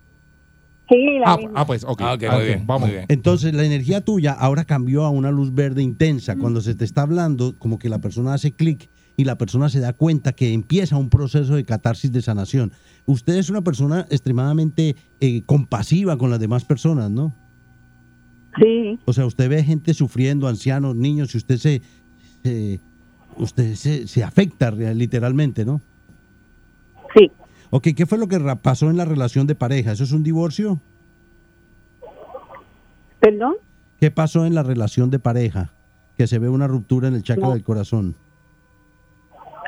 [0.88, 1.52] Sí, la Ah, misma.
[1.56, 2.00] ah, pues, ok.
[2.02, 2.66] Ah, ok, Ah, muy bien.
[2.66, 2.88] Vamos.
[2.88, 3.06] Muy bien.
[3.08, 6.36] Entonces la energía tuya ahora cambió a una luz verde intensa.
[6.36, 8.88] Cuando se te está hablando, como que la persona hace clic
[9.18, 12.70] y la persona se da cuenta que empieza un proceso de catarsis de sanación.
[13.04, 17.34] Usted es una persona extremadamente eh, compasiva con las demás personas, ¿no?
[18.62, 21.82] Sí, O sea, usted ve gente sufriendo, ancianos, niños, y usted se,
[22.44, 22.80] se-
[23.38, 25.80] usted se, se afecta literalmente, ¿no?
[27.14, 27.30] sí.
[27.70, 29.92] Ok, ¿qué fue lo que pasó en la relación de pareja?
[29.92, 30.80] ¿Eso es un divorcio?
[33.20, 33.54] ¿Perdón?
[34.00, 35.74] ¿Qué pasó en la relación de pareja?
[36.16, 37.52] Que se ve una ruptura en el chakra No.
[37.52, 38.14] del corazón.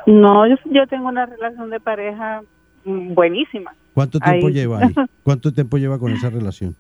[0.07, 2.43] No, yo, yo tengo una relación de pareja
[2.85, 3.75] mm, buenísima.
[3.95, 4.53] ¿Cuánto tiempo Ahí.
[4.53, 4.95] lleva ahí?
[5.23, 6.77] ¿Cuánto tiempo lleva con esa relación?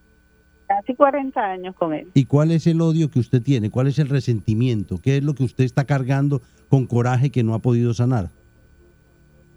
[0.67, 2.09] Casi 40 años con él.
[2.15, 3.71] ¿Y cuál es el odio que usted tiene?
[3.71, 4.99] ¿Cuál es el resentimiento?
[5.03, 8.29] ¿Qué es lo que usted está cargando con coraje que no ha podido sanar?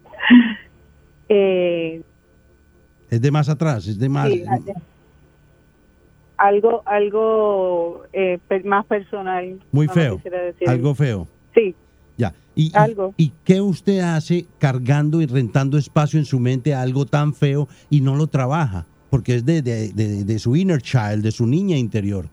[1.26, 2.02] Eh,
[3.08, 3.86] ¿Es de más atrás?
[3.86, 4.30] ¿Es de más...?
[4.30, 4.44] sí,
[6.36, 9.58] algo algo eh, más personal.
[9.72, 10.20] Muy no feo.
[10.66, 11.28] Algo feo.
[11.54, 11.74] Sí,
[12.16, 12.34] Ya.
[12.54, 13.12] ¿Y, y- Algo.
[13.16, 17.68] ¿Y qué usted hace cargando y rentando espacio en su mente a algo tan feo
[17.90, 18.86] y no lo trabaja?
[19.10, 22.28] porque es de, de- de- de su inner child, de su niña interior.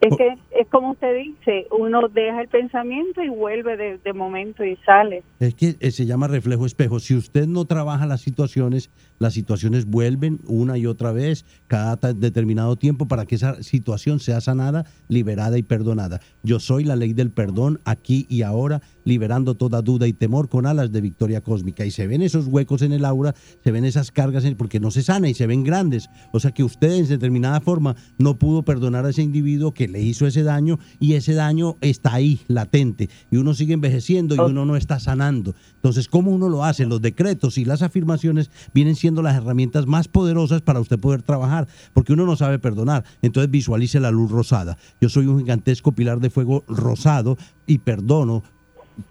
[0.00, 4.64] Es que es como usted dice, uno deja el pensamiento y vuelve de, de momento
[4.64, 5.22] y sale.
[5.40, 7.00] Es que eh, se llama reflejo espejo.
[7.00, 12.76] Si usted no trabaja las situaciones, las situaciones vuelven una y otra vez cada determinado
[12.76, 16.20] tiempo para que esa situación sea sanada, liberada y perdonada.
[16.42, 20.66] Yo soy la ley del perdón aquí y ahora, liberando toda duda y temor con
[20.66, 21.84] alas de victoria cósmica.
[21.84, 24.90] Y se ven esos huecos en el aura, se ven esas cargas, en- porque no
[24.90, 26.08] se sana y se ven grandes.
[26.32, 30.00] O sea que usted en determinada forma no pudo perdonar a ese individuo que le
[30.00, 33.08] hizo ese daño y ese daño está ahí, latente.
[33.30, 35.54] Y uno sigue envejeciendo y uno no está sanando.
[35.76, 36.86] Entonces, ¿cómo uno lo hace?
[36.86, 41.66] Los decretos y las afirmaciones vienen siendo las herramientas más poderosas para usted poder trabajar,
[41.92, 43.04] porque uno no sabe perdonar.
[43.22, 44.78] Entonces, visualice la luz rosada.
[45.00, 47.36] Yo soy un gigantesco pilar de fuego rosado
[47.66, 48.42] y perdono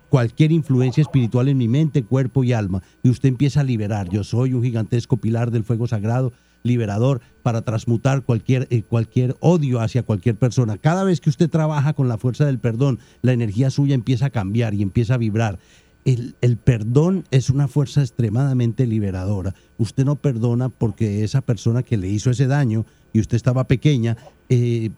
[0.10, 2.84] cualquier influencia espiritual en mi mente, cuerpo y alma.
[3.02, 4.10] Y usted empieza a liberar.
[4.10, 9.82] Yo soy un gigantesco pilar del fuego sagrado, liberador, para transmutar cualquier, eh, cualquier odio
[9.82, 10.78] hacia cualquier persona.
[10.78, 14.30] Cada vez que usted trabaja con la fuerza del perdón, la energía suya empieza a
[14.30, 15.60] cambiar y empieza a vibrar.
[16.06, 19.54] El, el perdón es una fuerza extremadamente liberadora.
[19.78, 24.18] Usted no perdona porque esa persona que le hizo ese daño y usted estaba pequeña,
[24.50, 24.90] eh,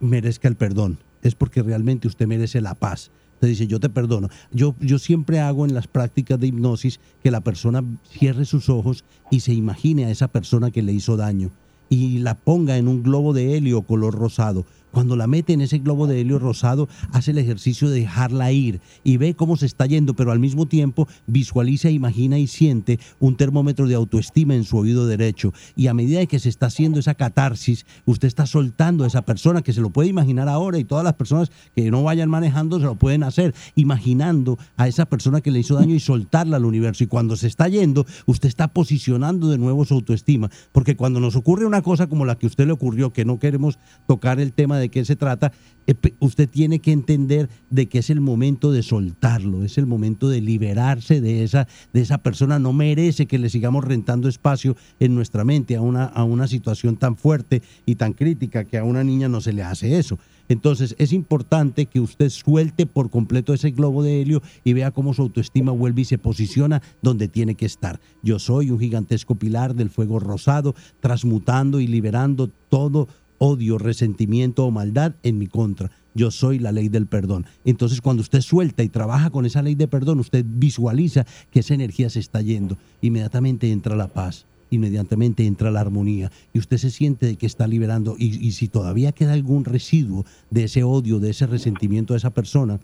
[0.00, 0.98] merezca el perdón.
[1.22, 3.10] Es porque realmente usted merece la paz.
[3.38, 4.28] Usted dice, yo te perdono.
[4.50, 9.04] Yo, yo siempre hago en las prácticas de hipnosis que la persona cierre sus ojos
[9.30, 11.52] y se imagine a esa persona que le hizo daño
[11.88, 14.66] y la ponga en un globo de helio color rosado.
[14.92, 18.80] Cuando la mete en ese globo de helio rosado, hace el ejercicio de dejarla ir
[19.04, 23.36] y ve cómo se está yendo, pero al mismo tiempo visualiza, imagina y siente un
[23.36, 25.52] termómetro de autoestima en su oído derecho.
[25.76, 29.62] Y a medida que se está haciendo esa catarsis, usted está soltando a esa persona
[29.62, 32.86] que se lo puede imaginar ahora y todas las personas que no vayan manejando se
[32.86, 37.04] lo pueden hacer, imaginando a esa persona que le hizo daño y soltarla al universo.
[37.04, 41.36] Y cuando se está yendo, usted está posicionando de nuevo su autoestima, porque cuando nos
[41.36, 44.52] ocurre una cosa como la que a usted le ocurrió, que no queremos tocar el
[44.52, 45.52] tema de qué se trata,
[45.86, 50.28] eh, usted tiene que entender de que es el momento de soltarlo, es el momento
[50.28, 52.58] de liberarse de esa, de esa persona.
[52.58, 56.96] No merece que le sigamos rentando espacio en nuestra mente a una, a una situación
[56.96, 60.18] tan fuerte y tan crítica que a una niña no se le hace eso.
[60.48, 65.14] Entonces es importante que usted suelte por completo ese globo de helio y vea cómo
[65.14, 68.00] su autoestima vuelve y se posiciona donde tiene que estar.
[68.22, 73.08] Yo soy un gigantesco pilar del fuego rosado, transmutando y liberando todo
[73.38, 75.90] odio, resentimiento o maldad en mi contra.
[76.14, 77.46] Yo soy la ley del perdón.
[77.64, 81.74] Entonces, cuando usted suelta y trabaja con esa ley de perdón, usted visualiza que esa
[81.74, 82.76] energía se está yendo.
[83.00, 87.66] Inmediatamente entra la paz, inmediatamente entra la armonía y usted se siente de que está
[87.66, 88.16] liberando.
[88.18, 92.30] Y, y si todavía queda algún residuo de ese odio, de ese resentimiento a esa
[92.30, 92.80] persona,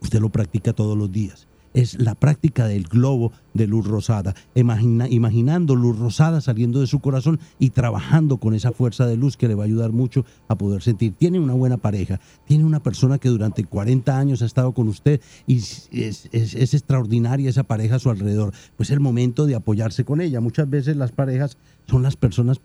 [0.00, 1.48] usted lo practica todos los días.
[1.78, 6.98] Es la práctica del globo de luz rosada, Imagina- imaginando luz rosada saliendo de su
[6.98, 10.56] corazón y trabajando con esa fuerza de luz que le va a ayudar mucho a
[10.56, 11.12] poder sentir.
[11.16, 12.18] Tiene una buena pareja,
[12.48, 15.88] tiene una persona que durante 40 años ha estado con usted y es,
[16.32, 18.52] extraordinaria esa pareja a su alrededor.
[18.76, 20.40] Pues es el momento de apoyarse con ella.
[20.40, 22.60] Muchas veces las parejas son las personas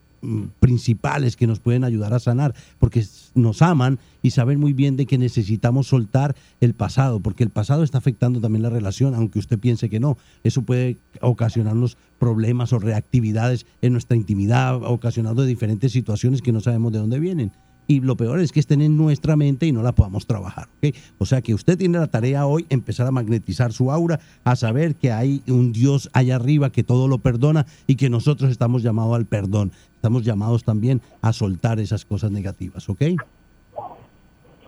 [0.59, 3.05] principales que nos pueden ayudar a sanar, porque
[3.36, 7.84] nos aman y saben muy bien de que necesitamos soltar el pasado, porque el pasado
[7.84, 10.17] está afectando también la relación, aunque usted piense que no.
[10.43, 16.91] Eso puede ocasionarnos problemas o reactividades en nuestra intimidad, ocasionando diferentes situaciones que no sabemos
[16.93, 17.51] de dónde vienen.
[17.88, 20.67] Y lo peor es que estén en nuestra mente y no la podamos trabajar.
[20.77, 20.95] ¿ok?
[21.17, 24.95] O sea que usted tiene la tarea hoy empezar a magnetizar su aura, a saber
[24.95, 29.15] que hay un Dios allá arriba que todo lo perdona y que nosotros estamos llamados
[29.15, 29.71] al perdón.
[29.95, 32.89] Estamos llamados también a soltar esas cosas negativas.
[32.89, 33.01] ¿Ok?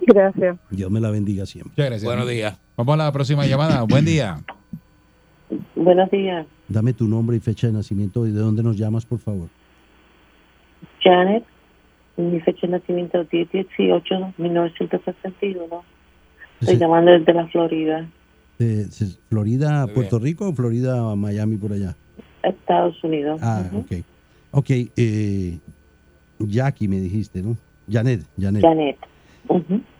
[0.02, 0.58] Gracias.
[0.70, 1.72] Dios me la bendiga siempre.
[1.72, 2.06] Muchas gracias.
[2.06, 2.60] Buenos días.
[2.78, 3.82] Vamos a la próxima llamada.
[3.84, 4.44] Buen día.
[5.76, 9.20] Buenos días, Dame tu nombre y fecha de nacimiento y de dónde nos llamas, por
[9.20, 9.50] favor.
[11.04, 11.44] Janet.
[12.18, 15.84] Mi fecha de nacimiento es 10-18, 1961.
[16.62, 16.80] Estoy Sí.
[16.80, 18.10] llamando desde la Florida,
[18.58, 21.98] Eh, ¿es ¿Florida, Muy Puerto Rico o Florida, Miami, por allá?
[22.42, 23.42] Estados Unidos.
[23.44, 23.80] Ah, Ujú.
[23.80, 23.92] ok.
[24.52, 25.60] Ok, eh,
[26.40, 27.58] Jackie me dijiste, ¿no?
[27.90, 28.62] Janet, Janet.
[28.64, 28.98] Janet.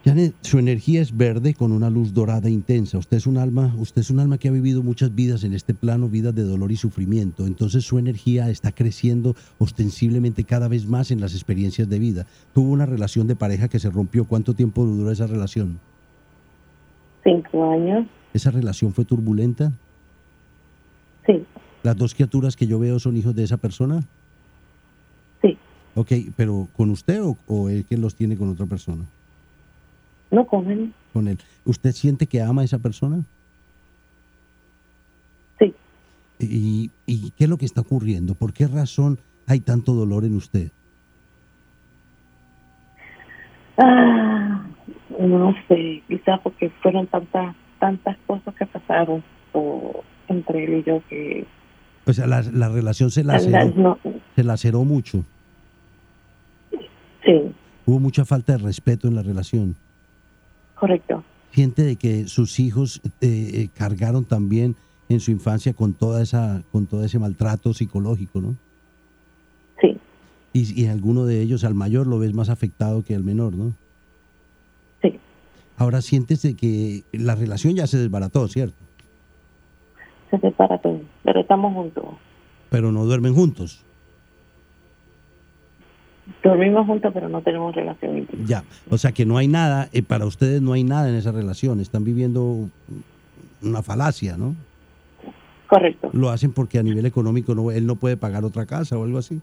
[0.04, 2.98] Janet, su energía es verde con una luz dorada intensa.
[2.98, 5.74] Usted es un alma, usted es un alma que ha vivido muchas vidas en este
[5.74, 7.46] plano, vidas de dolor y sufrimiento.
[7.46, 12.26] Entonces su energía está creciendo ostensiblemente cada vez más en las experiencias de vida.
[12.54, 14.24] Tuvo una relación de pareja que se rompió.
[14.24, 15.78] ¿Cuánto tiempo duró esa relación?
[17.24, 18.06] Cinco años.
[18.32, 19.72] ¿Esa relación fue turbulenta?
[21.26, 21.44] Sí,
[21.82, 24.04] ¿Las dos criaturas que yo veo son hijos de esa persona?
[25.42, 25.56] sí.
[25.94, 29.04] Ok, pero ¿con usted o, o él que los tiene con otra persona?
[30.30, 30.92] No comen.
[31.12, 31.38] Con él.
[31.64, 33.22] ¿Usted siente que ama a esa persona?
[35.58, 35.74] Sí.
[36.38, 38.34] ¿Y, ¿Y qué es lo que está ocurriendo?
[38.34, 40.70] ¿Por qué razón hay tanto dolor en usted?
[43.78, 44.66] Ah,
[45.18, 49.22] no sé, quizás porque fueron tantas tantas cosas que pasaron
[49.52, 51.46] o, entre él y yo que
[52.06, 53.98] O sea, la, la relación se la- laceró, no,
[54.34, 55.24] se laceró mucho.
[57.24, 57.52] sí,
[57.84, 59.76] Hubo mucha falta de respeto en la relación.
[60.76, 61.24] Correcto.
[61.50, 64.76] Siente de que sus hijos eh, eh, cargaron también
[65.08, 68.54] en su infancia con toda esa, con todo ese maltrato psicológico, ¿no?
[69.80, 69.98] Sí.
[70.52, 73.72] Y, y alguno de ellos, al mayor, lo ves más afectado que al menor, ¿no?
[75.02, 75.18] Sí.
[75.76, 78.86] Ahora sientes de que la relación ya se desbarató, ¿cierto?
[80.30, 82.04] Se todo, pero estamos juntos.
[82.68, 83.85] Pero no duermen juntos.
[86.42, 88.44] Dormimos juntos, pero no tenemos relación íntima.
[88.46, 91.32] Ya, o sea que no hay nada, eh, para ustedes no hay nada en esa
[91.32, 92.68] relación, están viviendo
[93.62, 94.54] una falacia, ¿no?
[95.68, 99.04] Correcto, Lo hacen porque a nivel económico no, él no puede pagar otra casa o
[99.04, 99.40] algo así.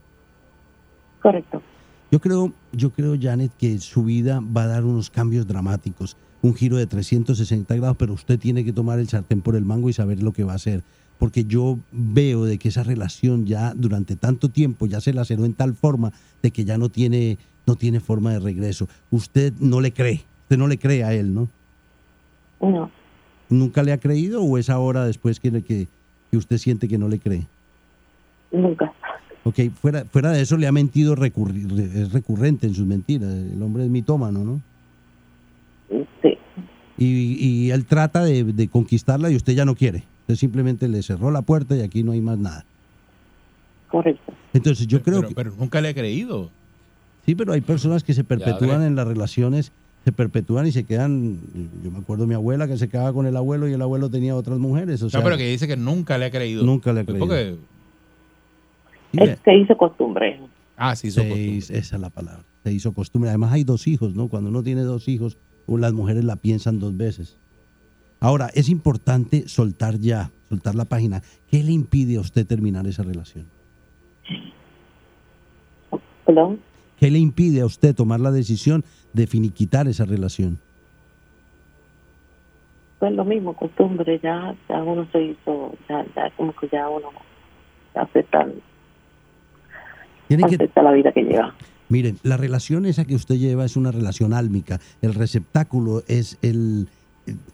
[1.20, 1.62] correcto.
[2.10, 6.54] Yo creo, yo creo, Janet, que su vida va a dar unos cambios dramáticos, un
[6.54, 9.92] giro de 360 grados, pero usted tiene que tomar el sartén por el mango y
[9.92, 10.82] saber lo que va a hacer.
[11.24, 15.54] Porque yo veo de que esa relación ya durante tanto tiempo ya se laceró en
[15.54, 18.88] tal forma de que ya no tiene, no tiene forma de regreso.
[19.10, 21.48] Usted no le cree, usted no le cree a él, ¿no?
[22.60, 22.90] No,
[23.48, 25.88] ¿Nunca le ha creído o es ahora después que, que,
[26.30, 27.46] que usted siente que no le cree?
[28.52, 28.92] nunca.
[29.44, 33.32] Ok, fuera, fuera de eso le ha mentido, recurri- re- es recurrente en sus mentiras.
[33.32, 34.60] El hombre es mitómano, ¿no?
[36.20, 36.36] Sí.
[36.98, 37.06] Y,
[37.66, 40.04] y él trata de, de conquistarla y usted ya no quiere.
[40.24, 42.64] Usted simplemente le cerró la puerta y aquí no hay más nada.
[43.90, 44.32] Correcto.
[44.54, 45.34] Entonces yo creo pero, que...
[45.34, 46.50] pero nunca le he creído.
[47.26, 49.72] Sí, pero hay personas que se perpetúan en las relaciones,
[50.04, 51.38] se perpetúan y se quedan...
[51.82, 54.08] Yo me acuerdo de mi abuela que se quedaba con el abuelo y el abuelo
[54.10, 55.02] tenía otras mujeres.
[55.02, 56.64] O sea, no, pero que dice que nunca le ha creído.
[56.64, 57.58] Nunca le ha Pues creído.
[59.12, 60.40] porque- Es- se hizo costumbre.
[60.76, 61.56] ah, sí, se son costumbres.
[61.64, 62.44] hizo- esa es la palabra.
[62.64, 63.28] Se hizo costumbre.
[63.30, 64.28] Además hay dos hijos, ¿no?
[64.28, 65.36] Cuando uno tiene dos hijos,
[65.68, 67.36] las mujeres la piensan dos veces.
[68.24, 71.20] Ahora, es importante soltar ya, soltar la página.
[71.50, 73.44] ¿Qué le impide a usted terminar esa relación?
[76.24, 76.58] Perdón.
[76.98, 78.82] ¿Qué le impide a usted tomar la decisión
[79.12, 80.58] de finiquitar esa relación?
[82.98, 87.10] Pues lo mismo, costumbre, ya, ya uno se hizo, ya, ya como que ya uno
[87.94, 88.46] acepta,
[90.28, 91.54] que, acepta la vida que lleva.
[91.90, 94.80] Miren, la relación esa que usted lleva es una relación álmica.
[95.02, 96.88] El receptáculo es el,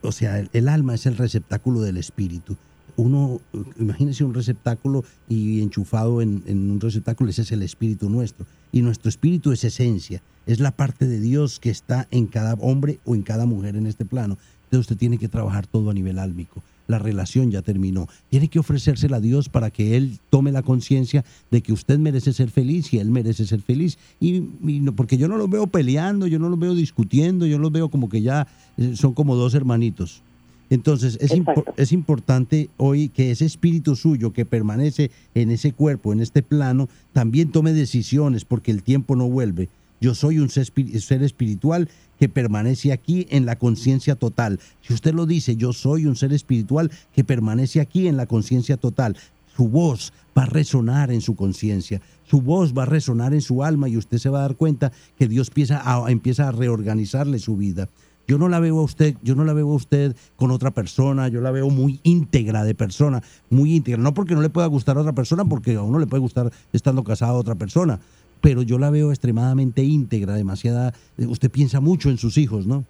[0.02, 2.56] o sea, el, alma es el receptáculo del espíritu.
[2.96, 3.40] Uno,
[3.78, 8.46] imagínese un receptáculo y enchufado en, en un receptáculo, ese es el espíritu nuestro.
[8.72, 12.98] Y nuestro espíritu es esencia, es la parte de Dios que está en cada hombre
[13.04, 14.38] o en cada mujer en este plano.
[14.64, 16.62] Entonces usted tiene que trabajar todo a nivel álmico.
[16.90, 18.08] La relación ya terminó.
[18.30, 22.32] Tiene que ofrecérsela a Dios para que Él tome la conciencia de que usted merece
[22.32, 23.96] ser feliz y Él merece ser feliz.
[24.18, 27.58] Y, y no- porque yo no los veo peleando, yo no los veo discutiendo, yo
[27.58, 30.22] los veo como que ya eh, son como dos hermanitos.
[30.68, 36.12] Entonces es, impo- es importante hoy que ese espíritu suyo que permanece en ese cuerpo,
[36.12, 39.68] en este plano, también tome decisiones porque el tiempo no vuelve.
[40.00, 41.88] Yo soy un ser espiritual
[42.20, 44.60] que permanece aquí en la conciencia total.
[44.82, 48.76] Si usted lo dice, yo soy un ser espiritual que permanece aquí en la conciencia
[48.76, 49.16] total.
[49.56, 53.64] Su voz va a resonar en su conciencia, su voz va a resonar en su
[53.64, 57.88] alma y usted se va a dar cuenta que Dios empieza a, reorganizarle su vida.
[58.28, 61.40] Yo no la veo a usted, yo no la veo usted con otra persona, yo
[61.40, 64.00] la veo muy íntegra de persona, muy íntegra.
[64.00, 66.52] No porque no le pueda gustar a otra persona, porque a uno le puede gustar
[66.74, 67.98] estando casado a otra persona,
[68.40, 70.94] pero yo la veo extremadamente íntegra, demasiada.
[71.18, 72.84] Usted piensa mucho en sus hijos, ¿no?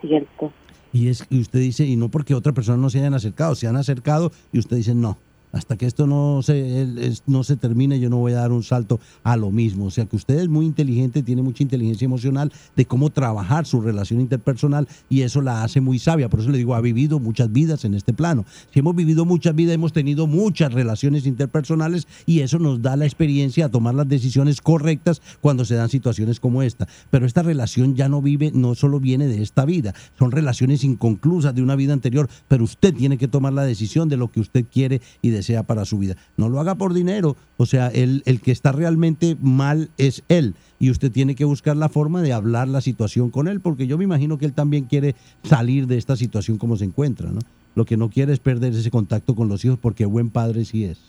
[0.00, 0.52] Cierto.
[0.92, 3.66] Y, es, y usted dice, y no porque otra persona no se hayan acercado, se
[3.66, 5.18] han acercado y usted dice, no,
[5.52, 9.00] hasta que esto no se, no se termine, yo no voy a dar un salto
[9.22, 9.86] a lo mismo.
[9.86, 13.80] O sea que usted es muy inteligente, tiene mucha inteligencia emocional de cómo trabajar su
[13.80, 16.28] relación interpersonal y eso la hace muy sabia.
[16.28, 18.44] Por eso le digo, ha vivido muchas vidas en este plano.
[18.72, 23.06] Si hemos vivido muchas vidas, hemos tenido muchas relaciones interpersonales y eso nos da la
[23.06, 26.86] experiencia a tomar las decisiones correctas cuando se dan situaciones como esta.
[27.10, 31.54] Pero esta relación ya no vive, no solo viene de esta vida, son relaciones inconclusas
[31.54, 34.64] de una vida anterior, pero usted tiene que tomar la decisión de lo que usted
[34.70, 36.16] quiere y desea para su vida.
[36.36, 40.54] No lo haga por dinero, o sea, el, el que está realmente mal es él
[40.78, 43.98] y usted tiene que buscar la forma de hablar la situación con él, porque yo
[43.98, 47.40] me imagino que él también quiere salir de esta situación como se encuentra, ¿no?
[47.74, 50.84] Lo que no quiere es perder ese contacto con los hijos porque buen padre sí
[50.84, 51.00] es.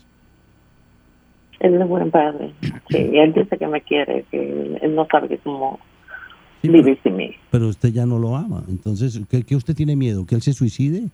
[1.60, 2.52] Él es buen padre.
[2.90, 5.78] Sí, y él dice que me quiere, que él no sabe cómo
[6.62, 7.30] Sí, vivir sin mí.
[7.50, 8.62] Pero usted ya no lo ama.
[8.68, 10.24] Entonces, ¿qué, qué usted tiene miedo?
[10.26, 11.08] ¿Que él se suicide?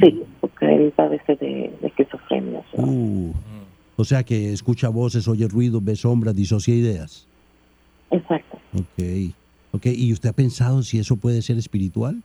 [0.00, 2.58] Sí, porque él padece de, de esquizofrenia.
[2.60, 2.84] o sea.
[2.84, 3.32] Uh,
[3.96, 7.26] o sea que escucha voces, oye ruidos, ve sombras, disocia ideas.
[8.10, 8.58] Exacto.
[8.74, 9.32] Ok.
[9.72, 12.22] Ok, ¿y usted ha pensado si eso puede ser espiritual?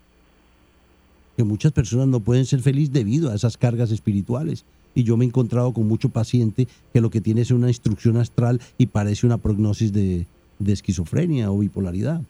[1.37, 4.65] Que muchas personas no pueden ser felices debido a esas cargas espirituales.
[4.93, 8.17] Y yo me he encontrado con mucho paciente que lo que tiene es una instrucción
[8.17, 10.25] astral y parece una prognosis de,
[10.59, 12.21] de esquizofrenia o bipolaridad.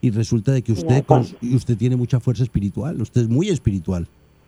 [0.00, 4.06] Y resulta de que usted, con- usted tiene mucha fuerza espiritual, usted es muy espiritual.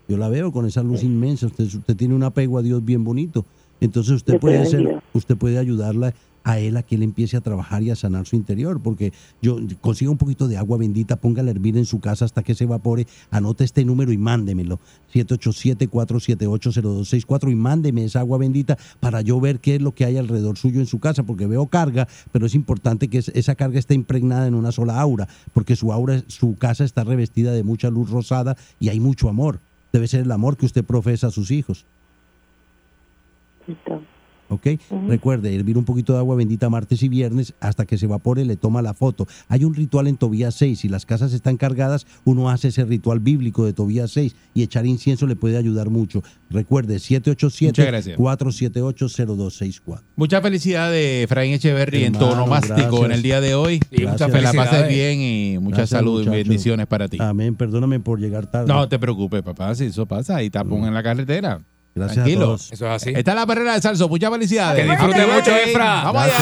[0.09, 3.05] Yo la veo con esa luz inmensa, usted, usted tiene un apego a Dios bien
[3.05, 3.45] bonito.
[3.81, 6.15] Entonces usted puede ser, usted puede ayudarla
[6.45, 9.13] a él a que él empiece a trabajar y a sanar su interior, porque
[9.43, 12.55] yo consiga un poquito de agua bendita, póngala a hervir en su casa hasta que
[12.55, 14.81] se evapore, anote este número y mándemelo,
[15.13, 20.57] 787-478-0264 y mándeme esa agua bendita para yo ver qué es lo que hay alrededor
[20.57, 23.93] suyo en su casa, porque veo carga, pero es importante que es- esa carga esté
[23.95, 28.09] impregnada en una sola aura, porque su aura, su casa está revestida de mucha luz
[28.11, 29.61] rosada y hay mucho amor.
[29.93, 31.86] Debe ser el amor que usted profesa a sus hijos.
[34.49, 34.66] ¿Ok?
[35.09, 38.57] Recuerde, hervir un poquito de agua bendita martes y viernes hasta que se evapore, le
[38.57, 39.27] toma la foto.
[39.49, 40.81] Hay un ritual en Tobías 6.
[40.81, 44.87] Si las casas están cargadas, uno hace ese ritual bíblico de Tobías 6 y echar
[44.87, 46.23] incienso le puede ayudar mucho.
[46.51, 48.19] Recuerde, Muchas gracias.
[48.19, 50.01] 787-478-0264.
[50.16, 53.05] Mucha felicidad de Efraín Echeverry en tono mástico gracias.
[53.05, 53.81] en el día de hoy.
[53.91, 54.89] Y muchas que la pases felicidades.
[54.89, 57.19] bien y mucha Gracias, salud y bendiciones para ti.
[57.20, 57.55] Amén.
[57.55, 58.66] Perdóname por llegar tarde.
[58.69, 61.61] No te preocupes, papá, si eso pasa, ahí tapón en la carretera.
[61.94, 62.44] Gracias a Tranquilo.
[62.47, 62.73] todos.
[62.73, 63.12] Eso es así.
[63.16, 64.09] Está la perrera de Salso.
[64.09, 64.85] Muchas felicidades.
[64.85, 65.51] Que disfrute mucho.
[65.51, 66.02] Efra.
[66.05, 66.35] Vamos allá.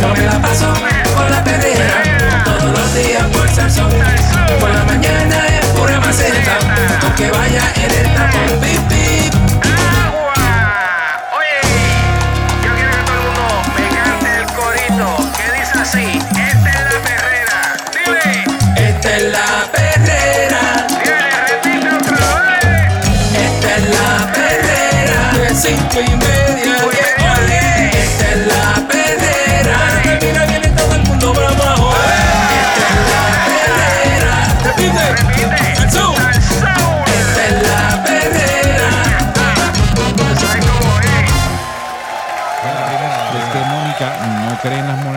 [0.00, 0.72] Yo me la paso
[1.16, 3.90] con la perrera todos los días por Salsón.
[4.60, 6.58] Por la mañana es pura maceta,
[7.02, 8.60] aunque vaya en el tapón.
[8.60, 8.88] Pip,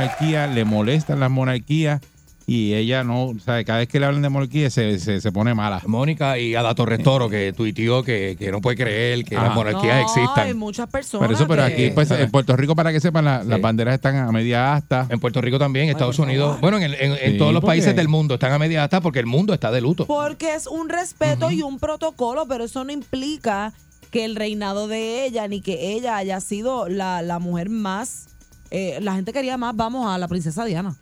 [0.08, 2.02] en monarquías, le molestan las monarquías
[2.50, 5.32] y ella no, o sea, cada vez que le hablan de monarquía se, se, se
[5.34, 5.82] pone mala.
[5.86, 9.48] Mónica y Ada Torres Toro, que tuiteó que, que no puede creer que Ajá.
[9.48, 10.58] las monarquías hay existan.
[10.58, 11.28] muchas personas.
[11.28, 13.96] Por eso, pero que- aquí, pues, en Puerto Rico, para que sepan, la- las banderas
[13.96, 15.08] están a media asta.
[15.10, 16.62] En Puerto Rico también, Estados Unidos.
[16.62, 19.02] Bueno, en, el- en- en Sí, todos los países del mundo están a media asta
[19.02, 20.06] porque el mundo está de luto.
[20.08, 23.74] Porque es un respeto y un protocolo, pero eso no implica
[24.10, 28.27] que el reinado de ella ni que ella haya sido la, la mujer más.
[28.72, 30.96] Eh, la gente quería más, vamos, a la princesa Diana.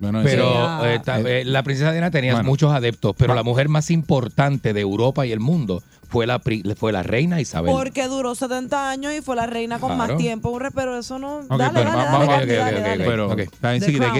[0.00, 2.48] Bueno, Pero eh, ta- eh, la princesa Diana tenía Bueno.
[2.48, 6.40] muchos adeptos, pero la mujer más importante de Europa y el mundo fue la,
[6.76, 7.72] fue la reina Isabel.
[7.72, 10.50] Porque duró 70 años y fue la reina con más tiempo.
[10.50, 11.40] un re- Pero eso no.
[11.48, 13.36] Pero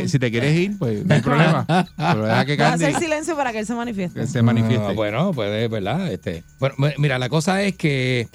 [0.09, 1.65] si, te, quieres ir, pues no hay problema.
[1.97, 4.21] Pero deja que Candy hacer silencio para que él se manifieste.
[4.21, 4.85] que se manifieste.
[4.89, 6.11] Ah, bueno, pues verdad.
[6.13, 8.29] Este, bueno, mira, la cosa es que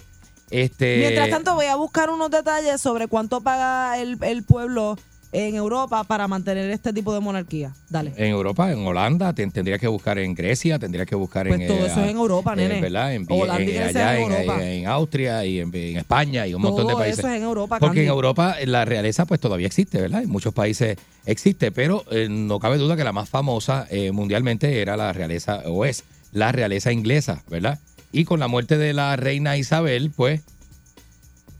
[0.53, 4.97] este Mientras tanto, voy a buscar unos detalles sobre cuánto paga el, el pueblo
[5.35, 7.73] en Europa para mantener este tipo de monarquía.
[7.89, 8.13] Dale.
[8.17, 11.67] en Europa, en Holanda, ten- tendría que buscar en Grecia, tendría que buscar Pues en
[11.67, 12.79] todo eh, eso es en Europa, eh, nene.
[12.81, 13.15] ¿verdad?
[13.15, 14.63] En, Holanda en- allá en Europa.
[14.63, 17.17] en Austria y en, España y un montón de Todo países.
[17.17, 18.09] eso es en Europa, Porque en.
[18.09, 20.21] Europa eh, la realeza pues todavía existe, ¿verdad?
[20.21, 24.81] En muchos países existe, pero eh, no cabe duda que la más famosa eh, mundialmente
[24.83, 27.79] era la realeza, o es la realeza inglesa, ¿verdad?
[28.13, 30.41] Y con la muerte de la reina Isabel, pues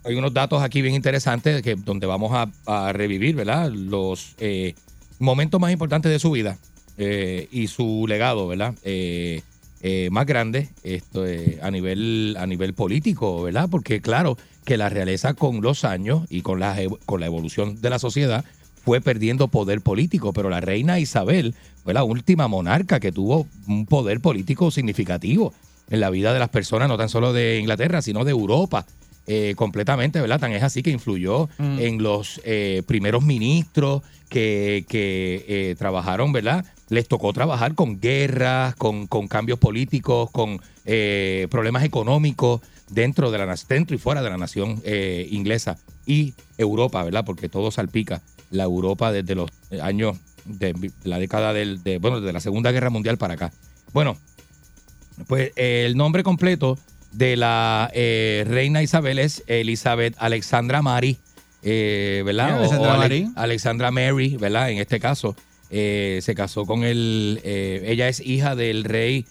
[0.06, 2.32] hay unos datos aquí bien interesantes que, donde vamos
[2.66, 3.70] a, revivir, ¿verdad?
[3.72, 4.76] Los eh,
[5.20, 6.58] momentos más importantes de su vida
[6.98, 8.76] eh, y su legado, ¿verdad?
[8.84, 9.42] Eh,
[9.86, 13.68] eh, más grande esto, eh, a, nivel, a nivel político, ¿verdad?
[13.70, 17.90] Porque claro que la realeza con los años y con la, con la evolución de
[17.90, 18.46] la sociedad
[18.86, 21.54] fue perdiendo poder político, pero la reina Isabel
[21.84, 25.54] fue la última monarca que tuvo un poder político significativo
[25.94, 28.84] en la vida de las personas, no tan solo de Inglaterra, sino de Europa
[29.28, 30.40] eh, completamente, ¿verdad?
[30.40, 31.80] Tan es así que influyó Mm.
[31.80, 36.66] en los eh, primeros ministros que, que, eh, trabajaron, ¿verdad?
[36.90, 43.38] Les tocó trabajar con guerras, con, con cambios políticos, con eh, problemas económicos dentro de
[43.38, 47.24] la dentro y fuera de la nación eh, inglesa y Europa, ¿verdad?
[47.24, 52.34] Porque todo salpica la Europa desde los años de la década del, de, bueno, de
[52.34, 53.54] la Segunda Guerra Mundial para acá.
[53.94, 54.18] Bueno,
[55.28, 56.78] pues eh, el nombre completo
[57.12, 61.18] de la eh, reina Isabel es Elizabeth Alexandra Mary,
[61.62, 62.48] eh, ¿verdad?
[62.50, 63.28] Sí, Alexandra o Mary.
[63.36, 64.70] Alexandra Mary, ¿verdad?
[64.72, 65.36] En este caso.
[65.70, 69.26] se casó con el, ella es hija del rey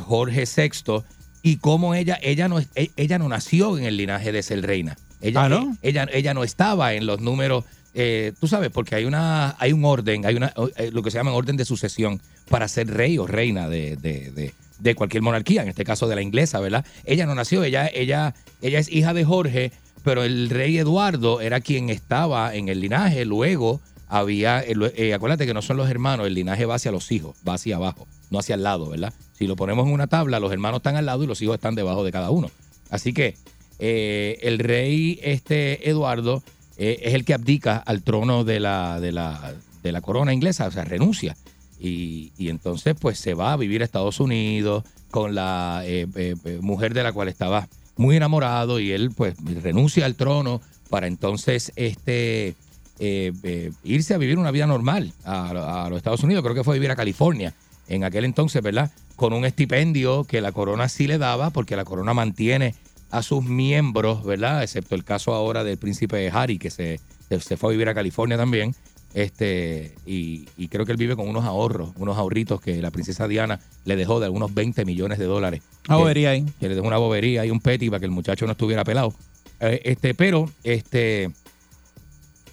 [0.00, 1.02] Jorge VI
[1.42, 4.62] y como ella, ella no, es- e- ella no nació en el linaje de ser
[4.64, 4.96] reina.
[5.20, 5.76] Ella, Ah, ¿no?
[5.82, 9.84] ella, ella no estaba en los números, eh, tú sabes, porque hay una, hay un
[9.84, 13.26] orden, hay una, eh, lo que se llama orden de sucesión para ser rey o
[13.26, 16.84] reina de, de- de- de cualquier monarquía, en este caso de la inglesa, ¿verdad?
[17.04, 19.72] Ella no nació, ella, ella, ella es hija de Jorge,
[20.02, 25.54] pero el rey Eduardo era quien estaba en el linaje, luego había, eh, acuérdate que
[25.54, 28.56] no son los hermanos, el linaje va hacia los hijos, va hacia abajo, no hacia
[28.56, 29.12] el lado, ¿verdad?
[29.32, 31.76] Si lo ponemos en una tabla, los hermanos están al lado y los hijos están
[31.76, 32.50] debajo de cada uno.
[32.90, 33.36] Así que
[33.78, 36.42] eh, el rey este Eduardo
[36.76, 40.66] eh, es el que abdica al trono de la, de la, de la corona inglesa,
[40.66, 41.36] o sea, renuncia.
[41.84, 46.36] Y, y entonces pues se va a vivir a Estados Unidos con la eh, eh,
[46.44, 50.60] eh, mujer de la cual estaba muy enamorado y él pues renuncia al trono
[50.90, 52.54] para entonces este
[53.00, 56.42] eh, eh, irse a vivir una vida normal a, los Estados Unidos.
[56.44, 57.52] Creo que fue a vivir a California
[57.88, 58.92] en aquel entonces, ¿verdad?
[59.16, 62.74] Con un estipendio que la corona sí le daba, porque la corona mantiene
[63.10, 64.62] a sus miembros, ¿verdad?
[64.62, 67.00] Excepto el caso ahora del príncipe Harry, que se-
[67.40, 68.74] se fue a vivir a California también.
[69.14, 73.28] Este, y, y creo que él vive con unos ahorros, unos ahorritos que la princesa
[73.28, 75.62] Diana le dejó de algunos 20 millones de dólares.
[75.82, 76.46] Que- bobería ahí.
[76.58, 79.12] que le dejó una bobería y un petty para que el muchacho no estuviera pelado.
[79.60, 81.30] Eh, este, pero este,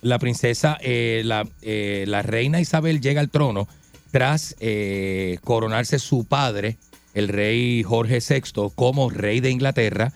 [0.02, 3.68] la princesa, eh, la, eh, la reina Isabel llega al trono
[4.11, 4.56] tras
[5.44, 6.77] coronarse su padre,
[7.14, 10.11] el rey Jorge VI, como rey de Inglaterra,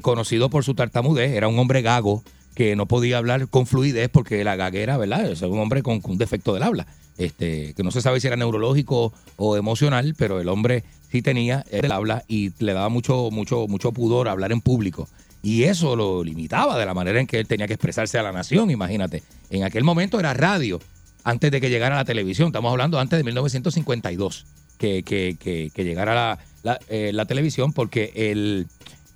[0.00, 1.32] conocido por su tartamudez.
[1.32, 2.22] Era un hombre gago
[2.54, 5.30] que no podía hablar con fluidez porque la gaguera, ¿verdad?
[5.30, 6.86] Es un hombre con, un defecto del habla.
[7.18, 11.64] Este, que no se sabe si era neurológico o emocional, pero el hombre sí tenía
[11.70, 15.08] el habla y le daba mucho, mucho, mucho pudor hablar en público.
[15.42, 18.32] Y eso lo limitaba de la manera en que él tenía que expresarse a la
[18.32, 19.22] nación, imagínate.
[19.50, 20.80] En aquel momento era radio,
[21.24, 22.48] antes de que llegara la televisión.
[22.48, 24.46] Estamos hablando antes de 1952,
[24.78, 28.68] que, que, que, que llegara la, la, eh, televisión, porque el,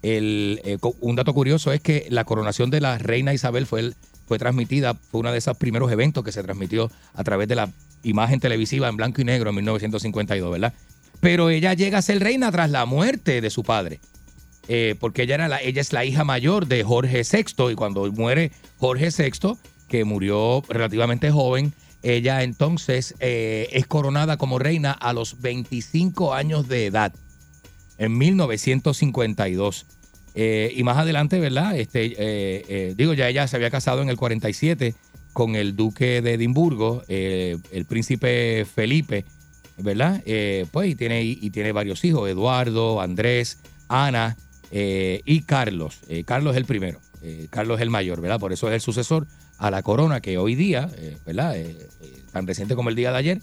[0.09, 3.93] eh, un dato curioso es que la coronación de la reina Isabel fue,
[4.27, 7.70] fue transmitida, fue uno de esos primeros eventos que se transmitió a través de la
[8.03, 10.74] imagen televisiva en blanco y negro en 1952, ¿verdad?
[11.20, 14.01] Pero ella llega a ser reina tras la muerte de su padre.
[14.69, 18.11] Eh, porque ella, era la, ella es la hija mayor de Jorge VI y cuando
[18.12, 19.57] muere Jorge VI,
[19.89, 21.73] que murió relativamente joven,
[22.03, 27.12] ella entonces eh, es coronada como reina a los 25 años de edad,
[27.99, 29.87] en 1952.
[30.39, 31.79] Eh, y más adelante, ¿verdad?
[31.79, 32.15] Este, eh,
[32.69, 34.95] eh, digo, ya ella se había casado en el 47
[35.33, 39.25] con el duque de Edimburgo, el príncipe Felipe,
[39.79, 40.23] ¿verdad?
[40.71, 43.59] Pues y tiene, y tiene varios hijos, Eduardo, Andrés,
[43.89, 44.39] Ana
[44.71, 46.01] y Carlos.
[46.25, 47.01] Carlos es el primero,
[47.51, 48.41] Carlos es el mayor, ¿verdad?
[48.41, 49.27] Por eso es el sucesor
[49.59, 50.89] a la corona que hoy día,
[51.27, 51.55] ¿verdad?
[52.33, 53.43] Tan reciente como el día de ayer,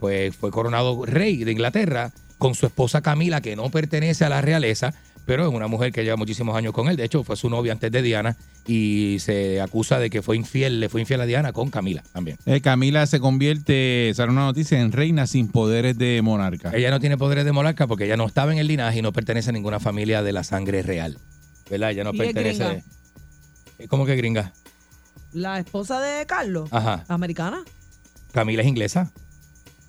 [0.00, 4.40] pues fue coronado rey de Inglaterra con su esposa Camila, que no pertenece a la
[4.40, 4.92] realeza,
[5.28, 6.96] pero es una mujer que lleva muchísimos años con él.
[6.96, 8.34] De hecho, fue su novia antes de Diana
[8.66, 12.38] y se acusa de que fue infiel, le fue infiel a Diana con Camila también.
[12.46, 16.70] Eh, Camila se convierte, sale una noticia, en reina sin poderes de monarca.
[16.74, 19.12] Ella no tiene poderes de monarca porque ella no estaba en el linaje y no
[19.12, 21.18] pertenece a ninguna familia de la sangre real.
[21.70, 21.90] ¿Verdad?
[21.90, 22.64] Ella no Y es pertenece.
[22.64, 22.82] gringa.
[23.80, 24.54] Eh, ¿Cómo que gringa?
[25.34, 27.04] La esposa de Carlos, Ajá.
[27.08, 27.62] americana.
[28.32, 29.12] Camila es inglesa.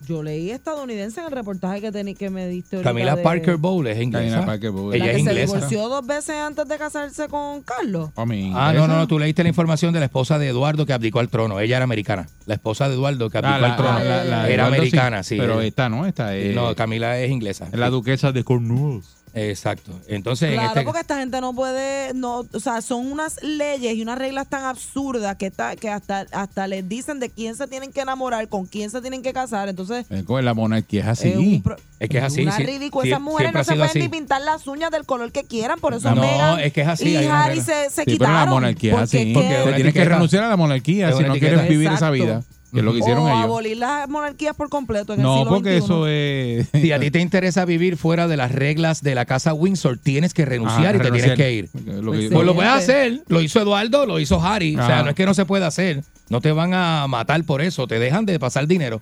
[0.07, 3.85] Yo leí estadounidense en el reportaje que, tení, que me diste Camila de- Parker Bowl
[3.85, 4.23] es inglesa.
[4.25, 4.95] Camila Parker Bowles.
[4.95, 5.53] Ella la es que se inglesa.
[5.53, 8.09] divorció dos veces antes de casarse con Carlos.
[8.15, 8.99] Homie, Ah, no, ¿inglesa?
[8.99, 11.59] no, tú leíste la información de la esposa de Eduardo que abdicó al trono.
[11.59, 12.27] Ella era americana.
[12.45, 13.99] La esposa de Eduardo que abdicó Ah, la- al trono.
[13.99, 15.35] la- la- la de era Eduardo americana, sí.
[15.37, 17.67] Pero esta no, esta es, no, Camila es inglesa.
[17.71, 19.17] es la duquesa de Cornwalls.
[19.49, 19.91] Exacto.
[20.07, 23.95] Entonces, en Claro, este- porque esta gente no puede, no, o sea, son unas leyes
[23.95, 27.67] y unas reglas tan absurdas que, está, que hasta, hasta les dicen de quién se
[27.67, 29.69] tienen que enamorar, con quién se tienen que casar.
[29.69, 31.29] Entonces, Eh, con la monarquía es así.
[31.29, 32.41] es, un pro- es que es así.
[32.43, 33.03] una sí, ridícula.
[33.03, 33.99] sí, Esas mujeres no se pueden así.
[33.99, 36.87] ni pintar las uñas del color que quieran, por eso No, Meghan es que es
[36.87, 38.35] así, y Harry se, se Sí, pero quitaron.
[38.39, 39.33] la monarquía es porque así.
[39.33, 42.43] Porque tienes que renunciar a la monarquía si no quieres vivir esa vida.
[42.71, 43.41] Que es lo que hicieron o ellos.
[43.43, 45.85] abolir las monarquías por completo en el No, siglo porque XXI.
[45.85, 46.67] eso es.
[46.81, 50.33] Si a ti te interesa vivir fuera de las reglas de la casa Windsor, tienes
[50.33, 51.35] que renunciar Ajá, y te renunciar.
[51.35, 52.03] tienes que ir.
[52.03, 53.23] Lo que- Pues lo puedes hacer.
[53.27, 54.75] Lo hizo Eduardo, lo hizo Harry.
[54.75, 55.03] O sea, Ajá.
[55.03, 56.03] no es que no se pueda hacer.
[56.29, 57.87] No te van a matar por eso.
[57.87, 59.01] Te dejan de pasar dinero.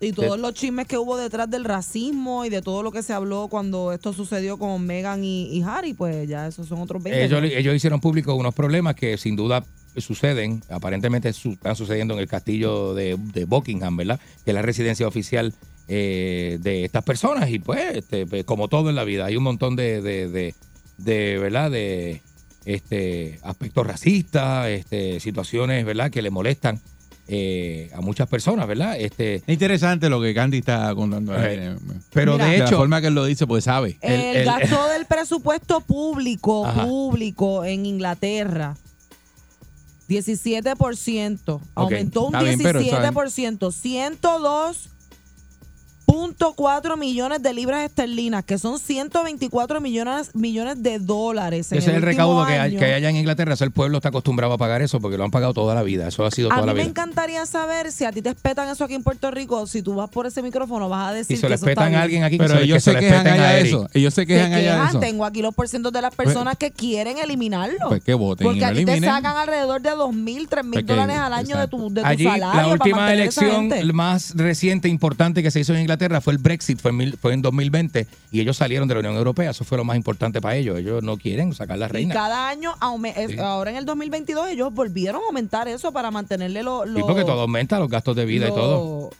[0.00, 3.12] Y todos los chismes que hubo detrás del racismo y de todo lo que se
[3.14, 7.24] habló cuando esto sucedió con Meghan y, y Harry, pues ya esos son otros 20.
[7.24, 9.64] Ellos, ellos hicieron público unos problemas que sin duda
[10.00, 14.20] suceden, aparentemente su- están sucediendo en el castillo de, de Buckingham, ¿verdad?
[14.44, 15.54] Que es la residencia oficial
[15.88, 17.50] eh, de estas personas.
[17.50, 20.54] Y pues, este, pues, como todo en la vida, hay un montón de, de, de-
[20.98, 21.70] de, ¿verdad?
[21.70, 22.22] De
[22.64, 26.10] este, aspectos racistas, este, situaciones, ¿verdad?
[26.10, 26.80] Que le molestan
[27.26, 28.98] eh, a muchas personas, ¿verdad?
[29.00, 31.32] Este, Es interesante lo que Candy está contando.
[31.34, 31.56] ahí.
[31.58, 31.74] Eh,
[32.12, 32.46] pero Mira.
[32.46, 33.98] de la hecho, forma que él lo dice, pues sabe.
[34.02, 36.84] El, el- gasto del presupuesto público, Ajá.
[36.86, 38.76] público en Inglaterra,
[40.08, 41.60] 17%.
[41.74, 43.56] Aumentó un 17%.
[43.56, 44.90] Eso, 102
[46.54, 51.72] 4 millones de libras esterlinas, que son 124 millones, millones de dólares.
[51.72, 53.54] Ese es el, recaudo que, hay, que hay allá en Inglaterra.
[53.54, 56.08] Eso el pueblo está acostumbrado a pagar eso porque lo han pagado toda la vida.
[56.08, 56.82] Eso ha sido a toda la vida.
[56.82, 59.66] A mí me encantaría saber si a ti te espetan eso aquí en Puerto Rico.
[59.66, 61.36] Si tú vas por ese micrófono, vas a decir.
[61.36, 62.38] Y se lo espetan a alguien aquí.
[62.38, 63.88] Pero ellos se, quejan allá a eso.
[63.92, 65.00] Ellos se se quejan allá eso.
[65.00, 67.88] Tengo aquí los porcientos de las personas que quieren eliminarlo.
[67.88, 68.46] Pues que voten.
[68.46, 69.02] Porque aquí eliminen.
[69.02, 72.02] te sacan alrededor de 2 mil, 3 mil pues dólares al año de tu, de
[72.02, 72.62] tu Allí, salario.
[72.62, 76.90] La última elección más reciente, importante que se hizo en Inglaterra fue el Brexit, fue
[76.90, 79.50] en, mil- fue en 2020 y ellos salieron de la Unión Europea.
[79.50, 80.78] Eso fue lo más importante para ellos.
[80.78, 82.14] Ellos no quieren sacar la Y reina.
[82.14, 82.72] cada año,
[83.28, 83.38] Sí.
[83.38, 86.86] ahora en el 2022, ellos volvieron a aumentar eso para mantenerle los.
[86.88, 89.10] Sí, porque todo aumenta, los gastos de vida y todo.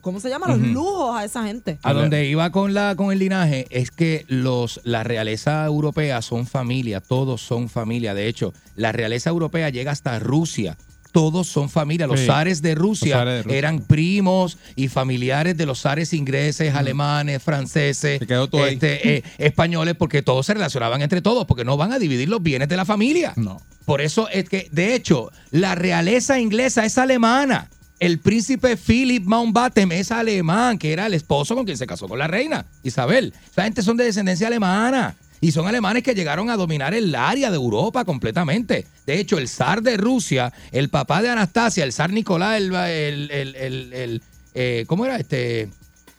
[0.00, 0.48] ¿Cómo se llama?
[0.48, 1.78] Los lujos a esa gente.
[1.82, 6.46] A donde iba con la con el linaje es que los la realeza europea son
[6.46, 8.14] familia, todos son familia.
[8.14, 10.76] De hecho, la realeza europea llega hasta Rusia.
[11.12, 12.06] Todos son familia.
[12.06, 12.26] Los Sí.
[12.26, 13.58] zares de Rusia, zares de Rusia.
[13.58, 20.46] eran primos y familiares de los zares ingleses, alemanes, franceses, este, eh, españoles, porque todos
[20.46, 23.32] se relacionaban entre todos, porque no van a dividir los bienes de la familia.
[23.36, 23.60] No.
[23.84, 27.70] Por eso es que, de hecho, la realeza inglesa es alemana.
[28.00, 32.18] El príncipe Philip Mountbatten es alemán, que era el esposo con quien se casó con
[32.18, 33.34] la reina Isabel.
[33.50, 35.16] Esa gente son de descendencia alemana.
[35.40, 38.86] Y son alemanes que llegaron a dominar el área de Europa completamente.
[39.06, 43.30] De hecho, el zar de Rusia, el papá de Anastasia, el zar Nicolás, el, el,
[43.30, 44.22] el- el-
[44.54, 45.68] eh, ¿cómo era este?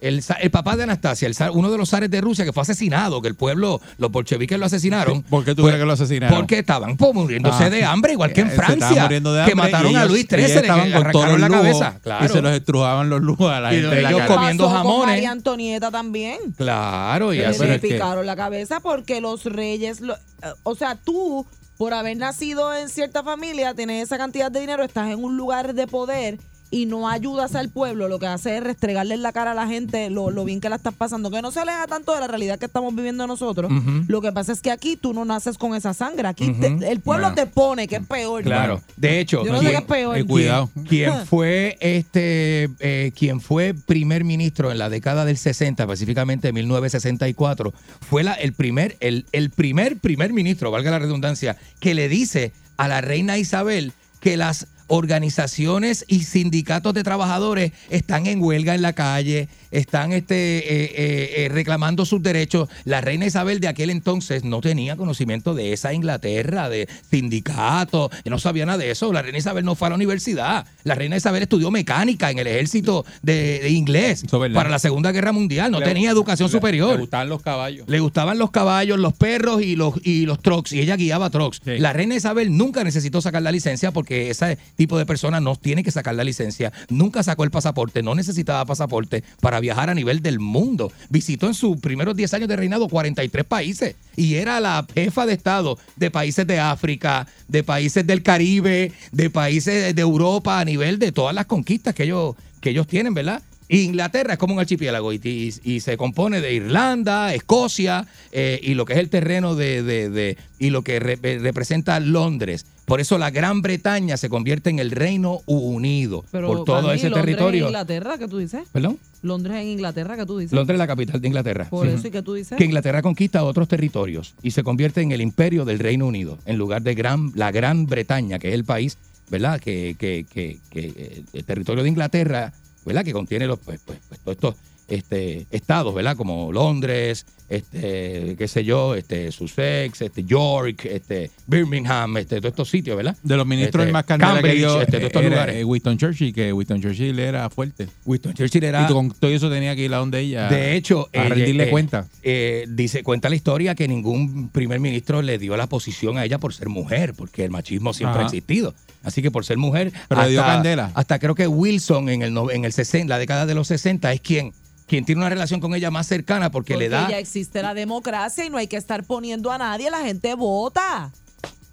[0.02, 3.22] El, el papá de Anastasia, el uno de los zares de Rusia que fue asesinado,
[3.22, 5.24] que el pueblo, los bolcheviques lo asesinaron.
[5.24, 6.38] ¿Por qué tú Pues, crees que lo asesinaron?
[6.38, 9.52] Porque estaban pues, muriéndose Ah, de hambre, igual que en Eh, Francia, muriendo de que
[9.52, 11.80] hambre mataron y a Luis y XIII, le estaban con todos arrancaron los la lujos
[11.80, 12.00] cabeza.
[12.02, 12.26] Claro.
[12.26, 14.76] Y se los estrujaban los lujos a la Y gente de la ellos comiendo Pasó
[14.76, 15.16] con jamones.
[15.16, 16.38] María Antonieta también.
[16.56, 17.60] Claro, y Que así.
[17.66, 21.46] le que- picaron la cabeza porque los reyes, lo- eh, o sea, tú
[21.78, 25.74] por haber nacido en cierta familia, tienes esa cantidad de dinero, estás en un lugar
[25.74, 26.38] de poder
[26.72, 29.68] y no ayudas al pueblo, lo que hace es restregarle en la cara a la
[29.68, 32.28] gente lo, lo bien que la estás pasando, que no se aleja tanto de la
[32.28, 33.72] realidad que estamos viviendo nosotros.
[34.08, 37.00] Lo que pasa es que aquí tú no naces con esa sangre, aquí te- el
[37.00, 37.36] pueblo Bueno.
[37.36, 38.44] te pone, que es peor.
[38.44, 38.82] Claro.
[38.98, 40.18] De hecho, Yo no sé quien- qué es peor.
[40.18, 40.70] Eh, cuidado.
[40.88, 46.56] quien fue este eh, quien fue primer ministro en la década del 60, específicamente en
[46.56, 47.74] 1964,
[48.08, 52.52] fue la, el primer el, el primer primer ministro, valga la redundancia, que le dice
[52.78, 58.82] a la reina Isabel que las organizaciones y sindicatos de trabajadores están en huelga en
[58.82, 60.64] la calle, están este, eh,
[60.96, 62.68] eh, eh, reclamando sus derechos.
[62.86, 68.40] La reina Isabel de aquel entonces no tenía conocimiento de esa Inglaterra, de sindicatos, no
[68.40, 69.14] sabía nada de eso.
[69.14, 70.66] La reina Isabel no fue a la universidad.
[70.84, 75.12] La reina Isabel estudió mecánica en el ejército de, de inglés es para la Segunda
[75.12, 75.72] Guerra Mundial.
[75.72, 76.94] No Le- tenía educación le- superior.
[76.96, 77.88] Le gustaban los caballos.
[77.88, 80.72] Le gustaban los caballos, los perros y los, y los trucks.
[80.74, 81.62] Y ella guiaba trucks.
[81.64, 81.78] Sí.
[81.78, 85.84] La reina Isabel nunca necesitó sacar la licencia porque ese tipo de persona no tiene
[85.84, 86.72] que sacar la licencia.
[86.88, 90.90] Nunca sacó el pasaporte, no necesitaba pasaporte para viajar a nivel del mundo.
[91.10, 95.34] Visitó en sus primeros 10 años de reinado 43 países y era la jefa de
[95.34, 100.98] Estado de países de África, de países del Caribe, de países de Europa a nivel
[100.98, 103.44] de todas las conquistas que ellos, que ellos tienen, ¿verdad?
[103.70, 108.74] Inglaterra es como un archipiélago y, y- y se compone de Irlanda, Escocia eh, y
[108.74, 112.66] lo que es el terreno de, de- de- y lo que re- eh, representa Londres.
[112.86, 117.10] Por eso la Gran Bretaña se convierte en el Reino Unido Pero por todo ese
[117.12, 117.66] Londres territorio.
[117.66, 118.62] en Inglaterra, ¿qué tú dices?
[118.74, 118.98] ¿Perdón?
[119.22, 120.54] Londres en Inglaterra, ¿qué tú dices?
[120.54, 121.68] Londres es la capital de Inglaterra.
[121.70, 122.58] Por eso, ¿y qué tú dices?
[122.58, 126.58] Que Inglaterra conquista otros territorios y se convierte en el imperio del Reino Unido, en
[126.58, 128.98] lugar de gran, la Gran Bretaña, que es el país,
[129.30, 129.60] ¿verdad?
[129.60, 132.54] Que, que, que, que, eh, el territorio de Inglaterra,
[132.86, 133.04] ¿verdad?
[133.04, 134.56] Que contiene los, pues, pues, pues, todos estos
[134.90, 136.16] este, estados, ¿verdad?
[136.18, 142.70] Como Londres, este, qué sé yo, este, Sussex, este, York, este, Birmingham, este, todos estos
[142.70, 143.18] sitios, ¿verdad?
[143.24, 145.56] De los ministros Este, más candela que dio este, todos estos era, lugares.
[145.56, 147.88] eh, Winston Churchill, que Winston Churchill era fuerte.
[148.06, 148.84] Winston Churchill era...
[148.84, 150.48] Y con todo eso tenía que ir a donde ella.
[150.50, 152.08] De hecho, a eh, rendirle eh, cuenta.
[152.22, 156.38] eh, dice, cuenta la historia que ningún primer ministro le dio la posición a ella
[156.38, 158.76] por ser mujer, porque el machismo siempre ha existido.
[159.04, 160.92] Así que por ser mujer, Pero le dio candela.
[160.94, 164.20] hasta creo que Wilson en el en el 60, la década de los 60 es
[164.20, 164.52] quien
[164.90, 167.74] quien tiene una relación con ella más cercana porque, Porque le da ya existe la
[167.74, 171.12] democracia y no hay que estar poniendo a nadie, la gente vota.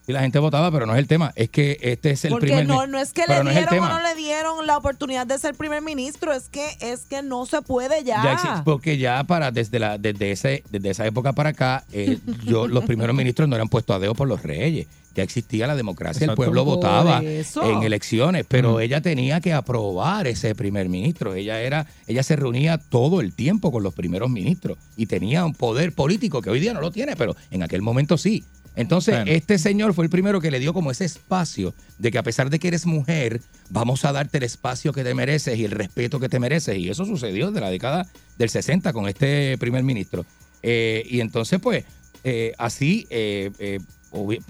[0.07, 1.33] Sí, la gente votaba, pero no es el tema.
[1.35, 2.67] Es que este es el Porque primer.
[2.69, 5.27] no, no es que le no es el dieron o no le dieron la oportunidad
[5.27, 8.23] de ser primer ministro, es que es que no se puede ya.
[8.23, 12.19] Ya existe, porque ya para desde la desde ese desde esa época para acá, eh,
[12.45, 14.87] yo los primeros ministros no eran puestos a dedo por los reyes.
[15.17, 18.81] Ya existía la democracia, el pueblo votaba en elecciones, pero Ujú.
[18.81, 21.35] ella tenía que aprobar ese primer ministro.
[21.35, 25.55] Ella era, ella se reunía todo el tiempo con los primeros ministros y tenía un
[25.55, 28.45] poder político que hoy día no lo tiene, pero en aquel momento sí.
[28.77, 29.33] Entonces, Bueno.
[29.33, 32.51] este señor fue el primero que le dio como ese espacio de que a pesar
[32.51, 33.41] de que eres mujer,
[33.71, 36.79] vamos a darte el espacio que te mereces y el respeto que te mereces.
[36.79, 38.07] Y eso sucedió desde la década
[38.39, 40.25] del 60 con este primer ministro.
[40.63, 41.85] Eh, y entonces, pues,
[42.25, 43.79] eh, así, eh, eh,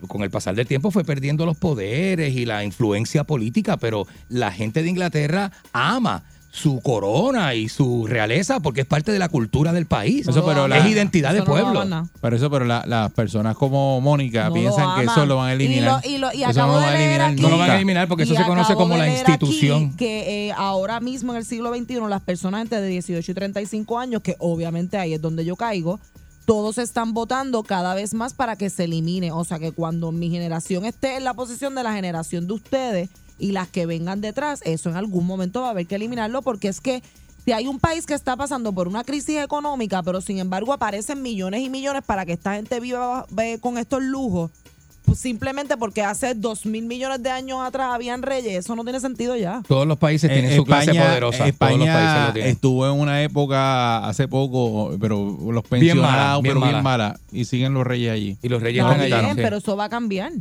[0.06, 4.52] con el pasar del tiempo fue perdiendo los poderes y la influencia política, pero la
[4.52, 6.24] gente de Inglaterra ama
[6.56, 10.26] su corona y su realeza porque es parte de la cultura del país.
[10.26, 11.84] Eso, pero la- es identidad de no pueblo.
[11.84, 12.06] nada.
[12.22, 15.52] Pero eso, pero la- las personas como Mónica No piensan que eso lo van a
[15.52, 16.00] eliminar.
[16.06, 17.60] Y lo- y lo- y Eso no lo van a eliminar aquí- No lo van
[17.60, 17.76] a nunca.
[17.76, 19.94] eliminar porque eso se conoce como de la institución.
[19.96, 23.98] que eh, ahora mismo en el siglo XXI las personas entre de 18 y 35
[23.98, 26.00] años, que obviamente ahí es donde yo caigo,
[26.46, 29.30] todos están votando cada vez más para que se elimine.
[29.32, 33.10] O sea que cuando mi generación esté en la posición de la generación de ustedes
[33.38, 36.68] y las que vengan detrás, eso en algún momento va a haber que eliminarlo porque
[36.68, 37.02] es que
[37.44, 41.22] si hay un país que está pasando por una crisis económica, pero sin embargo aparecen
[41.22, 44.50] millones y millones para que esta gente viva ve, con estos lujos,
[45.04, 48.98] pues simplemente porque hace dos mil millones de años atrás habían reyes, eso no tiene
[48.98, 49.62] sentido ya.
[49.68, 51.38] Todos los países tienen Eh, su clase poderosa.
[51.38, 52.50] Todos los países España lo tienen.
[52.52, 55.16] estuvo en una época hace poco, pero
[55.52, 57.20] los Bien mala, pensionados, bien pero bien mala.
[57.30, 58.36] Y siguen los reyes allí.
[58.42, 60.32] Y los reyes Está están bien, pero eso va a cambiar.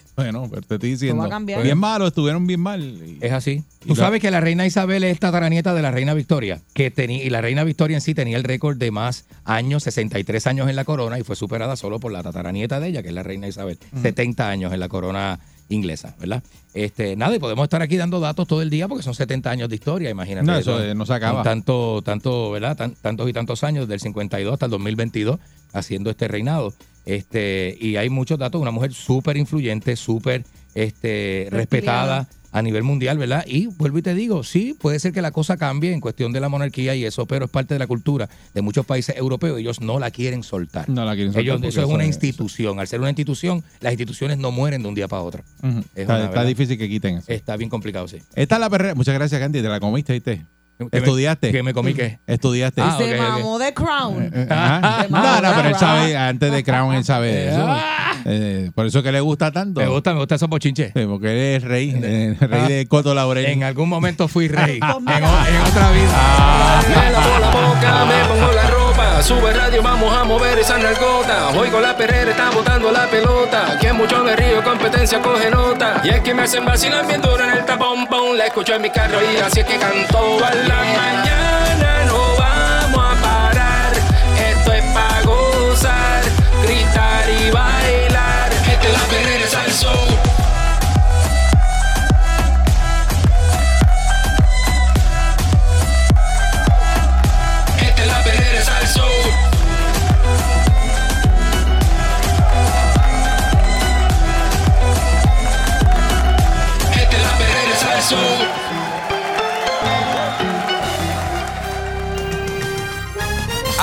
[0.16, 1.22] Bueno, pero te estoy diciendo.
[1.22, 1.28] va.
[1.64, 2.80] Bien malo, estuvieron bien mal.
[2.82, 3.64] Y- Es así.
[3.86, 7.30] Tú sabes que la reina Isabel es tataranieta de la reina Victoria, que tenía y
[7.30, 10.84] la reina Victoria en sí tenía el récord de más años, 63 años en la
[10.84, 13.78] corona y fue superada solo por la tataranieta de ella, que es la reina Isabel,
[14.02, 16.42] 70 años en la corona inglesa, ¿verdad?
[16.74, 19.68] Este, nada, y podemos estar aquí dando datos todo el día porque son 70 años
[19.70, 20.46] de historia, imagínate.
[20.46, 21.42] No, eso eh, no se acaba.
[21.42, 22.76] tanto, tanto, ¿verdad?
[22.76, 25.38] Tan- tantos y tantos años, del 52 hasta el 2022,
[25.72, 26.74] haciendo este reinado.
[27.04, 33.16] Este, y hay muchos datos, una mujer súper influyente, súper este, respetada a nivel mundial,
[33.16, 33.44] ¿verdad?
[33.46, 36.40] Y vuelvo y te digo, sí, puede ser que la cosa cambie en cuestión de
[36.40, 39.58] la monarquía y eso, pero es parte de la cultura de muchos países europeos.
[39.58, 40.88] Ellos no la quieren soltar.
[40.88, 42.78] No la quieren soltar Ellos, eso es una institución.
[42.78, 45.42] Al ser una institución, las instituciones no mueren de un día para otro.
[45.62, 47.32] Es Está, una está difícil que quiten eso.
[47.32, 48.18] Está bien complicado, sí.
[48.34, 48.94] Esta es la perrera.
[48.94, 49.62] Muchas gracias, Candy.
[49.62, 50.44] Te la comiste, ¿viste?
[50.78, 51.52] ¿Qué me- ¿Estudiaste?
[51.52, 52.18] ¿Qué me comí qué?
[52.26, 52.80] Estudiaste.
[52.82, 53.28] Ah, Se ok, ok.
[53.28, 54.30] mamó de Crown.
[54.32, 55.02] Eh, ajá.
[55.02, 57.64] Se No, no, pero él sabe, antes de Crown, él sabe de eso.
[57.68, 58.02] Ah.
[58.24, 59.80] Eh, por eso que le gusta tanto.
[59.80, 60.92] Me gusta, me gusta esos bochinches.
[60.94, 63.46] Sí, porque él es rey, eh, rey de Coto Laurel.
[63.46, 64.76] En algún momento fui rey.
[64.82, 66.82] en, otra vida.
[66.88, 68.71] Me lavo la boca, me pongo la
[69.22, 71.50] sube radio, vamos a mover esa nalgota.
[71.50, 73.78] Hoy con la perrera está botando la pelota.
[73.80, 76.00] Que mucho me río, competencia coge nota.
[76.02, 78.36] Y es que me hacen vacilar bien duro en el tapón, pon.
[78.36, 82.04] La escucho en mi carro y así es que canto a la mañana.
[82.06, 83.92] No vamos a parar,
[84.38, 86.22] esto es pa' gozar,
[86.64, 87.91] gritar y bailar.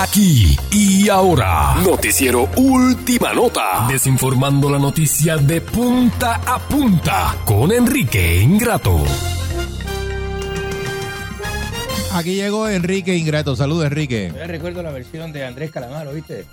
[0.02, 1.76] Aquí y ahora.
[1.84, 3.86] Noticiero Última Nota.
[3.90, 9.04] Desinformando la noticia de punta a punta con Enrique Ingrato.
[12.14, 13.56] Aquí llegó Enrique Ingrato.
[13.58, 14.32] Saludos, Enrique.
[14.34, 16.46] Yo recuerdo la versión de Andrés Calamaro, ¿viste?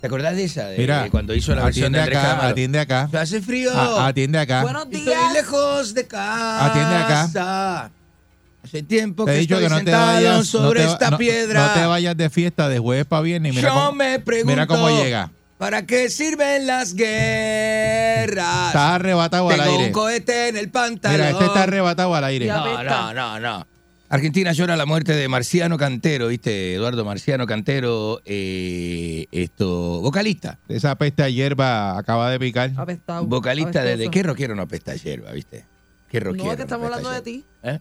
[0.00, 0.66] ¿Te acordás de esa?
[0.68, 2.52] De- Mira, cuando hizo la versión atiende de Andrés acá, Calamaro.
[2.52, 3.08] atiende acá.
[3.20, 3.72] Hace frío.
[3.76, 4.62] A- atiende acá.
[4.62, 5.32] Buenos Estoy días.
[5.32, 6.66] lejos de casa.
[6.66, 7.90] Atiende acá.
[8.62, 10.86] Hace tiempo Te he que dicho estoy que no te sentado vayas no sobre te
[10.86, 11.66] va- esta no- piedra.
[11.66, 13.54] No te vayas de fiesta de jueves para viernes.
[13.54, 14.52] Mira Yo cómo, me pregunto.
[14.52, 15.30] mira cómo llega.
[15.58, 18.66] ¿Para qué sirven las guerras?
[18.68, 19.86] Está arrebatado al Tengo aire.
[19.86, 21.16] un cohete en el pantalón.
[21.18, 22.46] Mira, este está arrebatado al aire.
[22.46, 23.66] No, no, no, no.
[24.10, 26.74] Argentina llora la muerte de Marciano Cantero, ¿viste?
[26.74, 30.58] Eduardo Marciano Cantero, eh, esto, vocalista.
[30.66, 32.72] Esa peste a hierba acaba de picar.
[32.76, 33.26] Apestado.
[33.26, 35.66] Vocalista de, de qué rockero no apesta hierba, ¿viste?
[36.10, 37.44] ¿Qué rockero No, es que estamos hablando de ti.
[37.62, 37.78] ¿Eh?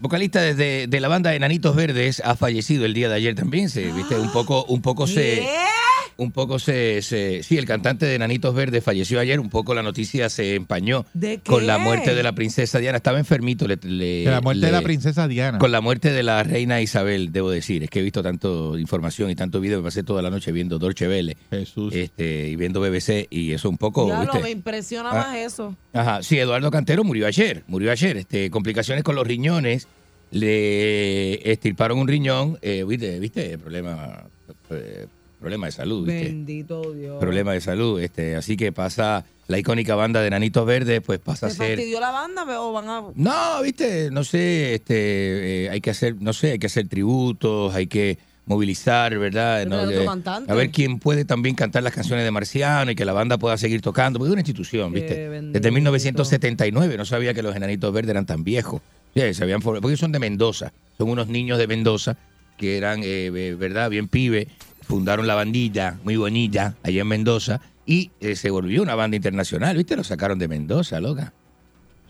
[0.00, 3.92] Vocalista de, de la banda Enanitos Verdes ha fallecido el día de ayer también, se,
[3.92, 4.18] ¿viste?
[4.18, 5.14] Un poco, un poco se...
[5.36, 5.56] ¿Qué?
[6.16, 9.82] Un poco se, se- sí, el cantante de Nanitos Verdes falleció ayer, un poco la
[9.82, 11.66] noticia se empañó ¿De con qué?
[11.66, 14.82] la muerte de la princesa Diana, estaba enfermito, le, le- De la muerte de la
[14.82, 15.58] princesa Diana.
[15.58, 19.30] Con la muerte de la reina Isabel, debo decir, es que he visto tanto información
[19.30, 21.92] y tanto video, me pasé toda la noche viendo Dolce Vele Jesús.
[21.94, 24.38] este, y viendo BBC y eso un poco, Ya ¿viste?
[24.40, 25.14] me impresiona Ah.
[25.14, 25.76] más eso.
[25.92, 29.88] Ajá, sí, Eduardo Cantero murió ayer, murió ayer, este, complicaciones con los riñones,
[30.30, 34.24] le estirparon un riñón, eh, viste, viste, problema,
[34.70, 35.06] eh,
[35.44, 37.18] problema de salud, viste, Bendito Dios.
[37.20, 41.48] problema de salud, este, así que pasa la icónica banda de Nanitos Verdes, pues pasa
[41.48, 43.02] a ¿Se ser, fastidió la banda o van a...?
[43.14, 47.74] no, viste, no sé, este, eh, hay que hacer, no sé, hay que hacer tributos,
[47.74, 48.16] hay que
[48.46, 49.66] movilizar, ¿verdad?
[49.66, 53.36] No, a ver quién puede también cantar las canciones de Marciano y que la banda
[53.38, 55.28] pueda seguir tocando, porque es una institución, ¿viste?
[55.28, 58.80] Desde 1979, no sabía que los enanitos verdes eran tan viejos.
[59.14, 62.16] Sí, se habían porque son de Mendoza, son unos niños de Mendoza
[62.56, 63.90] que eran, eh, eh, ¿verdad?
[63.90, 64.48] Bien pibe,
[64.86, 69.76] fundaron la bandilla muy bonita allá en Mendoza y eh, se volvió una banda internacional,
[69.76, 69.96] ¿viste?
[69.96, 71.32] Lo sacaron de Mendoza, loca.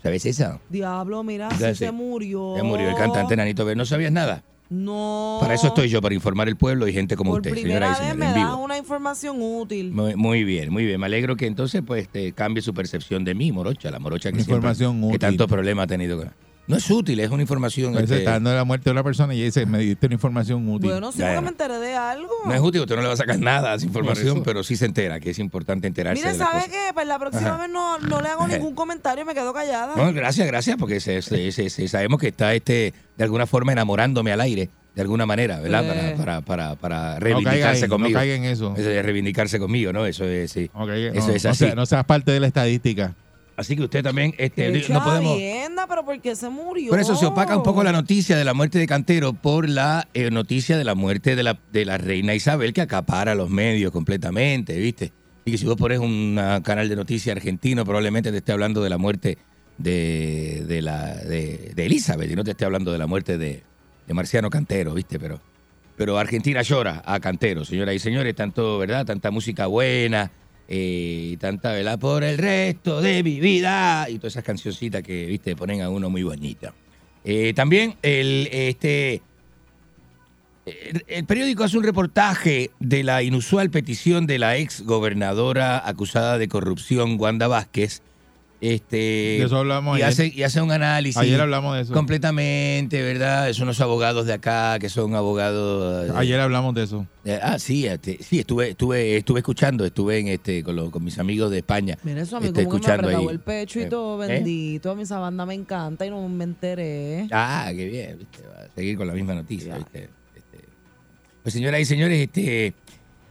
[0.03, 0.61] ¿Sabes eso?
[0.69, 1.75] Diablo, mira, sé.
[1.75, 2.55] se murió.
[2.57, 3.77] Se murió el cantante Nanito Verde.
[3.79, 4.43] ¿No sabías nada?
[4.69, 5.39] No.
[5.41, 8.05] Para eso estoy yo, para informar al pueblo y gente como Por usted, primera señora
[8.05, 8.57] y vez me en das vivo.
[8.65, 9.93] una información útil.
[9.93, 11.01] Muy, muy bien, muy bien.
[11.01, 14.37] Me alegro que entonces pues te cambie su percepción de mí, Morocha, la Morocha que
[14.37, 15.19] siempre- información que útil.
[15.21, 16.19] tanto problema ha tenido.
[16.19, 16.33] con-
[16.67, 17.89] No es útil, es una información.
[17.89, 20.67] Entonces, este, está dando la muerte de una persona y dice, me diste una información
[20.69, 20.91] útil.
[20.91, 21.41] Bueno, porque ya.
[21.43, 22.31] me enteré de algo.
[22.47, 24.77] no es útil, usted no le va a sacar nada a esa información, pero sí
[24.77, 26.69] se entera que es importante enterarse Mire, de ¿sabe cosas.
[26.71, 26.93] qué?
[26.95, 27.63] Pues la próxima Ajá.
[27.63, 29.95] vez no, no le hago ningún comentario, me quedo callada.
[29.95, 33.73] No, gracias, gracias, porque se- se- se- se- sabemos que está este de alguna forma
[33.73, 35.85] enamorándome al aire, de alguna manera, ¿verdad?
[35.85, 36.15] Eh.
[36.17, 38.19] Para, para, para, para reivindicarse ahí, no conmigo.
[38.19, 38.73] caiga en eso.
[38.75, 40.07] Eso de reivindicarse conmigo, ¿no?
[40.07, 40.71] Eso es, sí.
[40.73, 41.67] Caiga- Eso no, es así.
[41.67, 43.15] sea- no seas parte de la estadística.
[43.57, 45.33] Así que usted también, este, Qué no podemos.
[45.33, 46.91] chavienda, pero ¿por qué se murió?
[46.91, 50.09] Por eso se opaca un poco la noticia de la muerte de Cantero por la
[50.13, 53.93] eh, noticia de la muerte de la, de la reina Isabel que acapara los medios
[53.93, 55.13] completamente, ¿viste?
[55.45, 58.91] Y que si vos pones un canal de noticias argentino, probablemente te esté hablando de
[58.91, 59.39] la muerte
[59.79, 63.63] de, de la, de, de Elizabeth y no te esté hablando de la muerte de,
[64.07, 65.19] de Marciano Cantero, ¿viste?
[65.21, 65.41] Pero,
[65.97, 69.05] pero Argentina llora a Cantero, señoras y señores, tanto, ¿verdad?
[69.07, 70.31] Tanta música buena,
[70.69, 71.99] eh, y tanta, ¿verdad?
[71.99, 75.57] Por el resto de mi vida, y todas esas cancioncitas que, ¿viste?
[75.57, 76.75] Ponen a uno muy bonita.
[77.25, 79.23] Eh, también el, este,
[80.67, 86.39] el, el periódico hace un reportaje de la inusual petición de la ex gobernadora acusada
[86.39, 88.03] de corrupción, Wanda Vázquez.
[88.67, 90.09] Este, De eso hablamos y ayer.
[90.09, 91.93] hace, y hace un análisis Ayer hablamos de eso.
[91.93, 93.53] completamente, ¿verdad?
[93.53, 96.09] Son unos abogados de acá que son abogados.
[96.09, 97.07] eh, Ayer hablamos de eso.
[97.27, 101.05] eh, ah, sí, este, sí, estuve, estuve, estuve escuchando, estuve en este con, los- con
[101.05, 101.99] mis amigos de España.
[102.05, 103.27] Mira eso a mí Este, como que me ahí.
[103.29, 104.29] el pecho y Eh, todo, ¿eh?
[104.29, 104.91] bendito.
[104.91, 107.29] A mí esa banda me encanta y no me enteré.
[107.33, 108.49] Ah, qué bien, ¿viste?
[108.49, 110.09] Va a seguir con la misma noticia, ¿viste?
[110.35, 110.65] Este,
[111.43, 112.73] pues señoras y señores, este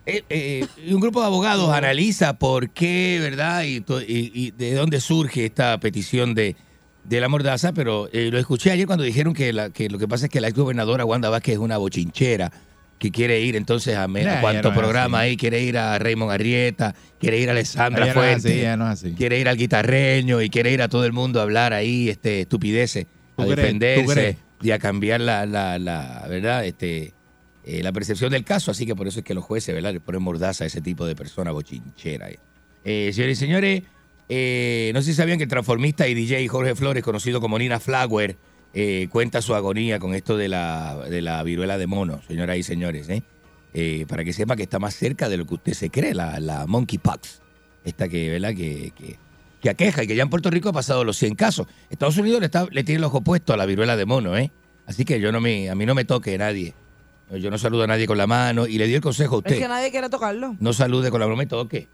[0.05, 3.63] eh, eh, un grupo de abogados analiza por qué, ¿verdad?
[3.63, 3.77] Y,
[4.07, 6.55] y- y de dónde surge esta petición de,
[7.03, 10.07] de la mordaza, pero eh, lo escuché ayer cuando dijeron que, la, que lo que
[10.07, 12.51] pasa es que la ex gobernadora Wanda Vázquez es una bochinchera
[12.99, 15.99] que quiere ir entonces a, me- a Ya, cuánto no programa ahí, quiere ir a
[15.99, 19.11] Raymond Arrieta, quiere ir a Alessandra Ella no es Fuentes así, no es así.
[19.13, 22.41] quiere ir al guitarreño y quiere ir a todo el mundo a hablar ahí este
[22.41, 23.49] estupideces, a ¿Tú crees?
[23.49, 27.12] ¿Tú defenderse y a cambiar la, la, la verdad, este
[27.65, 29.93] eh, la percepción del caso, así que por eso es que los jueces, ¿verdad?
[29.93, 32.29] Le ponen mordaza a ese tipo de persona bochinchera.
[32.29, 32.39] eh.
[32.83, 33.83] Eh, señores y señores,
[34.93, 38.35] no sé si sabían que el transformista y DJ Jorge Flores, conocido como Nina Flower,
[39.09, 43.07] cuenta su agonía con esto de la, de la viruela de mono, señoras y señores,
[44.07, 46.65] para que sepa que está más cerca de lo que usted se cree, la, la
[46.65, 47.41] monkeypox,
[47.85, 48.53] esta que, ¿verdad?
[48.55, 49.17] Que, que,
[49.61, 51.67] que aqueja y que ya en Puerto Rico ha pasado los 100 casos.
[51.89, 54.51] Estados Unidos le, está, le tiene el ojo puesto a la viruela de mono, ¿eh?
[54.85, 56.73] Así que yo no me, a mí no me toque nadie.
[57.31, 59.45] Yo no saludo a nadie con la mano y le di el consejo a Es
[59.45, 59.59] usted.
[59.59, 60.55] que nadie quiere tocarlo.
[60.59, 61.87] No salude con la mano, no me toque.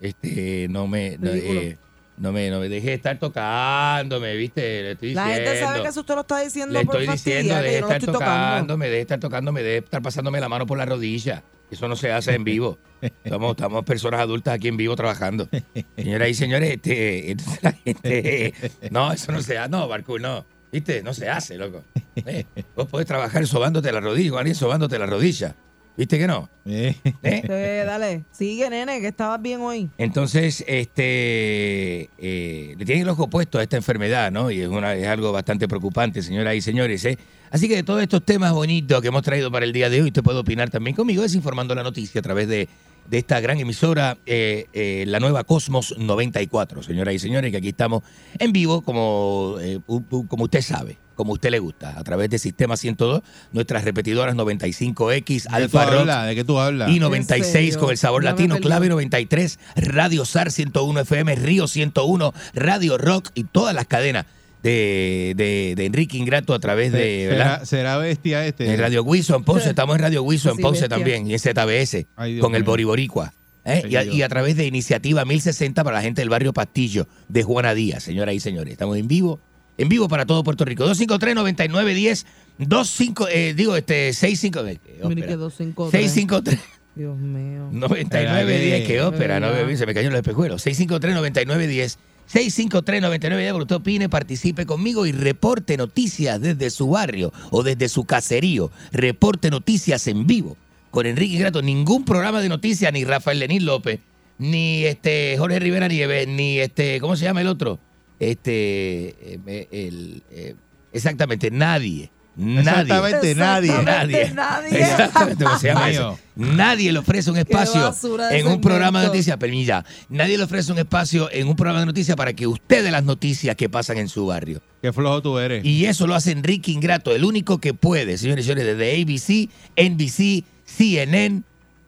[0.00, 1.76] Este, no me, no, eh,
[2.18, 4.60] no me, no me deje de estar tocándome, ¿viste?
[4.82, 5.50] Le estoy La diciendo.
[5.50, 8.00] gente sabe que si usted lo está diciendo Le estoy diciendo, deje de no estar
[8.00, 8.18] tocando.
[8.18, 11.42] tocándome, deje de estar tocándome, deje de estar pasándome la mano por la rodilla.
[11.70, 12.78] Eso no se hace en vivo.
[13.02, 15.48] Estamos, estamos personas adultas aquí en vivo trabajando.
[15.96, 18.54] Señoras y señores, este, la gente.
[18.90, 19.68] No, eso no se hace.
[19.68, 20.46] No, Barcul, no.
[20.76, 21.02] ¿Viste?
[21.02, 21.82] No se hace, loco.
[22.16, 22.44] Eh,
[22.76, 25.54] vos podés trabajar sobándote la rodilla, alguien sobándote la rodilla.
[25.96, 26.50] ¿Viste que no?
[26.66, 26.94] ¿Eh?
[27.22, 29.88] Eh, dale, sigue, nene, que estabas bien hoy.
[29.96, 34.50] Entonces, este, eh, le tienen el ojo puesto a esta enfermedad, ¿no?
[34.50, 37.08] Y es, una, es algo bastante preocupante, señoras y señores.
[37.50, 40.08] Así que de todos estos temas bonitos que hemos traído para el día de hoy,
[40.08, 42.68] usted puede opinar también conmigo, desinformando la noticia a través de
[43.10, 47.68] de esta gran emisora, eh, eh, la nueva Cosmos 94, señoras y señores, que aquí
[47.68, 48.02] estamos
[48.38, 52.28] en vivo, como, eh, u- u- como usted sabe, como usted le gusta, a través
[52.30, 53.22] de Sistema 102,
[53.52, 56.26] nuestras repetidoras 95X, ¿De qué tú Alfa Rock hablas?
[56.26, 56.90] ¿De qué tú hablas?
[56.90, 57.78] y 96 serio?
[57.80, 63.44] con el sabor latino, clave 93, Radio SAR 101 FM, Río 101, Radio Rock y
[63.44, 64.26] todas las cadenas
[64.70, 67.58] de, de, de Enrique Ingrato a través de ¿verdad?
[67.64, 68.72] ¿Será, será bestia este?
[68.72, 70.96] en Radio Guiso en Ponce, estamos en Radio Guiso en Sí, Ponce bestia.
[70.96, 72.70] también y en ZBS Ay, con el mío.
[72.72, 73.32] Boriboricua.
[73.64, 73.82] ¿eh?
[73.84, 77.06] Ay, Y, a, y a través de Iniciativa 1060 para la gente del barrio Pastillo
[77.28, 78.72] de Juana Díaz, señoras y señores.
[78.72, 79.40] Estamos en vivo,
[79.78, 80.84] en vivo para todo Puerto Rico.
[80.86, 82.24] 253-9910,
[82.58, 84.78] 25, eh, digo, este, 65, eh,
[85.08, 85.90] Mire que 253.
[86.12, 86.60] 653.
[86.94, 87.68] Dios mío.
[87.72, 90.66] 9910, qué ópera, no se me cayeron los espejuelos.
[90.66, 91.98] 653-9910.
[92.32, 97.88] 653-9910, para que usted opine, participe conmigo y reporte noticias desde su barrio o desde
[97.88, 98.70] su caserío.
[98.92, 100.56] Reporte noticias en vivo
[100.90, 101.62] con Enrique Grato.
[101.62, 104.00] Ningún programa de noticias, ni Rafael Lenín López,
[104.38, 107.78] ni este Jorge Rivera Nieves, ni este, ¿cómo se llama el otro?
[108.18, 110.54] Este, eh, el, eh,
[110.92, 112.10] exactamente, nadie.
[112.36, 112.82] Nadie.
[112.82, 113.82] Exactamente nadie.
[113.82, 114.32] Nadie.
[114.34, 114.80] nadie.
[114.80, 116.18] Exactamente, ¿cómo se llama eso?
[116.34, 119.84] Nadie le ofrece un espacio basura de en un programa de noticias, permilla.
[120.10, 123.04] Nadie le ofrece un espacio en un programa de noticias para que usted dé las
[123.04, 124.60] noticias que pasan en su barrio.
[124.82, 125.64] Qué flojo tú eres.
[125.64, 129.48] Y eso lo hace Enrique Ingrato, el único que puede, señores y señores, desde ABC,
[129.76, 131.42] NBC, CNN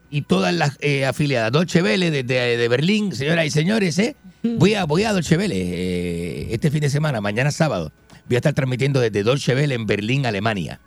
[0.09, 1.51] y todas las eh, afiliadas.
[1.51, 4.15] Dolce Vele desde de Berlín, señoras y señores, ¿eh?
[4.41, 7.91] Voy a, voy a Dolce Vele eh, este fin de semana, mañana sábado.
[8.29, 10.79] Voy a estar transmitiendo desde Dolce Vele en Berlín, Alemania.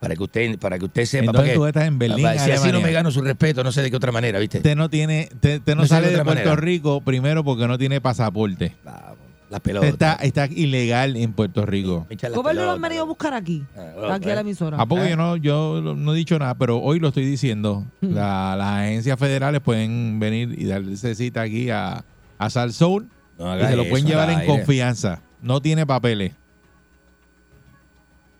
[0.00, 1.20] Para que usted, para que usted sepa.
[1.20, 1.84] ¿En dónde porque- tú estás?
[1.86, 2.86] En Berlín, Si así no Alemania.
[2.86, 4.58] me gano su respeto, no sé de qué otra manera, ¿viste?
[4.58, 6.56] Usted no tiene, te, te no, No sé de sale de Puerto manera.
[6.56, 8.76] Rico primero porque no tiene pasaporte.
[8.84, 9.14] La,
[9.50, 9.86] la Usted pelota.
[9.88, 12.06] está, está ilegal en Puerto Rico.
[12.34, 13.64] ¿Cómo lo han venido a buscar aquí?
[13.76, 14.76] Ah, Aquí a la emisora.
[14.78, 17.84] ¿A poco yo no, yo no he dicho nada, pero hoy lo estoy diciendo.
[18.02, 22.04] La- las agencias federales pueden venir y darse cita aquí a,
[22.38, 23.08] a Sal Soul
[23.38, 24.46] No y se lo pueden eso, llevar en aire.
[24.52, 25.22] confianza.
[25.40, 26.32] No tiene papeles.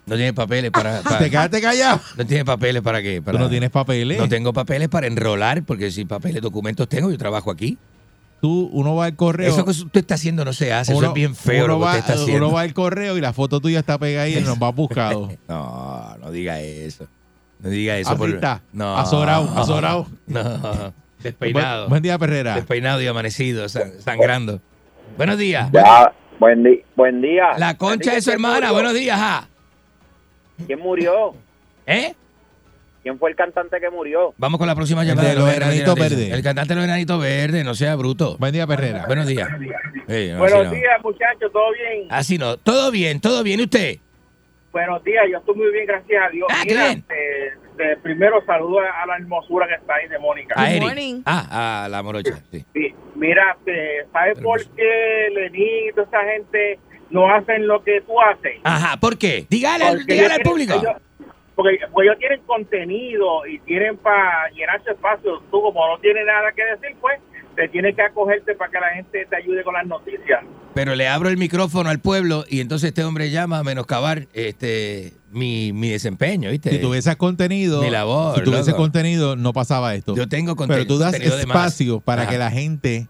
[0.06, 1.00] No tiene papeles para.
[1.02, 2.00] para- ¿Te quedaste callado?
[2.16, 3.20] no tiene papeles para qué.
[3.20, 4.18] Tú no tienes papeles.
[4.18, 7.78] No tengo papeles para enrolar, porque si papeles, documentos tengo, yo trabajo aquí.
[8.40, 9.48] Tú, uno va al correo.
[9.48, 11.84] Eso que usted está haciendo no se hace, eso es bien feo uno lo que
[11.86, 12.46] va, usted está haciendo.
[12.46, 15.30] Uno va al correo y la foto tuya está pegada ahí y nos va buscado.
[15.48, 17.06] No, no diga eso.
[17.60, 18.10] No diga eso.
[18.10, 18.60] Así por- está.
[18.74, 18.98] No.
[18.98, 20.06] Azorado, azorado.
[20.26, 20.92] No.
[21.22, 21.78] Despeinado.
[21.84, 22.56] Buen, buen día, Perrera.
[22.56, 24.60] Despeinado y amanecido, san- sangrando.
[25.16, 25.70] Buenos días.
[25.72, 27.52] Ya, buen, di- buen día.
[27.56, 29.48] La concha de su ¿Quién hermana, buenos días, ajá.
[30.66, 31.34] ¿Quién murió?
[31.86, 32.14] ¿Eh?
[33.02, 34.32] ¿Quién fue el cantante que murió?
[34.38, 35.28] Vamos con la próxima El llamada.
[35.28, 36.32] de los enanitos verdes.
[36.32, 38.36] El cantante de los enanitos verdes, no sea bruto.
[38.38, 39.04] Buen día, Perrera.
[39.06, 39.48] Buenos días.
[39.50, 40.70] No, Buenos no.
[40.70, 42.06] días, muchachos, ¿todo bien?
[42.10, 42.56] Así no.
[42.56, 43.60] Todo bien, todo bien.
[43.60, 43.96] ¿Y usted?
[44.72, 46.48] Buenos días, yo estoy muy bien, gracias a Dios.
[46.50, 47.04] Ah, Mira, bien.
[47.10, 47.48] eh,
[47.78, 50.54] eh, primero saludo a la hermosura que está ahí de Mónica.
[50.58, 51.22] A Eric.
[51.26, 52.40] Ah, a la morocha.
[52.50, 52.64] Sí.
[52.72, 53.56] Sí, mira,
[54.12, 56.78] ¿sabes por qué Lenín y toda esa gente
[57.14, 58.60] no hacen lo que tú haces?
[58.64, 59.46] Ajá, ¿por qué?
[59.48, 60.74] Dígale, al- dígale al tienen- público.
[60.74, 61.00] ellos-
[61.54, 65.40] porque pues ellos tienen contenido y tienen para llenar su espacio.
[65.52, 67.20] Tú, como no tienes nada que decir, pues
[67.54, 70.40] te tienes que acogerte para que la gente te ayude con las noticias.
[70.74, 75.12] Pero le abro el micrófono al pueblo y entonces este hombre llama a menoscabar este,
[75.30, 76.70] mi, mi desempeño, ¿viste?
[76.70, 78.78] Si tuvieses contenido, Mi labor, si tuvieses loco.
[78.82, 80.16] contenido, no pasaba esto.
[80.16, 82.32] Yo tengo conte- Pero tú das contenido espacio para Ajá.
[82.32, 83.06] que la gente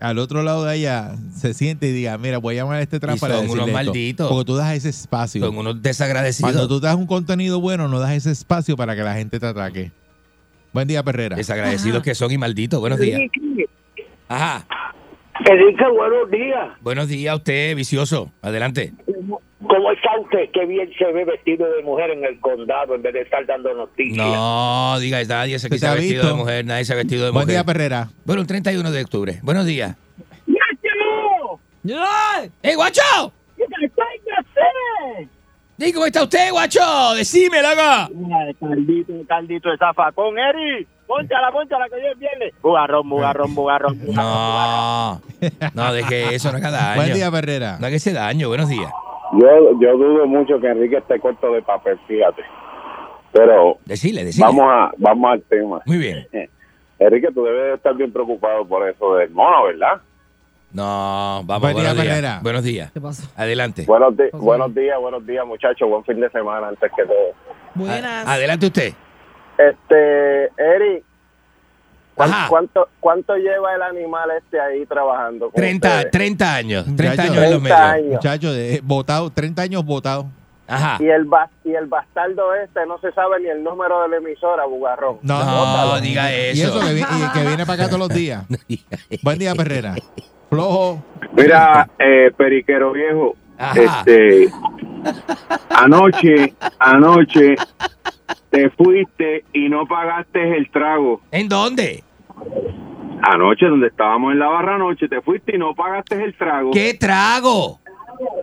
[0.00, 2.96] al otro lado de allá se siente y diga, mira, voy a llamar a este
[2.96, 3.84] Y trap para son decirle unos esto.
[3.92, 4.28] malditos.
[4.28, 5.44] Porque tú das ese espacio.
[5.44, 6.52] Son unos desagradecidos.
[6.52, 9.46] Cuando tú das un contenido bueno, no das ese espacio para que la gente te
[9.46, 9.92] ataque.
[10.72, 11.36] Buen día, Perrera.
[11.36, 12.80] Desagradecidos que son y malditos.
[12.80, 13.20] Buenos días.
[14.28, 14.66] Ajá.
[15.46, 16.68] Enrique, buenos días.
[16.80, 18.30] Buenos días a usted, vicioso.
[18.42, 18.92] Adelante.
[19.68, 20.50] ¿Cómo está usted?
[20.52, 23.72] Qué bien se ve vestido de mujer en el condado en vez de estar dando
[23.74, 24.16] noticias.
[24.26, 26.28] No, diga, nadie se ¿Se ha vestido visto?
[26.28, 27.54] de mujer, nadie se ha vestido de Buen mujer.
[27.56, 28.08] día, Perrera.
[28.24, 29.40] Bueno, un 31 de octubre.
[29.42, 29.96] Buenos días.
[32.62, 33.02] ¡Ey, guacho!
[33.56, 35.28] ¿Qué hacer?
[35.76, 36.80] ¿Y cómo está usted, guacho?
[37.16, 37.82] Decime, loco.
[37.82, 40.38] Ay, Caldito, caldito de zafacón.
[40.38, 42.54] Eri, ponchala, ponchala, que hoy es viernes.
[42.62, 43.98] Bugarrón, bugarrón, bugarrón.
[44.14, 45.20] No,
[45.74, 47.02] no, de que eso no haga daño.
[47.02, 47.76] Buen día, Perrera.
[47.80, 48.48] No haga ese daño.
[48.48, 48.90] Buenos días.
[49.40, 52.42] Yo, yo dudo mucho que Enrique esté corto de papel, fíjate.
[53.32, 54.46] Pero Decile, decile.
[54.46, 55.80] vamos a vamos al tema.
[55.86, 56.26] Muy bien.
[56.98, 60.00] Enrique, tú debes de estar bien preocupado por eso del mono, ¿verdad?
[60.72, 62.42] No, vamos, Buen día, buenos días.
[62.42, 62.92] Buenos días.
[62.92, 63.28] ¿Qué pasó?
[63.36, 63.84] Adelante.
[63.86, 65.88] Buenos, di- buenos días, buenos días, muchachos.
[65.88, 67.32] Buen fin de semana antes que todo.
[67.74, 68.26] Buenas.
[68.26, 68.92] Adelante usted.
[69.58, 71.02] Este, Eri,
[72.14, 72.48] ¿cuán- Ajá.
[72.48, 75.46] ¿cuánto, ¿cuánto lleva el animal este ahí trabajando?
[75.50, 76.10] con 30, ustedes?
[76.10, 76.84] 30 años.
[76.84, 77.94] 30 Muchacho, años en los 30 medios.
[77.94, 78.12] años.
[78.14, 80.26] Muchacho, de, votado, 30 años votado.
[80.66, 80.96] Ajá.
[80.98, 81.26] Y el,
[81.64, 85.18] y el bastardo este no se sabe ni el número de la emisora, Bugarrón.
[85.22, 86.78] No, No, diga Y eso.
[86.78, 88.44] eso que, vi- y que viene para acá todos los días.
[89.22, 89.94] Buen día, Perrera.
[90.48, 91.02] Flojo.
[91.32, 93.74] Mira, eh, periquero viejo, Ajá.
[93.78, 94.48] este,
[95.70, 97.56] anoche, anoche
[98.50, 101.20] te fuiste y no pagaste el trago.
[101.30, 102.02] ¿En dónde?
[103.22, 106.70] Anoche, donde estábamos en la barra anoche, te fuiste y no pagaste el trago.
[106.72, 107.80] ¿Qué trago?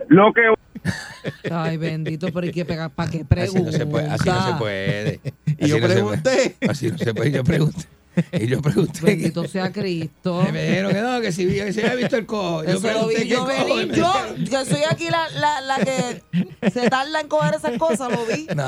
[0.08, 0.42] Lo que
[1.52, 3.62] Ay, bendito, pero hay que pegar para qué Así pregunta.
[3.70, 4.08] no se puede.
[4.10, 5.20] Así no se puede.
[5.58, 6.56] Y yo Así no se pregunté.
[6.58, 6.70] puede.
[6.72, 7.30] Así no se puede.
[7.30, 7.82] Yo pregunté.
[8.32, 9.00] Y yo pregunté.
[9.00, 10.46] que- Bendito sea Cristo.
[10.52, 12.62] Me dijeron que no, que si, que si había visto el cojo.
[12.64, 13.80] Yo Eso lo pregunté qué yo cojo.
[13.80, 14.12] Yo,
[14.50, 18.46] que soy aquí la, la, la que se tarda en coger esas cosas, lo vi.
[18.54, 18.66] No,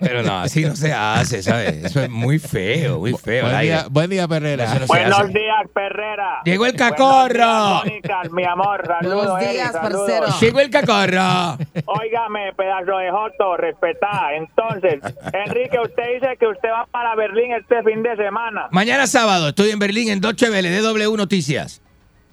[0.00, 1.84] pero no, así no se hace, ¿sabes?
[1.84, 3.46] Eso es muy feo, muy feo.
[3.46, 4.74] Buen día, buen día, Perrera.
[4.78, 5.28] No Buenos hace.
[5.32, 6.40] días, Perrera.
[6.44, 7.34] Llegó el cacorro.
[7.34, 9.30] días, Mónica, mi amor, saludos.
[9.32, 10.26] Buenos días, parcero.
[10.40, 11.58] Llegó el cacorro.
[11.86, 14.34] Óigame, pedazo de joto, respetá.
[14.36, 15.00] Entonces,
[15.32, 18.68] Enrique, usted dice que usted va para Berlín este fin de semana.
[18.70, 21.80] Mañana sábado estoy en Berlín en Deutsche Welle, DW Noticias.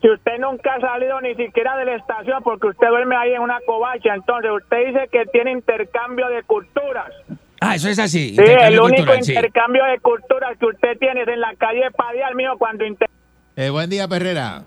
[0.02, 3.42] Si usted nunca ha salido ni siquiera de la estación porque usted duerme ahí en
[3.42, 7.12] una covacha, entonces usted dice que tiene intercambio de culturas.
[7.62, 8.36] Ah, eso es así.
[8.36, 9.34] Sí, el único cultural, sí.
[9.34, 13.08] intercambio de culturas que usted tiene es en la calle Padial, mío, cuando inter...
[13.56, 14.64] Eh, buen día, Perrera.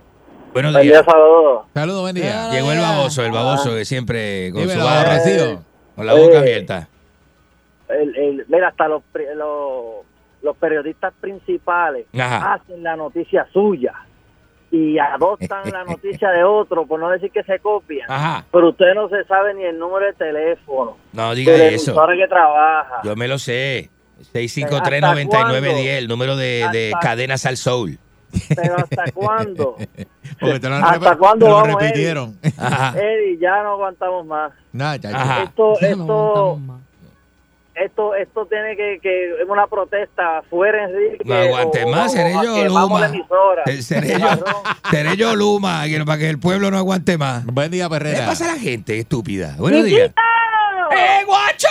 [0.52, 1.04] Buenos días.
[1.04, 1.66] saludos.
[1.74, 2.50] Saludos, buen día.
[2.52, 5.64] Llegó el baboso, el baboso que siempre con su Dímelo, barra, aborrecido.
[5.96, 6.88] con la boca Eh, abierta.
[7.88, 9.02] El, el- mira, hasta los,
[10.44, 12.54] los periodistas principales Ajá.
[12.54, 13.94] hacen la noticia suya
[14.70, 18.10] y adoptan la noticia de otro, por no decir que se copian.
[18.10, 18.44] Ajá.
[18.52, 21.94] Pero usted no se sabe ni el número de teléfono No diga de eso.
[21.94, 23.00] que trabaja.
[23.02, 23.90] Yo me lo sé.
[24.20, 27.98] ¿Hasta 653-9910, el número de, de Cadenas al Soul.
[28.54, 29.76] Pero ¿hasta cuándo?
[30.40, 32.38] Porque te lo, han ¿Hasta cuándo te lo vamos, repitieron.
[32.42, 34.52] Eddie, ya no aguantamos más.
[34.72, 35.16] Nada, chacho.
[35.16, 35.42] Ajá.
[35.44, 36.80] Esto, No esto, aguantamos más.
[37.74, 41.18] Esto, esto tiene que, que es una protesta fuera Enrique.
[41.24, 43.10] No aguante o- más, o- seré yo, Luma.
[43.66, 44.54] Eh, Seré yo, Cabrón.
[44.90, 47.44] seré yo Luma, que- para que el pueblo no aguante más.
[47.46, 48.26] Buen día, ¿Qué Perrera.
[48.26, 49.54] pasa a la gente estúpida?
[49.58, 50.10] Buenos días.
[50.96, 51.68] ¡Eh, guacho!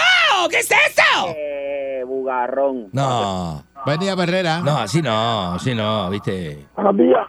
[0.49, 1.33] ¿Qué es eso?
[1.37, 2.89] Eh, bugarrón.
[2.91, 4.59] No, Buen día, Perrera.
[4.59, 6.65] no, así no, así no, ¿viste?
[6.75, 7.27] Buenos días.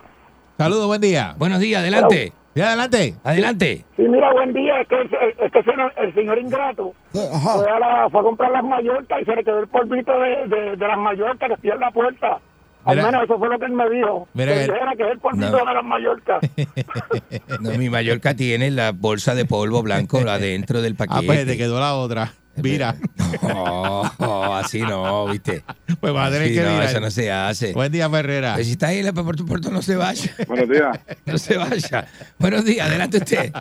[0.58, 1.34] Saludos, buen día.
[1.36, 2.32] Buenos días, adelante.
[2.54, 3.14] Y adelante.
[3.24, 3.84] Adelante.
[3.96, 4.80] Sí, mira, buen día.
[4.80, 7.22] Es que, es que el, señor, el señor Ingrato fue
[7.70, 10.76] a, la- fue a comprar las Mallorcas y se le quedó el polvito de, de,
[10.76, 12.38] de las Mallorcas que en la puerta.
[12.84, 14.28] Al menos eso fue lo que él me dijo.
[14.34, 15.64] Mira que que- dijera que es el polvito No.
[15.64, 16.40] de las Mallorcas.
[17.60, 21.26] No, mi Mallorca tiene la bolsa de polvo blanco adentro del Ah, paquete.
[21.26, 22.32] pues te quedó la otra.
[22.62, 22.94] Mira.
[23.42, 25.62] No, no, así no, ¿viste?
[26.00, 26.84] Pues va a tener que no, mirar.
[26.84, 27.72] eso no se hace.
[27.72, 28.54] Buen día, Perrera.
[28.54, 30.30] Pues si está ahí en Puerto Puerto, no se vaya.
[30.46, 30.98] Buenos días.
[31.26, 32.06] No se vaya.
[32.38, 33.52] Buenos días, adelante usted.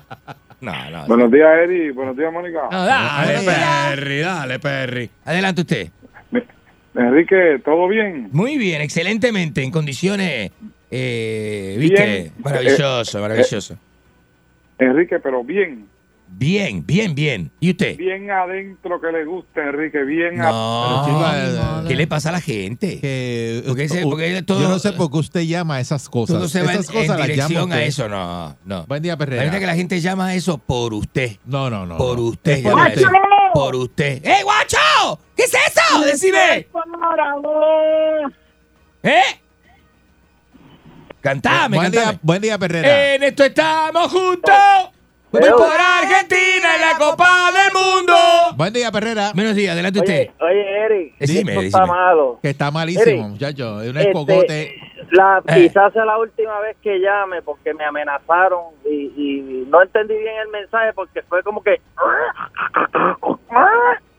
[0.61, 1.07] No, no.
[1.07, 1.91] Buenos días, Eri.
[1.91, 2.61] Buenos días, Mónica.
[2.71, 5.09] no dale, Perry, dale, Perry.
[5.25, 5.89] Adelante usted.
[6.95, 8.29] Enrique, ¿todo bien?
[8.31, 10.51] Muy bien, excelentemente, en condiciones,
[10.91, 12.31] eh, viste, Bien.
[12.43, 13.77] maravilloso, maravilloso.
[14.77, 15.87] Enrique, pero bien.
[16.35, 17.51] Bien, bien, bien.
[17.59, 17.95] ¿Y usted?
[17.95, 20.03] Bien adentro que le gusta, Enrique.
[20.03, 22.99] Bien No, chico, eh, ¿qué le pasa a la gente?
[22.99, 26.09] que Porque ese- u- porque todo- yo no sé por qué usted llama a esas
[26.09, 26.35] cosas.
[26.37, 28.85] Todo se va en, esas cosas en dirección a eso, no, no.
[28.87, 29.43] Buen día, La Perrera.
[29.43, 31.37] verdad que la gente llama a eso por usted.
[31.45, 31.97] No, no, no.
[31.97, 32.23] Por no.
[32.25, 32.51] usted.
[32.57, 33.03] Es por llama usted.
[33.53, 34.25] Por usted.
[34.25, 35.19] ¡Eh, guacho!
[35.37, 36.03] ¿Qué es eso?
[36.05, 36.67] Decime.
[39.03, 39.21] ¿Eh?
[41.21, 42.11] Cantame, buen, cantame.
[42.11, 43.15] día, buen día, Perrera.
[43.15, 44.53] En esto estamos juntos.
[45.33, 48.13] Voy por Argentina en la Copa del Mundo.
[48.55, 49.31] Buen día, Perrera.
[49.33, 50.29] Buenos días, adelante usted.
[50.39, 52.39] Oye, Eric, Decime, esto está malo.
[52.39, 53.81] Que está malísimo, Eric, muchacho.
[53.81, 54.75] Es un Este, escogote.
[55.09, 55.53] La, Eh.
[55.55, 60.35] Quizás sea la última vez que llame porque me amenazaron y, y no entendí bien
[60.45, 61.81] el mensaje porque fue como que...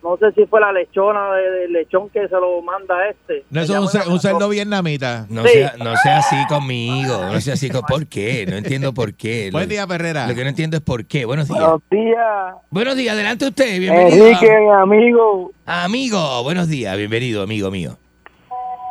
[0.04, 3.42] No sé si fue la lechona de- del lechón que se lo manda este.
[3.50, 5.26] No, eso es un, un cerdo vietnamita.
[5.30, 5.48] No, Sí.
[5.54, 7.18] sea, no sea así conmigo.
[7.32, 7.80] No sea así con...
[7.82, 8.44] ¿Por qué?
[8.46, 9.48] No entiendo por qué.
[9.52, 10.26] Buen día, Perrera.
[10.28, 11.24] Lo que no entiendo es por qué.
[11.24, 11.58] Buenos días.
[11.58, 13.80] Buenos días, Buenos días, adelante usted.
[13.80, 14.26] Bienvenido.
[14.26, 15.52] Enrique, mi amigo.
[15.64, 16.94] Amigo, buenos días.
[16.98, 17.96] Bienvenido, amigo mío.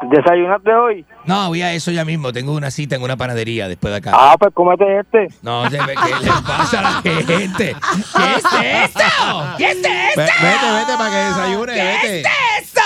[0.09, 1.05] ¿Desayunaste hoy?
[1.25, 2.34] No, voy a eso ya mismo.
[2.34, 4.11] Tengo una cita en una panadería después de acá.
[4.13, 5.27] Ah, pues cómete este.
[5.41, 5.95] No, ¿qué le
[6.45, 7.75] pasa a la gente?
[8.15, 9.55] ¿Qué es eso?
[9.57, 9.88] ¿Qué es eso?
[10.17, 10.31] Vete,
[10.75, 12.19] vete para que desayune, vete.
[12.21, 12.81] ¡Eso!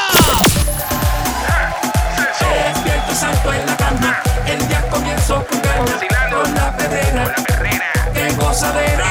[2.40, 4.22] Despierto salto en la cama.
[4.46, 6.00] El día comienzo con ganas.
[6.32, 7.36] Con la perrera.
[8.14, 9.06] Qué gozadera.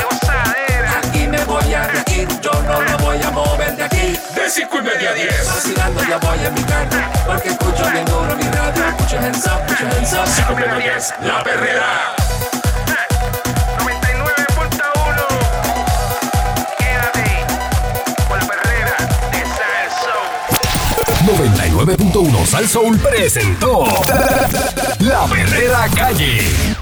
[0.99, 2.29] Aquí me voy a reír.
[2.43, 3.06] Yo no me voy
[4.47, 5.47] de 5 y media 10.
[5.47, 8.45] Vacilando ya voy a mi carro, porque escucho bien duro mi
[11.25, 12.17] la perrera.
[22.47, 23.85] Salsoul presentó
[25.01, 26.76] La Perrera Calle.